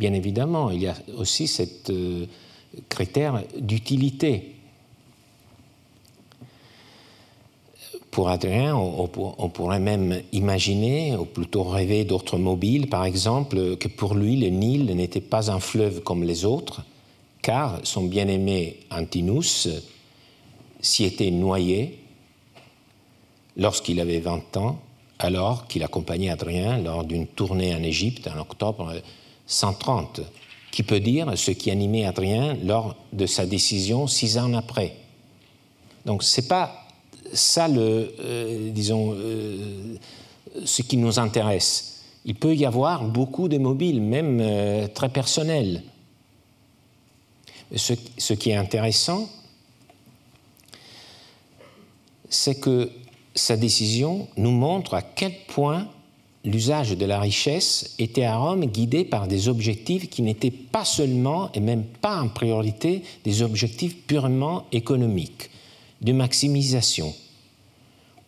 Bien 0.01 0.15
évidemment, 0.15 0.71
il 0.71 0.81
y 0.81 0.87
a 0.87 0.95
aussi 1.19 1.47
ce 1.47 1.65
euh, 1.91 2.25
critère 2.89 3.45
d'utilité. 3.59 4.55
Pour 8.11 8.31
Adrien, 8.31 8.75
on, 8.75 9.07
pourrait 9.51 9.79
même 9.79 10.23
imaginer, 10.33 11.17
ou 11.17 11.27
plutôt 11.27 11.65
rêver 11.65 12.05
d'autres 12.05 12.39
mobiles, 12.39 12.89
par 12.89 13.05
exemple, 13.05 13.77
que 13.77 13.89
pour 13.89 14.15
lui, 14.15 14.37
le 14.37 14.49
Nil 14.49 14.87
n'était 14.87 15.21
pas 15.21 15.51
un 15.51 15.61
fleuve 15.61 16.01
comme 16.01 16.25
les 16.25 16.47
autres, 16.47 16.83
car 17.43 17.79
son 17.83 18.05
bien-aimé 18.05 18.79
Antinous 18.91 19.69
s'y 20.81 21.05
était 21.05 21.31
noyé 21.31 21.99
lorsqu'il 23.55 24.01
avait 24.01 24.21
20 24.21 24.57
ans, 24.57 24.81
alors 25.19 25.67
qu'il 25.69 25.83
accompagnait 25.83 26.31
Adrien 26.31 26.79
lors 26.79 27.05
d'une 27.05 27.27
tournée 27.27 27.75
en 27.75 27.83
Égypte 27.83 28.31
en 28.35 28.41
octobre 28.41 28.95
130, 29.51 30.21
qui 30.71 30.85
peut 30.85 31.01
dire 31.01 31.37
ce 31.37 31.51
qui 31.51 31.71
animait 31.71 32.05
Adrien 32.05 32.57
lors 32.63 32.95
de 33.13 33.27
sa 33.27 33.45
décision 33.45 34.07
six 34.07 34.39
ans 34.39 34.55
après. 34.55 34.97
Donc 36.07 36.23
ce 36.23 36.41
n'est 36.41 36.47
pas 36.47 36.87
ça, 37.33 37.69
le, 37.69 38.15
euh, 38.21 38.71
disons, 38.71 39.15
euh, 39.15 39.97
ce 40.65 40.83
qui 40.83 40.97
nous 40.97 41.19
intéresse. 41.19 42.03
Il 42.25 42.35
peut 42.35 42.55
y 42.55 42.65
avoir 42.65 43.05
beaucoup 43.05 43.49
de 43.49 43.59
mobiles, 43.59 44.01
même 44.01 44.39
euh, 44.41 44.89
très 44.89 45.09
personnels. 45.09 45.83
Ce, 47.77 48.33
qui 48.35 48.51
est 48.51 48.57
intéressant, 48.57 49.29
c'est 52.29 52.59
que 52.59 52.91
sa 53.37 53.57
décision 53.57 54.27
nous 54.37 54.51
montre 54.51 54.95
à 54.95 55.03
quel 55.03 55.33
point 55.47 55.89
l'usage 56.45 56.97
de 56.97 57.05
la 57.05 57.21
richesse 57.21 57.95
était 57.99 58.25
à 58.25 58.37
Rome 58.37 58.67
guidé 58.67 59.05
par 59.05 59.29
des 59.29 59.49
objectifs 59.49 60.09
qui 60.09 60.23
n'étaient 60.23 60.51
pas 60.51 60.85
seulement 60.85 61.51
et 61.53 61.61
même 61.61 61.85
pas 61.85 62.21
en 62.21 62.29
priorité 62.29 63.03
des 63.25 63.43
objectifs 63.43 63.97
purement 64.07 64.67
économiques, 64.73 65.51
de 66.01 66.13
maximisation. 66.13 67.15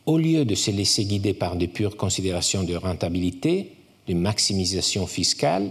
Au 0.05 0.19
lieu 0.19 0.45
de 0.45 0.55
se 0.55 0.71
laisser 0.71 1.05
guider 1.05 1.33
par 1.33 1.57
de 1.57 1.67
pures 1.67 1.97
considérations 1.97 2.65
de 2.65 2.75
rentabilité, 2.75 3.73
de 4.09 4.15
maximisation 4.15 5.07
fiscale, 5.07 5.71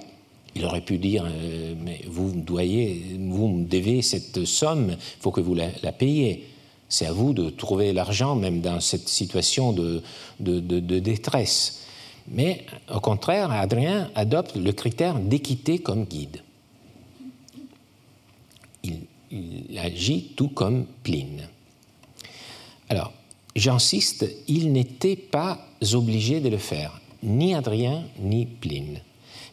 il 0.55 0.65
aurait 0.65 0.81
pu 0.81 0.97
dire 0.97 1.25
euh, 1.25 1.75
mais 1.83 2.01
vous 2.07 2.29
vous 2.29 3.47
me 3.47 3.65
devez 3.65 4.01
cette 4.01 4.45
somme, 4.45 4.91
il 4.91 5.21
faut 5.21 5.31
que 5.31 5.41
vous 5.41 5.53
la, 5.53 5.91
payiez. 5.91 6.45
C'est 6.89 7.05
à 7.05 7.13
vous 7.13 7.33
de 7.33 7.49
trouver 7.49 7.93
l'argent, 7.93 8.35
même 8.35 8.59
dans 8.59 8.81
cette 8.81 9.07
situation 9.07 9.71
de 9.71 10.01
détresse. 10.99 11.81
Mais 12.31 12.65
au 12.93 13.01
contraire, 13.01 13.51
Adrien 13.51 14.09
adopte 14.15 14.55
le 14.55 14.71
critère 14.71 15.19
d'équité 15.19 15.79
comme 15.79 16.05
guide. 16.05 16.41
Il, 18.83 19.77
agit 19.77 20.33
tout 20.35 20.49
comme 20.49 20.85
Pline. 21.03 21.47
Alors, 22.89 23.13
j'insiste, 23.55 24.29
il 24.47 24.71
n'était 24.73 25.15
pas 25.15 25.65
obligé 25.93 26.41
de 26.41 26.49
le 26.49 26.57
faire, 26.57 26.99
ni 27.23 27.53
Adrien 27.53 28.03
ni 28.19 28.45
Pline. 28.45 28.99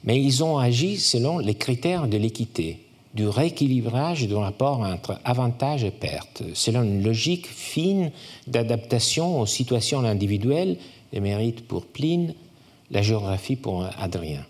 Mais 0.03 0.21
ils 0.21 0.43
ont 0.43 0.59
agi 0.59 0.99
selon 0.99 1.39
les 1.39 1.55
critères 1.55 2.09
de 2.09 2.17
l'équité, 2.17 2.81
du 3.15 3.29
rééquilibrage 3.29 4.27
du 4.27 4.35
rapport 4.35 4.81
entre 4.81 5.21
avantages 5.25 5.85
et 5.85 5.93
pertes, 5.93 6.43
selon 6.55 6.83
une 6.83 7.05
logique 7.05 7.47
fine 7.47 8.11
d'adaptation 8.49 9.41
aux 9.41 9.47
situations 9.47 10.01
individuelles, 10.01 10.77
les 11.13 11.21
mérites 11.21 11.67
pour 11.67 11.87
Pline, 11.87 12.35
la 12.91 13.03
géographie 13.03 13.57
pour 13.57 13.85
Adrien. 13.99 14.45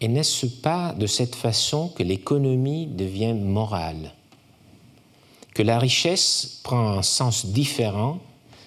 Et 0.00 0.08
n'est-ce 0.08 0.46
pas 0.46 0.92
de 0.92 1.06
cette 1.06 1.34
façon 1.34 1.88
que 1.88 2.02
l'économie 2.02 2.86
devient 2.86 3.32
morale? 3.32 4.12
Que 5.54 5.62
la 5.62 5.78
richesse 5.78 6.60
prend 6.62 6.98
un 6.98 7.02
sens 7.02 7.46
différent 7.46 8.18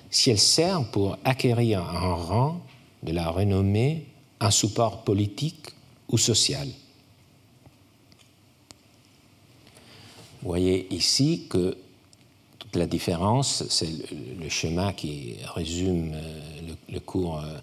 si 0.10 0.32
elle 0.32 0.40
sert 0.40 0.90
pour 0.90 1.18
acquérir 1.26 1.82
un 1.82 2.16
rang, 2.16 2.62
de 3.04 3.12
la 3.12 3.30
renommée, 3.30 4.06
un 4.40 4.52
support 4.52 5.04
politique 5.04 5.68
ou 6.10 6.18
social? 6.18 6.68
Vous 10.42 10.48
voyez 10.48 10.88
ici 10.94 11.46
que 11.50 11.78
toute 12.58 12.76
la 12.78 12.86
différence, 12.86 13.64
c'est 13.70 13.90
le, 14.40 14.50
schéma 14.50 14.94
qui 14.94 15.36
résume 15.56 16.14
euh, 16.14 16.74
le 16.90 17.00
cours 17.00 17.40
euh, 17.40 17.58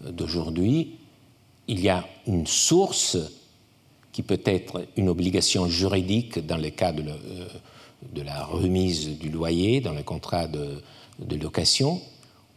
d'aujourd'hui, 0.00 0.96
il 1.68 1.80
y 1.80 1.88
a 1.88 2.06
une 2.26 2.46
source 2.46 3.16
qui 4.12 4.22
peut 4.22 4.40
être 4.44 4.86
une 4.96 5.08
obligation 5.08 5.68
juridique 5.68 6.44
dans 6.44 6.56
le 6.56 6.70
cas 6.70 6.92
de, 6.92 7.02
euh, 7.02 8.24
la 8.24 8.44
remise 8.44 9.18
du 9.18 9.30
loyer, 9.30 9.80
dans 9.80 9.92
le 9.92 10.02
contrat 10.02 10.48
de, 10.48 10.82
location, 11.36 12.00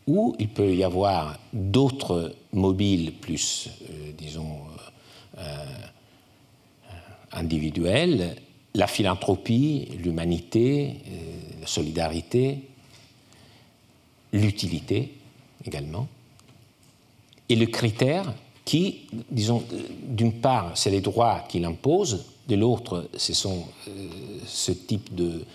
ou 0.08 0.36
il 0.40 0.50
peut 0.50 0.74
y 0.74 0.84
avoir 0.84 1.38
d'autres 1.54 2.34
mobiles 2.54 3.14
plus, 3.14 3.70
euh, 3.90 4.12
disons, 4.18 4.62
euh, 5.38 5.66
individuels, 7.34 8.36
la 8.74 8.88
philanthropie, 8.88 9.90
l'humanité, 10.04 10.96
la 11.62 11.68
solidarité, 11.68 12.60
l'utilité 14.32 15.14
également 15.66 16.08
et 17.54 17.56
le 17.56 17.68
critère 17.68 18.34
qui, 18.66 19.02
disons, 19.30 19.64
d'une 20.08 20.34
part, 20.34 20.76
c'est 20.76 20.90
les 20.90 21.02
droits 21.02 21.46
qu'il 21.48 21.66
impose, 21.66 22.26
de 22.48 22.56
l'autre, 22.56 23.08
ce 23.16 23.32
sont 23.32 23.68
euh, 23.88 24.08
ce 24.48 24.72
type 24.72 25.14
de, 25.14 25.46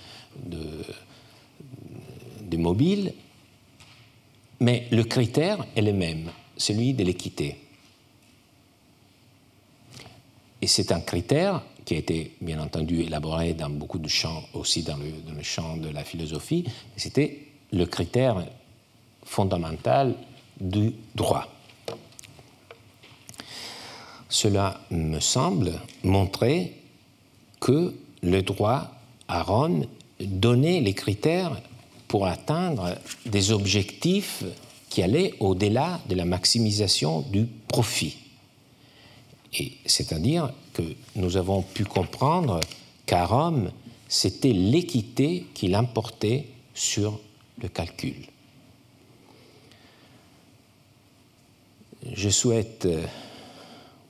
de, 0.47 2.57
mobile, 2.57 3.13
mais 4.61 4.87
le 4.93 5.03
critère 5.03 5.67
est 5.75 5.83
le 5.83 5.93
même, 5.93 6.31
celui 6.57 6.95
de 6.95 7.03
l'équité. 7.03 7.57
Et 10.63 10.69
c'est 10.69 10.93
un 10.93 11.01
critère 11.01 11.63
qui 11.85 11.95
a 11.95 11.99
été 11.99 12.37
bien 12.41 12.61
entendu 12.61 13.01
élaboré 13.01 13.55
dans 13.55 13.71
beaucoup 13.71 13.99
de 13.99 14.09
champs, 14.09 14.45
aussi 14.55 14.85
dans 14.85 14.99
le 14.99 15.43
champ 15.43 15.77
de 15.77 15.89
la 15.89 16.05
philosophie, 16.05 16.65
c'était 16.97 17.49
le 17.73 17.87
critère 17.87 18.47
fondamental 19.25 20.15
du 20.61 20.93
droit. 21.17 21.58
Cela 24.29 24.81
me 24.91 25.21
semble 25.21 25.81
montrer 26.03 26.75
que 27.61 27.95
le 28.23 28.43
droit 28.43 28.91
à 29.27 29.43
Rome 29.43 29.87
donnait 30.21 30.81
les 30.81 30.95
critères 30.95 31.61
pour 32.09 32.27
atteindre 32.27 32.97
des 33.27 33.53
objectifs 33.53 34.45
qui 34.89 35.03
allaient 35.03 35.35
au-delà 35.41 36.01
de 36.09 36.15
la 36.15 36.25
maximisation 36.25 37.21
du 37.21 37.47
profit. 37.69 38.17
Et 39.55 39.73
c'est-à-dire 39.87 40.53
que 40.73 40.83
nous 41.17 41.37
avons 41.37 41.63
pu 41.63 41.85
comprendre 41.85 42.61
qu'à 43.07 43.25
Rome, 43.25 43.71
c'était 44.09 44.53
l'équité 44.53 45.47
qui 45.55 45.69
l'importait 45.69 46.47
sur 46.75 47.19
le 47.61 47.69
calcul. 47.69 48.17
Je 52.13 52.29
souhaite 52.29 52.87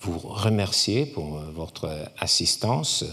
vous 0.01 0.19
remercier 0.19 1.07
pour 1.07 1.39
votre 1.55 1.91
assistance. 2.19 3.05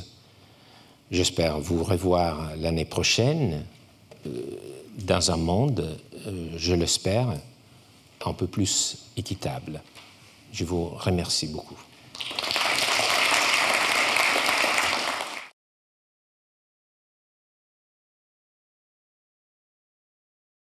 J'espère 1.11 1.59
vous 1.59 1.83
revoir 1.83 2.55
l'année 2.57 2.86
prochaine 2.86 3.63
euh, 4.25 4.31
dans 4.97 5.31
un 5.31 5.38
monde, 5.38 5.97
euh, 6.27 6.49
je 6.57 6.73
l'espère, 6.73 7.27
un 8.25 8.33
peu 8.33 8.47
plus 8.47 8.97
équitable. 9.17 9.81
Je 10.51 10.63
vous 10.63 10.86
remercie 10.86 11.47
beaucoup. 11.47 11.77